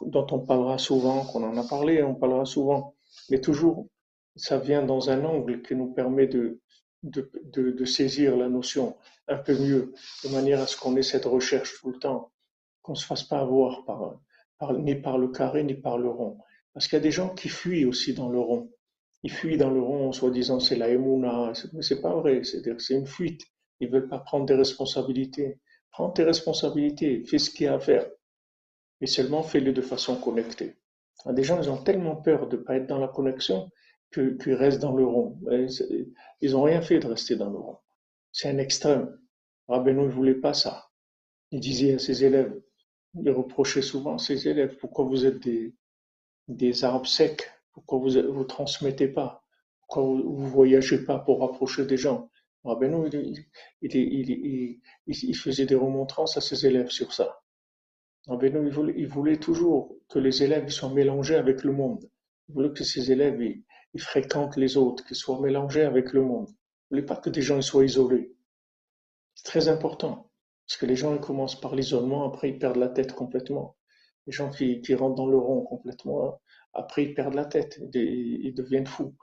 dont 0.01 0.27
on 0.31 0.39
parlera 0.41 0.79
souvent, 0.79 1.25
qu'on 1.25 1.45
en 1.45 1.57
a 1.57 1.69
parlé, 1.69 2.03
on 2.03 2.15
parlera 2.15 2.45
souvent. 2.45 2.95
Mais 3.31 3.41
toujours, 3.41 3.87
ça 4.37 4.59
vient 4.59 4.83
dans 4.83 5.11
un 5.11 5.25
angle 5.25 5.63
qui 5.63 5.77
nous 5.77 5.93
permet 5.93 6.27
de, 6.27 6.62
de, 7.03 7.85
saisir 7.85 8.37
la 8.37 8.49
notion 8.49 8.97
un 9.29 9.37
peu 9.37 9.59
mieux, 9.59 9.93
de 10.25 10.29
manière 10.31 10.61
à 10.61 10.67
ce 10.67 10.77
qu'on 10.77 10.97
ait 10.97 11.03
cette 11.03 11.25
recherche 11.25 11.81
tout 11.81 11.91
le 11.91 11.99
temps, 11.99 12.33
qu'on 12.83 12.95
se 12.95 13.07
fasse 13.07 13.23
pas 13.23 13.41
avoir 13.41 13.85
par, 13.85 14.73
ni 14.75 14.95
par 14.95 15.19
le 15.19 15.29
carré, 15.29 15.65
ni 15.65 15.75
par 15.75 15.99
le 15.99 16.09
rond. 16.09 16.39
Parce 16.73 16.87
qu'il 16.87 16.97
y 16.97 17.01
a 17.01 17.03
des 17.03 17.11
gens 17.11 17.35
qui 17.35 17.49
fuient 17.49 17.85
aussi 17.85 18.15
dans 18.15 18.29
le 18.29 18.39
rond. 18.39 18.71
Ils 19.23 19.33
fuient 19.33 19.57
dans 19.57 19.71
le 19.71 19.81
rond 19.81 20.09
en 20.09 20.13
soi-disant 20.13 20.59
c'est 20.59 20.77
la 20.77 20.89
émouna, 20.89 21.53
mais 21.73 21.83
c'est 21.83 22.01
pas 22.01 22.15
vrai, 22.15 22.43
c'est-à-dire 22.45 22.81
c'est 22.81 22.95
une 22.95 23.07
fuite. 23.07 23.43
Ils 23.81 23.91
veulent 23.91 24.09
pas 24.09 24.19
prendre 24.19 24.47
des 24.47 24.55
responsabilités. 24.55 25.61
Prends 25.91 26.11
tes 26.11 26.25
responsabilités, 26.25 27.25
fais 27.25 27.39
ce 27.39 27.51
qu'il 27.51 27.67
y 27.67 27.69
a 27.69 27.75
à 27.75 27.79
faire. 27.79 28.09
Et 29.01 29.07
seulement 29.07 29.43
fais-le 29.43 29.73
de 29.73 29.83
façon 29.83 30.17
connectée. 30.17 30.77
Des 31.27 31.43
gens, 31.45 31.61
ils 31.61 31.71
ont 31.71 31.83
tellement 31.83 32.17
peur 32.17 32.49
de 32.49 32.57
ne 32.57 32.63
pas 32.63 32.77
être 32.77 32.87
dans 32.87 32.99
la 32.99 33.09
connexion 33.09 33.71
qu'ils 34.13 34.55
restent 34.55 34.81
dans 34.81 34.95
le 34.95 35.05
rond. 35.05 35.39
Ils 36.41 36.53
n'ont 36.53 36.63
rien 36.63 36.83
fait 36.83 36.99
de 36.99 37.07
rester 37.07 37.37
dans 37.37 37.51
le 37.51 37.59
rond. 37.59 37.79
C'est 38.33 38.49
un 38.49 38.59
extrême. 38.59 39.19
Rabbeinu 39.69 40.03
ne 40.03 40.09
voulait 40.09 40.35
pas 40.35 40.55
ça. 40.55 40.91
Il 41.51 41.61
disait 41.61 41.95
à 41.95 41.99
ses 41.99 42.25
élèves, 42.25 42.55
il 43.15 43.31
reprochait 43.31 43.83
souvent 43.83 44.15
à 44.15 44.19
ses 44.19 44.49
élèves, 44.49 44.77
pourquoi 44.79 45.05
vous 45.05 45.27
êtes 45.27 45.39
des, 45.41 45.75
des 46.49 46.85
arbres 46.85 47.07
secs? 47.07 47.51
Pourquoi 47.73 47.99
vous 47.99 48.11
ne 48.11 48.45
transmettez 48.45 49.09
pas? 49.09 49.45
Pourquoi 49.81 50.03
vous 50.03 50.43
ne 50.45 50.49
voyagez 50.49 51.05
pas 51.05 51.19
pour 51.19 51.41
rapprocher 51.41 51.85
des 51.85 51.97
gens? 51.97 52.31
Rabbeinu, 52.65 53.09
il, 53.83 54.81
il, 55.07 55.37
faisait 55.37 55.67
des 55.67 55.75
remontrances 55.75 56.37
à 56.37 56.41
ses 56.41 56.67
élèves 56.67 56.91
sur 56.91 57.13
ça. 57.13 57.41
Rabbeinu, 58.29 58.71
voulait, 58.71 58.95
il 58.97 59.09
voulait 59.09 59.39
toujours 59.39 59.97
que 60.09 60.19
les 60.19 60.43
élèves 60.43 60.69
soient 60.69 60.93
mélangés 60.93 61.35
avec 61.35 61.65
le 61.65 61.73
monde. 61.73 62.09
Il 62.49 62.55
voulait 62.55 62.73
que 62.73 62.85
ses 62.85 63.11
élèves 63.11 63.41
ils, 63.95 64.01
fréquentent 64.01 64.57
les 64.57 64.77
autres, 64.77 65.05
qu'ils 65.05 65.17
soient 65.17 65.41
mélangés 65.41 65.85
avec 65.85 66.13
le 66.13 66.23
monde. 66.23 66.49
Ne 66.49 66.97
voulait 66.97 67.07
pas 67.07 67.17
que 67.17 67.31
des 67.31 67.43
gens 67.43 67.61
soient 67.61 67.85
isolés. 67.85 68.35
C'est 69.35 69.45
très 69.45 69.69
important. 69.69 70.31
Parce 70.67 70.79
que 70.79 70.87
les 70.87 70.97
gens 70.97 71.15
ils 71.15 71.21
commencent 71.21 71.61
par 71.61 71.75
l'isolement, 71.75 72.25
après 72.29 72.51
ils 72.51 72.59
perdent 72.59 72.77
la 72.77 72.89
tête 72.89 73.13
complètement. 73.13 73.77
Les 74.27 74.33
gens 74.33 74.51
qui, 74.51 74.81
qui 74.81 74.95
rentrent 74.95 75.17
dans 75.17 75.27
le 75.27 75.37
rond 75.37 75.63
complètement, 75.63 76.41
après 76.73 77.05
ils 77.05 77.15
perdent 77.15 77.35
la 77.35 77.45
tête, 77.45 77.81
ils, 77.95 78.55
deviennent 78.55 78.87
fous. 78.87 79.15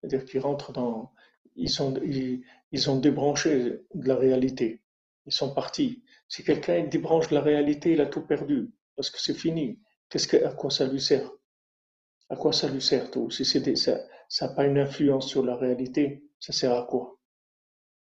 C'est-à-dire 0.00 0.24
qu'ils 0.24 0.40
rentrent 0.40 0.72
dans. 0.72 1.12
Ils, 1.56 1.70
ils, 2.04 2.44
ils 2.72 2.90
ont 2.90 2.98
débranché 2.98 3.80
de 3.94 4.08
la 4.08 4.16
réalité. 4.16 4.82
Ils 5.26 5.32
sont 5.32 5.54
partis. 5.54 6.02
Si 6.28 6.44
quelqu'un 6.44 6.84
débranche 6.86 7.28
de 7.28 7.34
la 7.34 7.40
réalité, 7.40 7.92
il 7.92 8.00
a 8.00 8.06
tout 8.06 8.26
perdu. 8.26 8.72
Parce 8.96 9.10
que 9.10 9.20
c'est 9.20 9.34
fini. 9.34 9.80
Qu'est-ce 10.08 10.28
que, 10.28 10.44
à 10.44 10.52
quoi 10.52 10.70
ça 10.70 10.86
lui 10.86 11.00
sert? 11.00 11.30
À 12.30 12.36
quoi 12.36 12.52
ça 12.52 12.68
lui 12.68 12.80
sert 12.80 13.10
tout 13.10 13.28
Si 13.30 13.44
ça 13.44 13.58
n'a 14.40 14.54
pas 14.54 14.64
une 14.64 14.78
influence 14.78 15.28
sur 15.28 15.44
la 15.44 15.56
réalité, 15.56 16.24
ça 16.38 16.52
sert 16.52 16.72
à 16.72 16.86
quoi? 16.86 17.18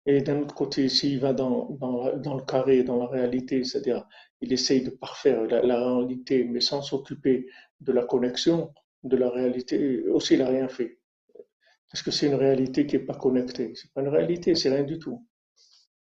Et 0.05 0.21
d'un 0.21 0.39
autre 0.39 0.55
côté, 0.55 0.89
s'il 0.89 1.19
va 1.19 1.33
dans, 1.33 1.67
le 1.69 2.45
carré, 2.45 2.83
dans 2.83 2.97
la 2.97 3.07
réalité, 3.07 3.63
c'est-à-dire 3.63 4.07
il 4.39 4.53
essaye 4.53 4.83
de 4.83 4.89
parfaire 4.91 5.43
la, 5.43 5.95
réalité, 5.95 6.43
mais 6.43 6.61
sans 6.61 6.81
s'occuper 6.81 7.47
de 7.79 7.91
la 7.91 8.03
connexion, 8.03 8.73
de 9.03 9.17
la 9.17 9.29
réalité, 9.29 10.07
aussi 10.07 10.35
il 10.35 10.39
n'a 10.39 10.49
rien 10.49 10.67
fait. 10.67 10.99
Parce 11.91 12.03
que 12.03 12.11
c'est 12.11 12.27
une 12.27 12.35
réalité 12.35 12.85
qui 12.85 12.97
n'est 12.97 13.05
pas 13.05 13.15
connectée. 13.15 13.73
C'est 13.75 13.91
pas 13.91 14.01
une 14.01 14.07
réalité, 14.07 14.55
c'est 14.55 14.69
rien 14.69 14.83
du 14.83 14.97
tout. 14.97 15.27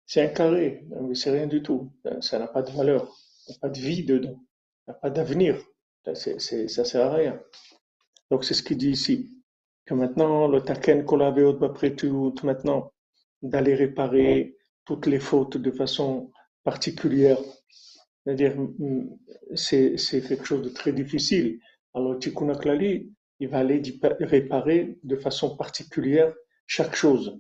C'est 0.07 0.23
un 0.23 0.29
carré, 0.29 0.87
mais 1.03 1.15
c'est 1.15 1.31
rien 1.31 1.47
du 1.47 1.63
tout. 1.63 1.93
Ça 2.21 2.39
n'a 2.39 2.49
pas 2.49 2.63
de 2.63 2.71
valeur. 2.71 3.15
Il 3.47 3.53
n'y 3.53 3.57
a 3.57 3.59
pas 3.61 3.69
de 3.69 3.81
vie 3.81 4.05
dedans. 4.05 4.45
Il 4.87 4.91
n'y 4.91 4.95
a 4.95 4.95
pas 4.95 5.11
d'avenir. 5.11 5.57
Ça 6.15 6.33
ne 6.33 6.69
sert 6.69 7.07
à 7.07 7.15
rien. 7.15 7.41
Donc 8.32 8.44
c'est 8.44 8.54
ce 8.54 8.64
qu'il 8.64 8.78
dit 8.78 8.92
ici. 8.92 9.32
Que 9.86 9.94
maintenant, 9.94 10.48
le 10.48 10.62
taken 10.62 11.06
après 11.62 11.96
tout, 11.96 12.34
maintenant, 12.44 12.92
d'aller 13.42 13.76
réparer 13.76 14.56
toutes 14.84 15.06
les 15.06 15.20
fautes 15.20 15.58
de 15.58 15.72
façon 15.72 16.32
particulière. 16.64 17.38
C'est-à-dire, 18.24 18.56
mm, 18.58 19.10
c'est 19.56 19.96
quelque 20.28 20.46
chose 20.46 20.64
de 20.64 20.70
très 20.70 20.92
difficile. 20.92 21.60
Alors, 21.94 22.18
Tikkun 22.18 22.54
Klali, 22.56 23.12
il 23.40 23.48
va 23.50 23.60
aller 23.60 23.82
réparer 24.22 24.98
de 25.04 25.16
façon 25.16 25.56
particulière 25.56 26.34
chaque 26.68 26.96
chose. 26.96 27.40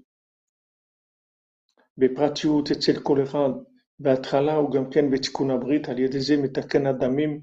בפרטיות 1.97 2.71
אצל 2.71 2.99
כל 2.99 3.23
אחד, 3.23 3.49
בהתחלה 3.99 4.55
הוא 4.55 4.71
גם 4.71 4.89
כן 4.89 5.11
בתיקון 5.11 5.51
הברית, 5.51 5.89
על 5.89 5.99
ידי 5.99 6.19
זה 6.19 6.37
מתקן 6.37 6.87
הדמים 6.87 7.41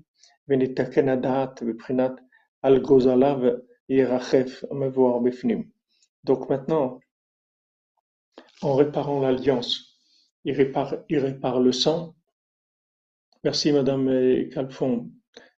ונתקן 0.49 1.09
הדעת 1.09 1.63
מבחינת 1.63 2.13
על 2.63 2.79
גוזליו 2.83 3.39
ירחף 3.89 4.65
המבואר 4.71 5.19
בפנים. 5.19 5.71
Donc 6.25 6.49
maintenant, 6.49 7.01
en 8.63 8.75
réparant 8.75 9.21
l'alliance, 9.21 9.99
il 10.45 10.55
répare, 10.55 10.95
il 11.09 11.19
répare 11.19 11.61
le 11.61 11.73
sang. 11.73 12.15
Merci 13.45 13.73
Madame 13.73 14.09
Calfon. 14.51 15.11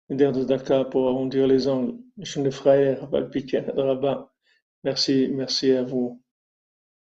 Der 0.09 0.31
de 0.31 0.43
Dakar 0.43 0.89
pour 0.89 1.09
arrondir 1.09 1.47
les 1.47 1.67
angles. 1.67 1.97
Je 2.17 2.39
ne 2.39 2.49
frère, 2.49 3.09
Merci, 4.83 5.29
merci 5.33 5.71
à 5.71 5.83
vous. 5.83 6.21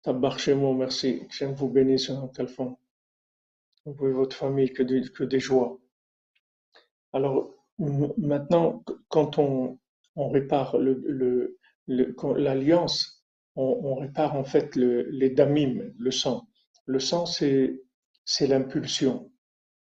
Tabarchemo, 0.02 0.74
merci. 0.74 1.26
Que 1.28 1.44
vous 1.46 1.68
bénisse, 1.68 2.10
Calfon. 2.34 2.76
Vous 3.84 4.06
et 4.08 4.12
votre 4.12 4.36
famille, 4.36 4.72
que, 4.72 4.82
que 5.10 5.24
des 5.24 5.40
joies. 5.40 5.78
Alors, 7.12 7.54
maintenant, 7.79 8.83
quand 9.09 9.39
on, 9.39 9.79
répare 10.15 10.77
l'alliance, 11.87 13.23
on, 13.55 13.95
répare 13.95 14.35
en 14.35 14.43
fait 14.43 14.75
le, 14.75 15.09
les 15.09 15.29
damim, 15.29 15.93
le 15.97 16.11
sang. 16.11 16.47
Le 16.85 16.99
sang, 16.99 17.25
c'est 17.25 17.77
l'impulsion. 18.41 19.31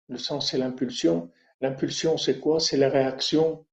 Le 0.07 0.17
sang, 0.17 0.39
c'est 0.39 0.57
l'impulsion. 0.57 1.31
L'impulsion, 1.61 2.17
c'est 2.17 2.39
quoi? 2.39 2.59
C'est 2.59 2.77
la 2.77 2.89
réaction 2.89 3.65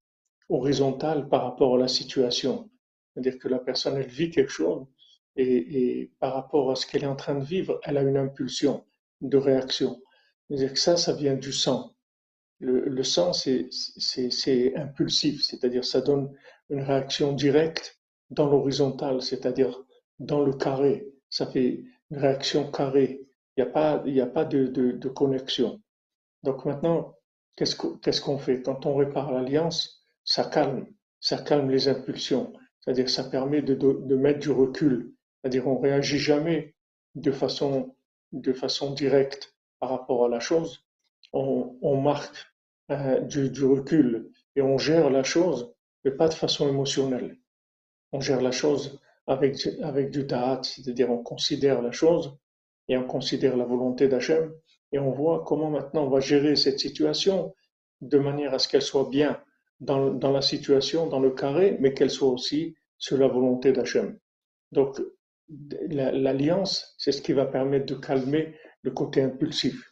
horizontale 0.48 1.28
par 1.28 1.44
rapport 1.44 1.76
à 1.76 1.78
la 1.78 1.88
situation. 1.88 2.70
C'est-à-dire 3.12 3.38
que 3.38 3.48
la 3.48 3.58
personne, 3.58 3.96
elle 3.96 4.08
vit 4.08 4.30
quelque 4.30 4.50
chose 4.50 4.86
et, 5.36 6.10
par 6.18 6.34
rapport 6.34 6.70
à 6.70 6.76
ce 6.76 6.86
qu'elle 6.86 7.04
est 7.04 7.08
en 7.08 7.16
train 7.16 7.34
de 7.34 7.44
vivre, 7.44 7.80
elle 7.84 7.96
a 7.96 8.02
une 8.02 8.16
impulsion 8.16 8.84
de 9.20 9.36
réaction. 9.36 10.00
C'est-à-dire 10.48 10.72
que 10.72 10.78
ça, 10.78 10.96
ça 10.96 11.14
vient 11.14 11.34
du 11.34 11.52
sang. 11.52 11.94
Le, 12.62 12.88
le 12.88 13.02
sang, 13.02 13.32
c'est 13.32 14.72
impulsif, 14.76 15.42
c'est-à-dire 15.42 15.84
ça 15.84 16.00
donne 16.00 16.32
une 16.70 16.82
réaction 16.82 17.32
directe 17.32 17.98
dans 18.30 18.48
l'horizontale, 18.48 19.20
c'est-à-dire 19.20 19.82
dans 20.18 20.42
le 20.42 20.52
carré. 20.52 21.08
Ça 21.28 21.46
fait 21.46 21.84
une 22.10 22.18
réaction 22.18 22.70
carrée. 22.70 23.26
Il 23.56 23.64
n'y 23.64 24.20
a 24.20 24.26
pas, 24.26 24.44
de, 24.44 25.08
connexion. 25.08 25.80
Donc 26.42 26.64
maintenant, 26.64 27.14
qu'est-ce 27.56 28.20
qu'on 28.20 28.38
fait? 28.38 28.62
Quand 28.62 28.86
on 28.86 28.96
répare 28.96 29.32
l'alliance, 29.32 30.06
ça 30.24 30.44
calme, 30.44 30.86
ça 31.20 31.38
calme 31.38 31.70
les 31.70 31.88
impulsions. 31.88 32.52
C'est-à-dire 32.80 33.10
ça 33.10 33.24
permet 33.24 33.62
de, 33.62 34.16
mettre 34.16 34.40
du 34.40 34.50
recul. 34.50 35.14
C'est-à-dire 35.40 35.66
on 35.68 35.78
réagit 35.78 36.18
jamais 36.18 36.74
de 37.14 37.32
façon, 37.32 37.94
directe 38.32 39.54
par 39.78 39.90
rapport 39.90 40.24
à 40.24 40.28
la 40.28 40.40
chose. 40.40 40.86
On, 41.34 42.00
marque 42.00 42.51
du, 42.88 43.50
du, 43.50 43.64
recul 43.64 44.30
et 44.56 44.62
on 44.62 44.76
gère 44.76 45.08
la 45.08 45.22
chose, 45.22 45.72
mais 46.04 46.10
pas 46.10 46.28
de 46.28 46.34
façon 46.34 46.68
émotionnelle. 46.68 47.38
On 48.12 48.20
gère 48.20 48.42
la 48.42 48.50
chose 48.50 49.00
avec, 49.26 49.66
avec 49.82 50.10
du 50.10 50.24
da'at, 50.24 50.60
c'est-à-dire 50.62 51.10
on 51.10 51.22
considère 51.22 51.80
la 51.80 51.92
chose 51.92 52.36
et 52.88 52.96
on 52.96 53.06
considère 53.06 53.56
la 53.56 53.64
volonté 53.64 54.08
d'Hachem 54.08 54.52
et 54.92 54.98
on 54.98 55.10
voit 55.10 55.44
comment 55.46 55.70
maintenant 55.70 56.04
on 56.04 56.10
va 56.10 56.20
gérer 56.20 56.56
cette 56.56 56.80
situation 56.80 57.54
de 58.00 58.18
manière 58.18 58.52
à 58.52 58.58
ce 58.58 58.68
qu'elle 58.68 58.82
soit 58.82 59.08
bien 59.08 59.40
dans, 59.80 60.12
dans, 60.12 60.32
la 60.32 60.42
situation, 60.42 61.06
dans 61.06 61.20
le 61.20 61.30
carré, 61.30 61.76
mais 61.80 61.94
qu'elle 61.94 62.10
soit 62.10 62.28
aussi 62.28 62.74
sur 62.98 63.16
la 63.16 63.28
volonté 63.28 63.72
d'Hachem. 63.72 64.18
Donc, 64.70 65.00
l'alliance, 65.88 66.94
c'est 66.98 67.12
ce 67.12 67.22
qui 67.22 67.32
va 67.32 67.46
permettre 67.46 67.86
de 67.86 67.94
calmer 67.94 68.54
le 68.82 68.90
côté 68.90 69.22
impulsif. 69.22 69.91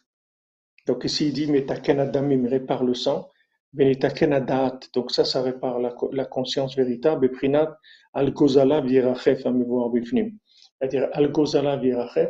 Donc 0.87 1.03
ici, 1.05 1.27
il 1.27 1.33
dit, 1.33 1.47
mais 1.47 1.65
il 1.65 2.47
répare 2.47 2.83
le 2.83 2.93
sang, 2.93 3.29
donc 3.73 5.11
ça, 5.11 5.23
ça 5.23 5.41
répare 5.41 5.79
la, 5.79 6.25
conscience 6.25 6.75
véritable, 6.75 7.25
et 7.25 7.29
prinat 7.29 7.77
al-gozala 8.13 8.81
virachef 8.81 9.39
C'est-à-dire, 9.39 11.07
al-gozala 11.13 11.77
virachef, 11.77 12.29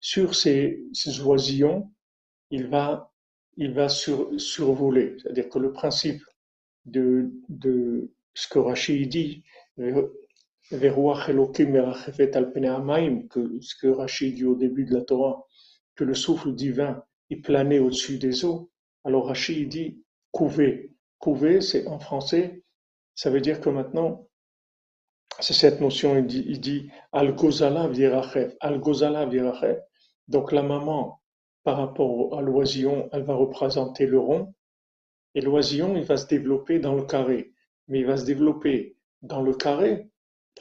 sur 0.00 0.34
ces, 0.34 0.82
ces 0.92 1.20
oisillons, 1.20 1.90
il 2.50 2.68
va, 2.68 3.12
il 3.56 3.72
va 3.74 3.88
sur, 3.88 4.30
survoler. 4.40 5.16
C'est-à-dire 5.18 5.48
que 5.48 5.58
le 5.58 5.72
principe 5.72 6.22
de, 6.86 7.30
de 7.48 8.10
ce 8.34 8.48
que 8.48 8.58
Rachid 8.58 9.08
dit, 9.08 9.42
que 9.76 9.92
ce 13.60 13.74
que 13.80 13.88
Rachid 13.88 14.34
dit 14.36 14.44
au 14.44 14.54
début 14.54 14.84
de 14.84 14.94
la 14.94 15.02
Torah, 15.02 15.44
que 15.96 16.04
le 16.04 16.14
souffle 16.14 16.54
divin 16.54 17.02
il 17.30 17.42
planait 17.42 17.78
au-dessus 17.78 18.18
des 18.18 18.44
eaux. 18.44 18.70
Alors 19.04 19.26
Rachid 19.26 19.68
dit 19.68 20.02
couver. 20.32 20.92
Couver, 21.18 21.60
c'est 21.60 21.86
en 21.88 21.98
français, 21.98 22.62
ça 23.18 23.30
veut 23.30 23.40
dire 23.40 23.60
que 23.60 23.68
maintenant, 23.68 24.28
c'est 25.40 25.52
cette 25.52 25.80
notion, 25.80 26.16
il 26.16 26.26
dit, 26.26 26.44
il 26.46 26.60
dit. 26.60 26.88
Al-Gozala 27.10 27.88
virachef. 27.88 28.54
Donc 30.28 30.52
la 30.52 30.62
maman, 30.62 31.20
par 31.64 31.78
rapport 31.78 32.38
à 32.38 32.42
l'oisillon, 32.42 33.08
elle 33.12 33.24
va 33.24 33.34
représenter 33.34 34.06
le 34.06 34.20
rond. 34.20 34.54
Et 35.34 35.40
l'oisillon, 35.40 35.96
il 35.96 36.04
va 36.04 36.16
se 36.16 36.28
développer 36.28 36.78
dans 36.78 36.94
le 36.94 37.02
carré. 37.02 37.52
Mais 37.88 37.98
il 38.00 38.06
va 38.06 38.16
se 38.16 38.24
développer 38.24 38.96
dans 39.22 39.42
le 39.42 39.52
carré 39.54 40.08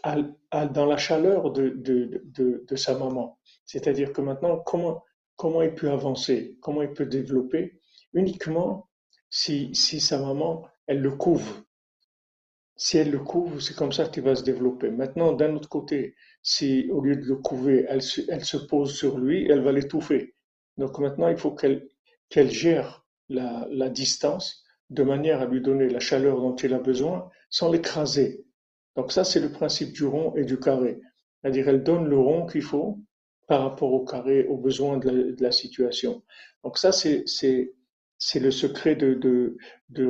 dans 0.03 0.86
la 0.86 0.97
chaleur 0.97 1.51
de, 1.51 1.70
de, 1.76 2.76
sa 2.76 2.97
maman. 2.97 3.38
C'est-à-dire 3.65 4.13
que 4.13 4.22
maintenant, 4.22 4.57
comment, 4.57 5.03
comment 5.38 5.62
il 5.62 5.74
peut 5.74 5.90
avancer, 5.90 6.58
comment 6.62 6.82
il 6.82 6.92
peut 6.92 7.06
développer 7.06 7.80
uniquement 8.14 8.90
si, 9.30 9.74
si 9.74 10.00
sa 10.00 10.20
maman, 10.20 10.66
elle 10.88 11.02
le 11.02 11.12
couvre. 11.12 11.64
Si 12.76 12.98
elle 12.98 13.12
le 13.12 13.20
couvre, 13.20 13.60
c'est 13.60 13.76
comme 13.76 13.92
ça 13.92 14.08
qu'il 14.08 14.24
va 14.24 14.36
se 14.36 14.44
développer. 14.44 14.90
Maintenant, 14.90 15.34
d'un 15.34 15.56
autre 15.56 15.70
côté, 15.70 16.16
si 16.44 16.90
au 16.92 17.02
lieu 17.02 17.16
de 17.16 17.26
le 17.26 17.36
couvrir, 17.38 17.86
elle 17.90 18.02
se, 18.02 18.58
pose 18.58 18.96
sur 18.96 19.18
lui, 19.18 19.48
elle 19.50 19.62
va 19.62 19.72
l'étouffer. 19.72 20.36
Donc 20.78 21.00
maintenant, 21.00 21.28
il 21.28 21.38
faut 21.38 21.52
qu'elle 21.52 21.88
qu'elle 22.30 22.52
gère 22.52 23.06
la, 23.30 23.68
la 23.72 23.90
distance 23.90 24.64
de 24.90 25.04
manière 25.04 25.42
à 25.42 25.46
lui 25.46 25.62
donner 25.62 25.88
la 25.88 26.00
chaleur 26.00 26.42
dont 26.42 26.56
il 26.56 26.74
a 26.74 26.80
besoin 26.80 27.30
sans 27.50 27.72
l'écraser. 27.72 28.46
Donc 28.96 29.12
ça, 29.12 29.24
c'est 29.24 29.40
le 29.40 29.52
principe 29.52 29.94
du 29.94 30.06
rond 30.06 30.36
et 30.36 30.44
du 30.44 30.60
carré. 30.60 31.00
C'est-à-dire, 31.42 31.70
elle 31.70 31.84
donne 31.84 32.06
le 32.08 32.18
rond 32.18 32.46
qu'il 32.46 32.64
faut 32.64 33.00
par 33.48 33.62
rapport 33.62 33.93
au 33.93 34.04
carré, 34.04 34.45
aux 34.45 34.58
besoins 34.58 34.98
de 34.98 35.36
la, 35.39 35.52
situation. 35.52 36.22
Donc 36.64 36.78
ça, 36.78 36.91
c'est, 36.91 37.24
le 38.36 38.52
secret 38.52 38.95
de, 38.95 39.14
de, 39.14 39.58
de 39.89 40.06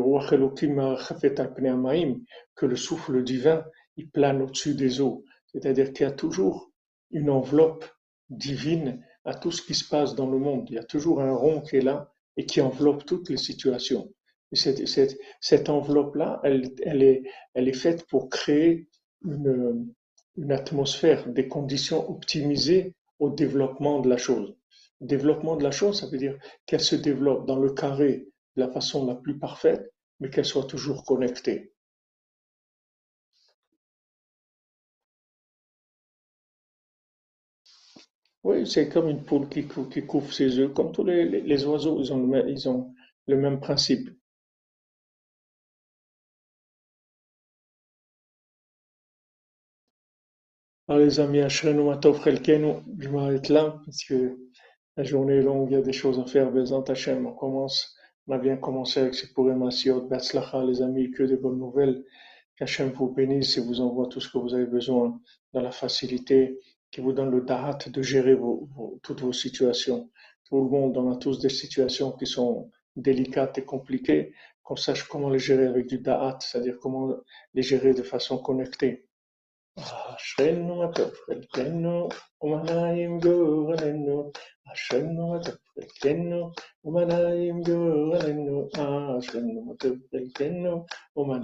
que 2.55 2.65
le 2.65 2.75
souffle 2.75 3.23
divin, 3.23 3.63
il 3.95 4.09
plane 4.09 4.41
au-dessus 4.41 4.73
des 4.73 5.01
eaux. 5.01 5.23
C'est-à-dire 5.45 5.93
qu'il 5.93 6.05
y 6.05 6.09
a 6.09 6.11
toujours 6.11 6.71
une 7.11 7.29
enveloppe 7.29 7.85
divine 8.29 9.03
à 9.23 9.35
tout 9.35 9.51
ce 9.51 9.61
qui 9.61 9.75
se 9.75 9.87
passe 9.87 10.15
dans 10.15 10.29
le 10.29 10.39
monde. 10.39 10.67
Il 10.69 10.75
y 10.75 10.79
a 10.79 10.83
toujours 10.83 11.21
un 11.21 11.33
rond 11.33 11.61
qui 11.61 11.77
est 11.77 11.81
là 11.81 12.11
et 12.37 12.45
qui 12.45 12.59
enveloppe 12.61 13.05
toutes 13.05 13.29
les 13.29 13.37
situations. 13.37 14.11
Et 14.51 14.55
cette, 14.55 14.87
cette, 14.87 15.17
cette 15.41 15.69
enveloppe-là, 15.69 16.39
elle, 16.43 16.71
elle, 16.83 17.03
est, 17.03 17.23
elle 17.53 17.67
est 17.67 17.73
faite 17.73 18.07
pour 18.07 18.29
créer 18.29 18.87
une, 19.23 19.93
une 20.37 20.51
atmosphère, 20.51 21.27
des 21.27 21.47
conditions 21.47 22.09
optimisées 22.09 22.95
au 23.19 23.29
développement 23.29 23.99
de 24.01 24.09
la 24.09 24.17
chose. 24.17 24.55
développement 25.01 25.55
de 25.57 25.63
la 25.63 25.71
chose, 25.71 25.99
ça 25.99 26.07
veut 26.07 26.17
dire 26.17 26.37
qu'elle 26.65 26.81
se 26.81 26.95
développe 26.95 27.45
dans 27.47 27.59
le 27.59 27.71
carré 27.73 28.27
de 28.55 28.61
la 28.61 28.69
façon 28.69 29.05
la 29.05 29.15
plus 29.15 29.37
parfaite, 29.39 29.93
mais 30.19 30.29
qu'elle 30.29 30.45
soit 30.45 30.65
toujours 30.65 31.03
connectée. 31.03 31.73
Oui, 38.43 38.65
c'est 38.65 38.89
comme 38.89 39.09
une 39.09 39.23
poule 39.23 39.47
qui, 39.49 39.67
qui 39.91 40.05
couvre 40.05 40.33
ses 40.33 40.57
œufs, 40.59 40.73
comme 40.73 40.91
tous 40.91 41.03
les, 41.03 41.65
oiseaux, 41.65 41.99
ils 42.01 42.13
ont 42.69 42.93
le 43.27 43.37
même 43.37 43.59
principe. 43.59 44.09
Alors 50.89 51.01
les 51.01 51.19
amis, 51.19 51.41
je 51.49 53.09
m'arrête 53.09 53.49
là 53.49 53.81
parce 53.83 54.05
que 54.05 54.37
la 54.95 55.03
journée 55.03 55.35
est 55.35 55.41
longue, 55.41 55.69
il 55.69 55.73
y 55.73 55.77
a 55.77 55.81
des 55.81 55.91
choses 55.91 56.17
à 56.17 56.25
faire. 56.25 56.49
Bezant 56.49 56.83
Hashem, 56.83 57.27
on 57.27 57.33
commence, 57.33 57.93
on 58.25 58.33
a 58.33 58.37
bien 58.37 58.55
commencé 58.55 59.01
avec 59.01 59.13
ces 59.13 59.33
Purim 59.33 59.63
Asiot, 59.63 60.07
Betzlacha, 60.07 60.63
les 60.63 60.81
amis, 60.81 61.11
que 61.11 61.23
des 61.23 61.35
bonnes 61.35 61.59
nouvelles. 61.59 62.05
Qu'Hachem 62.55 62.91
vous 62.91 63.09
bénisse 63.09 63.57
et 63.57 63.61
vous 63.61 63.81
envoie 63.81 64.07
tout 64.07 64.21
ce 64.21 64.31
que 64.31 64.37
vous 64.37 64.53
avez 64.53 64.65
besoin 64.65 65.19
dans 65.51 65.61
la 65.61 65.71
facilité, 65.71 66.57
qui 66.89 67.01
vous 67.01 67.11
donne 67.11 67.31
le 67.31 67.41
dahat 67.41 67.79
de 67.89 68.01
gérer 68.01 68.35
vos, 68.35 68.69
toutes 69.03 69.19
vos 69.19 69.33
situations. 69.33 70.09
Tout 70.45 70.63
le 70.63 70.69
monde, 70.69 70.95
on 70.95 71.11
a 71.11 71.17
tous 71.17 71.39
des 71.39 71.49
situations 71.49 72.13
qui 72.13 72.25
sont 72.25 72.71
délicates 72.95 73.57
et 73.57 73.65
compliquées, 73.65 74.31
qu'on 74.63 74.77
sache 74.77 75.03
comment 75.03 75.29
les 75.29 75.37
gérer 75.37 75.67
avec 75.67 75.87
du 75.87 75.97
dahat, 75.99 76.37
c'est-à-dire 76.39 76.77
comment 76.81 77.13
les 77.53 77.61
gérer 77.61 77.93
de 77.93 78.03
façon 78.03 78.37
connectée. 78.37 79.06
אשרנו 79.78 80.76
מה 80.76 80.92
טוב 80.92 81.10
חלקנו, 81.26 82.08
ומה 82.42 82.90
גורלנו, 83.22 84.32
אשרנו 84.72 85.28
מה 85.32 85.44
טוב 85.44 85.54
חלקנו, 85.74 86.50
ומה 86.84 87.04
גורלנו, 87.66 88.68
אשרנו 89.18 89.64
מה 89.64 89.74
טוב 89.74 89.96
חלקנו, 90.10 90.84
ומה 91.16 91.38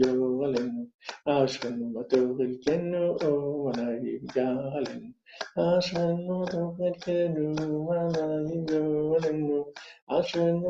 גורלנו, 0.00 0.86
אשרנו 1.26 1.94
מה 1.94 2.02
טוב 2.08 2.36
חלקנו, 2.38 2.78
ומה 2.80 3.02
גורלנו. 3.16 3.16
אשרנו 3.16 3.24
טוב 3.30 3.38
חלקנו, 3.38 3.64
מנעים 3.66 4.20
גורלנו, 4.34 5.08
أشهد 5.57 6.45
تلك 6.51 7.09
الجمعة 7.09 8.11
يبولن 8.51 9.65
أشهد 10.09 10.63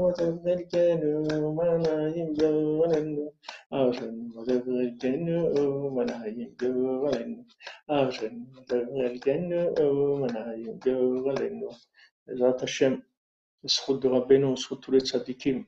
Hashem, 13.64 14.00
de 14.00 14.08
Rabbeinu, 14.08 14.56
Tzadikim, 15.00 15.66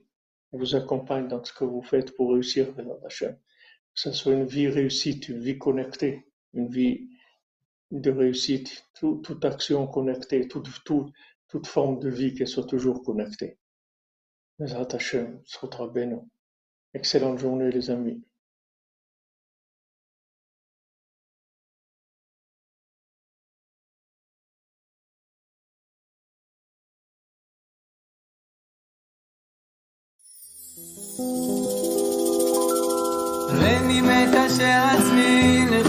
vous 0.52 0.74
accompagne 0.74 1.28
dans 1.28 1.42
ce 1.44 1.52
que 1.52 1.64
vous 1.64 1.82
faites 1.82 2.14
pour 2.16 2.32
réussir, 2.32 2.68
Hashem. 3.06 3.34
Que 3.34 4.00
ce 4.00 4.12
soit 4.12 4.32
une 4.32 4.44
vie 4.44 4.68
réussite, 4.68 5.28
une 5.28 5.40
vie 5.40 5.58
connectée, 5.58 6.24
une 6.52 6.68
vie 6.68 7.08
de 7.93 8.11
réussite, 8.11 8.85
tout, 8.93 9.17
toute 9.23 9.43
action 9.45 9.87
connectée, 9.87 10.47
toute, 10.47 10.69
toute, 10.83 11.11
toute 11.47 11.67
forme 11.67 11.99
de 11.99 12.09
vie 12.09 12.33
qui 12.33 12.45
soit 12.45 12.65
toujours 12.65 13.03
connectée. 13.03 13.57
Bezrat 14.59 14.93
Hashem, 14.93 15.41
Sotra 15.45 15.87
Beno. 15.87 16.27
Excellente 16.93 17.39
journée 17.39 17.71
les 17.71 17.89
amis. 17.89 18.23
ונימת 33.59 34.33
אשר 34.47 34.81
עצמי 34.91 35.32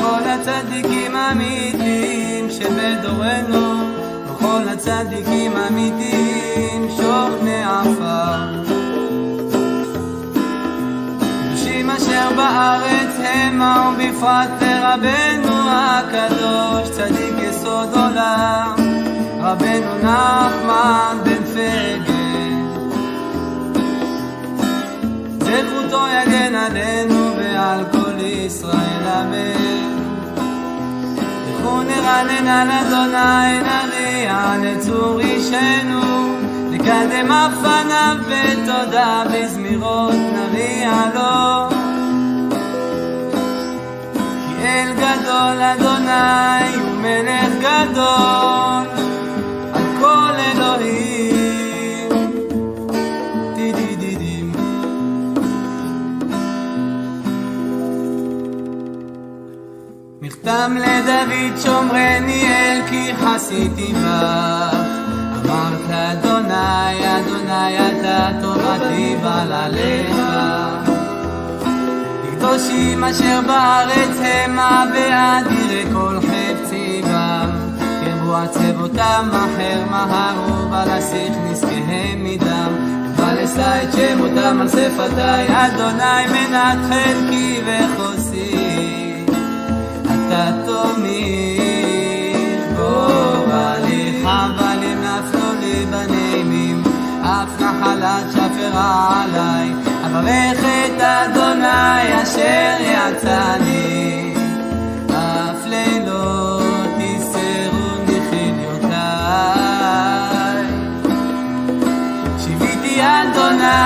לכל 0.05 0.29
הצדיקים 0.29 1.15
האמיתיים 1.15 2.49
שבדורנו, 2.51 3.89
לכל 4.25 4.61
הצדיקים 4.69 5.51
האמיתיים 5.55 6.89
שוכני 6.97 7.63
עפר. 7.63 8.63
קדושים 11.19 11.89
אשר 11.89 12.29
בארץ 12.35 13.15
המה 13.23 13.93
ובפרט 13.95 14.49
לרבנו 14.61 15.69
הקדוש, 15.69 16.89
צדיק 16.91 17.35
יסוד 17.49 17.89
עולם, 17.93 18.75
רבנו 19.39 19.97
נחמן 20.03 21.17
בן 21.23 21.43
פגל. 21.43 22.15
זכותו 25.39 26.05
יגן 26.07 26.55
עלינו 26.55 27.31
ועל 27.37 27.83
כל 27.91 28.25
ישראל 28.25 29.07
אמן. 29.07 29.94
לכו 31.65 31.83
נרנן 31.83 32.47
על 32.47 32.71
אדוני 32.71 33.61
נריע 33.61 34.53
לצור 34.61 35.19
אישנו, 35.19 36.01
נקדם 36.71 37.31
אף 37.31 37.53
פניו 37.59 38.17
בתודה 38.29 39.23
בזמירות 39.33 40.13
נריע 40.13 40.91
לו. 41.15 41.69
כי 44.47 44.65
אל 44.65 44.93
גדול 44.93 45.61
אדוני 45.61 46.75
הוא 46.75 46.97
מלך 47.01 47.53
גדול, 47.59 49.04
מכתם 60.45 60.77
לדוד 60.77 61.57
שומרני 61.63 62.47
אל 62.47 62.81
כי 62.89 63.11
חסיתי 63.15 63.93
בך. 63.93 64.75
אמרת 65.45 65.81
לאדוני 65.89 67.17
אדוני 67.17 67.77
אתה 67.77 68.29
טובתי 68.41 69.15
בל 69.21 69.51
עליך 69.51 70.15
קדושים 72.31 73.03
אשר 73.03 73.39
בארץ 73.47 74.17
המה 74.23 74.85
ואדירי 74.93 75.85
כל 75.93 76.17
חפצי 76.21 77.01
בם 77.03 77.49
קרבו 78.05 78.35
עצבותם 78.35 79.29
אחר 79.31 79.83
מהרו 79.89 80.71
ולסיך 80.71 81.33
נזקיהם 81.49 82.23
מדם. 82.23 82.73
ולשא 83.17 83.83
את 83.83 83.93
שמותם 83.93 84.61
על 84.61 84.69
שפתי 84.69 85.53
אדוני 85.53 86.27
מנת 86.27 86.77
חלקי 86.89 87.61
וחוסי 87.65 88.74
נפלו 98.65 98.73
לי 98.73 98.73
בנעימים 98.73 98.73
אף 98.73 98.73
נחלת 98.73 98.73
שפרה 98.73 99.23
עליי 99.23 99.69
ברך 100.13 100.59
את 100.59 101.01
אדוני 101.01 102.23
אשר 102.23 102.75
יצאני, 102.81 104.33
אף 105.09 105.65
לילות 105.65 106.65
אדוני 113.05 113.85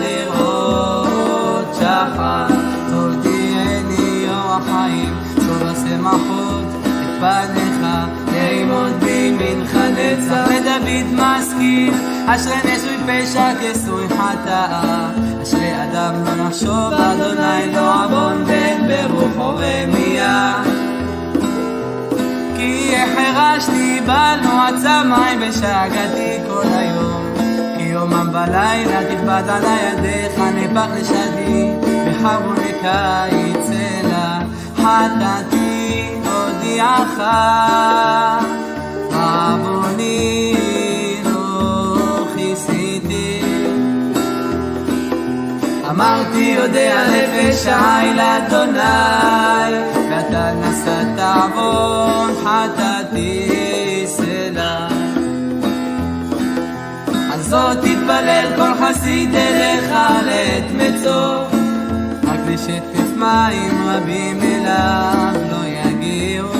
לראות 0.00 1.74
שחר. 1.74 2.46
תודיעני 2.90 4.26
אור 4.28 4.52
החיים, 4.52 5.14
סוד 5.34 5.62
השמחות 5.62 6.64
את 6.84 7.20
פניך, 7.20 7.86
לאמוד 8.32 8.92
בימינך 9.04 9.76
נצח. 9.76 10.48
לדוד 10.50 11.06
משכיל, 11.12 11.94
אשרי 12.26 12.56
נשוי 12.64 12.96
פשע 13.06 13.52
כסוי 13.60 14.08
חטאה. 14.08 15.10
אשרי 15.42 15.84
אדם 15.84 16.14
לא 16.24 16.44
נחשוב, 16.44 16.92
אדוני 16.92 17.72
לא 17.74 18.04
עוון 18.04 18.44
בן 18.44 18.88
ברוחו 18.88 19.56
רמייה. 19.56 20.62
כי 22.56 22.94
החרשתי 22.96 24.00
בנו 24.06 24.62
עצמי 24.62 25.48
ושגעתי 25.48 26.38
כל 26.48 26.66
היום. 26.76 27.22
כי 27.76 27.82
יומם 27.82 28.28
בלילה 28.32 29.00
על 29.48 29.64
ידיך 29.64 30.38
נפח 30.54 30.86
לשדי, 31.00 31.70
וחרוני 32.06 32.72
קיץ 32.82 33.70
אלה 33.70 34.38
חטאתי 34.76 36.08
הודיעך. 36.24 37.20
עווני 39.12 40.54
לא 41.24 42.26
כיסיתי. 42.36 43.42
אמרתי 45.90 46.54
יודע 46.56 47.04
העי 47.66 48.14
לאדוני, 48.14 48.78
ואתה 50.10 50.52
נשאת 50.52 51.18
עוון 51.18 52.15
חטאתי 52.46 54.04
סלע. 54.06 54.88
על 57.32 57.42
זאת 57.42 57.78
תתפלל 57.78 58.52
כל 58.56 58.72
חסיד 58.80 59.34
אליך 59.34 59.90
לעת 60.26 60.64
מצוא, 60.72 61.44
רק 62.24 62.40
לשטף 62.48 63.16
מים 63.16 63.88
רבים 63.88 64.40
אליו 64.42 65.34
לא 65.50 65.66
יגיעו. 65.66 66.52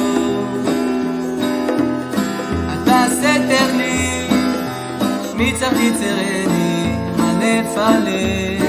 אתה 2.73 3.05
סתר 3.09 3.77
לי, 3.77 4.29
מצח 5.35 5.69
תצרני, 5.69 6.97
הנפלת. 7.19 7.87
סובבני 7.87 8.66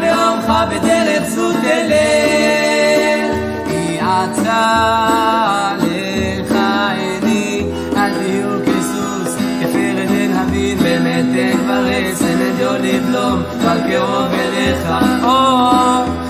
באומך 0.00 0.52
בדרך 0.70 1.24
זו 1.28 1.52
תלך, 1.52 3.36
כי 3.68 3.98
עצה 4.00 5.72
לך 5.78 6.56
עיני, 6.96 7.64
אל 7.96 8.14
תהיו 8.14 8.58
כסוס, 8.66 9.36
כפרד 9.60 10.10
אין 10.10 10.36
הבין, 10.36 10.78
ברס, 11.66 12.22
אין 12.22 12.38
אדיו 12.54 12.72
לבלום, 12.72 13.42
אבל 13.62 13.78
קרוב 13.90 14.32
אליך, 14.34 14.88
או 15.24 15.60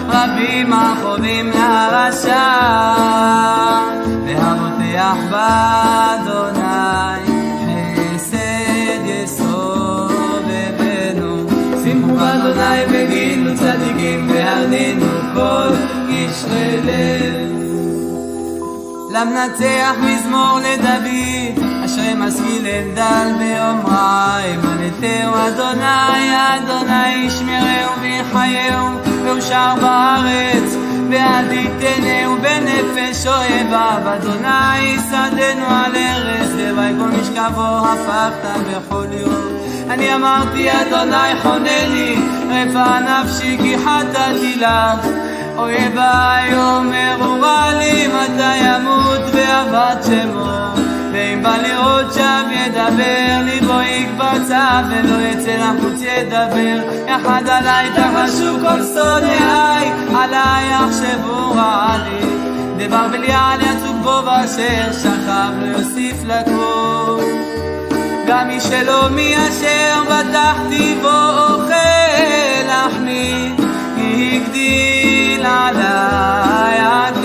רבים 0.09 0.73
החובים 0.73 1.51
לרשע, 1.51 2.47
והבוטח 4.27 5.17
באדוני. 5.31 6.60
והרנינו 14.71 15.07
כל. 15.35 15.91
למנצח 19.11 19.95
מזמור 20.01 20.59
לדוד, 20.59 21.65
אשרי 21.85 22.15
משכיל 22.15 22.67
דל 22.95 23.33
באומרה, 23.39 24.39
אמנתהו 24.55 25.35
אדוני, 25.35 26.31
אדוני 26.57 27.09
ישמרהו 27.09 28.01
ויחייהו, 28.01 28.89
ואושר 29.25 29.75
בארץ, 29.81 30.77
ועד 31.11 31.53
יתנהו 31.53 32.37
בנפש 32.37 33.27
אוהביו, 33.27 34.15
אדוני 34.15 34.97
שדנו 35.11 35.67
על 35.67 35.97
ארץ, 35.97 36.51
לוואי 36.57 36.93
כל 36.99 37.21
משכבו 37.21 37.87
הפכת 37.87 38.61
בכל 38.69 39.07
יום. 39.13 39.70
אני 39.91 40.15
אמרתי, 40.15 40.69
אדוני 40.71 41.41
חונני, 41.43 42.17
רפא 42.51 42.99
נפשי 43.01 43.59
כי 43.59 43.77
חטאתי 43.79 44.57
לך. 44.57 45.07
אויביי 45.57 46.55
אומרו 46.55 47.41
רע 47.41 47.73
לי 47.79 48.07
מתי 48.07 48.57
ימות 48.57 49.21
ועבד 49.33 49.97
שמו? 50.03 50.47
ואם 51.13 51.43
בא 51.43 51.57
לראות 51.57 52.15
שם 52.15 52.49
ידבר 52.53 53.43
ליבו 53.45 53.81
יקבצה 53.81 54.81
ולא 54.91 55.23
יצא 55.23 55.51
לחוץ 55.51 56.03
ידבר. 56.03 56.91
יחד 57.09 57.43
עליי 57.49 57.91
תחשו 57.91 58.59
כל 58.61 58.83
שונאיי 58.95 59.93
עליי 60.17 60.71
יחשבו 60.71 61.51
רע 61.51 61.97
לי. 62.05 62.27
דבר 62.87 63.09
בליעל 63.13 63.61
יצוק 63.61 63.97
בו 64.03 64.23
ואשר 64.27 64.93
שכב 64.93 65.53
לא 65.61 65.67
יוסיף 65.67 66.17
גם 68.31 68.49
מי 68.49 68.61
שלא 68.61 69.09
מי 69.11 69.35
אשר 69.37 70.03
בטחתי 70.05 70.95
בו 71.03 71.09
אוכל 71.09 71.73
כי 73.97 74.41
הגדיל 74.45 75.47
עליי 75.47 76.79
הכאב. 76.81 77.23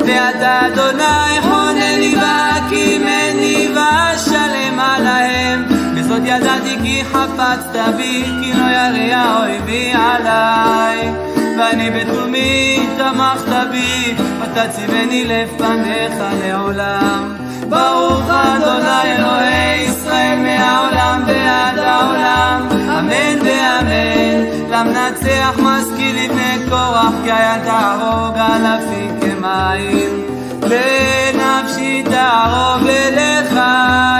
ואתה 0.00 0.66
אדוני 0.66 1.40
חונני 1.42 2.14
והקימני 2.16 3.68
ואשלם 3.74 4.80
עליהם. 4.80 5.64
וזאת 5.94 6.22
ידעתי 6.24 6.76
כי 6.82 7.02
חפצת 7.04 7.76
בי 7.96 8.24
כי 8.42 8.52
לא 8.52 8.64
ירא 8.64 9.36
אויבי 9.40 9.92
עליי. 9.92 11.12
ואני 11.58 11.90
בתומי 11.90 12.86
תמכת 12.96 13.70
בי 13.70 14.14
ותציבני 14.40 15.24
לפניך 15.24 16.14
לעולם 16.44 17.41
ברוך 17.72 18.30
אדוני 18.30 19.16
אלוהי 19.16 19.82
ישראל 19.84 20.38
מהעולם 20.38 21.22
ועד 21.26 21.78
העולם. 21.78 22.68
אמן 22.98 23.38
ואמן. 23.44 24.44
למנצח 24.70 25.58
משכיל 25.58 26.16
לבני 26.24 26.56
קורח 26.68 27.14
כי 27.24 27.32
היה 27.32 27.56
תהרוג 27.64 28.36
אלפים 28.38 29.20
כמים. 29.20 30.26
בנפשי 30.60 32.02
תערוב 32.02 32.86
אליך 32.86 33.58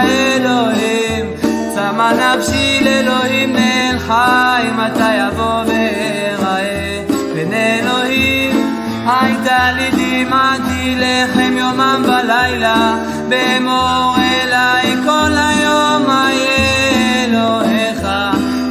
אלוהים 0.05 1.27
צמא 1.75 2.13
נפשי 2.13 2.81
לאלוהים 2.85 3.53
נאל 3.53 3.99
חי 3.99 4.67
מתי 4.77 5.15
יבוא 5.17 5.63
ואראה? 5.67 7.05
בין 7.35 7.53
אלוהים 7.53 8.77
הייתה 9.07 9.73
לי 9.73 9.91
דמעתי 9.91 10.97
לחם 10.97 11.57
יומם 11.59 12.05
ולילה 12.05 12.95
באמור 13.33 14.17
אליי 14.17 14.97
כל 15.05 15.33
היום 15.35 16.11
איה 16.11 17.25
אלוהיך 17.25 18.05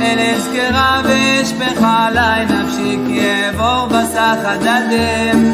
אל 0.01 0.19
אזכרה 0.35 1.01
ואשפך 1.03 1.83
עלי 1.83 2.45
נפשי 2.45 2.97
כי 3.07 3.21
אעבור 3.29 3.87
בסך 3.87 4.37
הדדם 4.43 5.45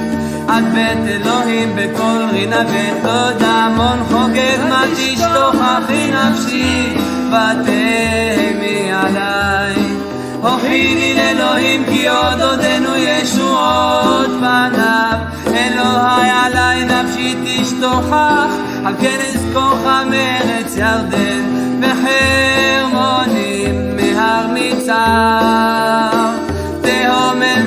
עד 0.47 0.63
בית 0.73 1.07
אלוהים 1.07 1.75
בקול 1.75 2.29
רינה 2.31 2.63
ותודה 2.67 3.47
המון 3.47 3.99
חוגג 4.11 4.59
מה 4.69 4.83
תשתוך 4.95 5.55
אחי 5.61 6.11
נפשי 6.11 6.93
ותהמי 7.27 8.91
עליי 8.93 9.75
הוכיני 10.41 11.13
לאלוהים 11.17 11.83
כי 11.85 12.07
עוד 12.07 12.41
עודנו 12.41 12.95
ישועות 12.95 14.29
פניו 14.39 15.17
אלוהי 15.47 16.29
עלי 16.29 16.85
נפשי 16.85 17.35
תשתוכח 17.45 18.67
על 18.87 18.93
כן 19.01 19.19
אזכורך 19.21 19.83
מארץ 20.09 20.77
ירדן 20.77 21.79
וחרמונים 22.91 23.75
מהר 23.95 24.47
מצער. 24.53 26.31
תהום 26.81 27.41
אל 27.41 27.63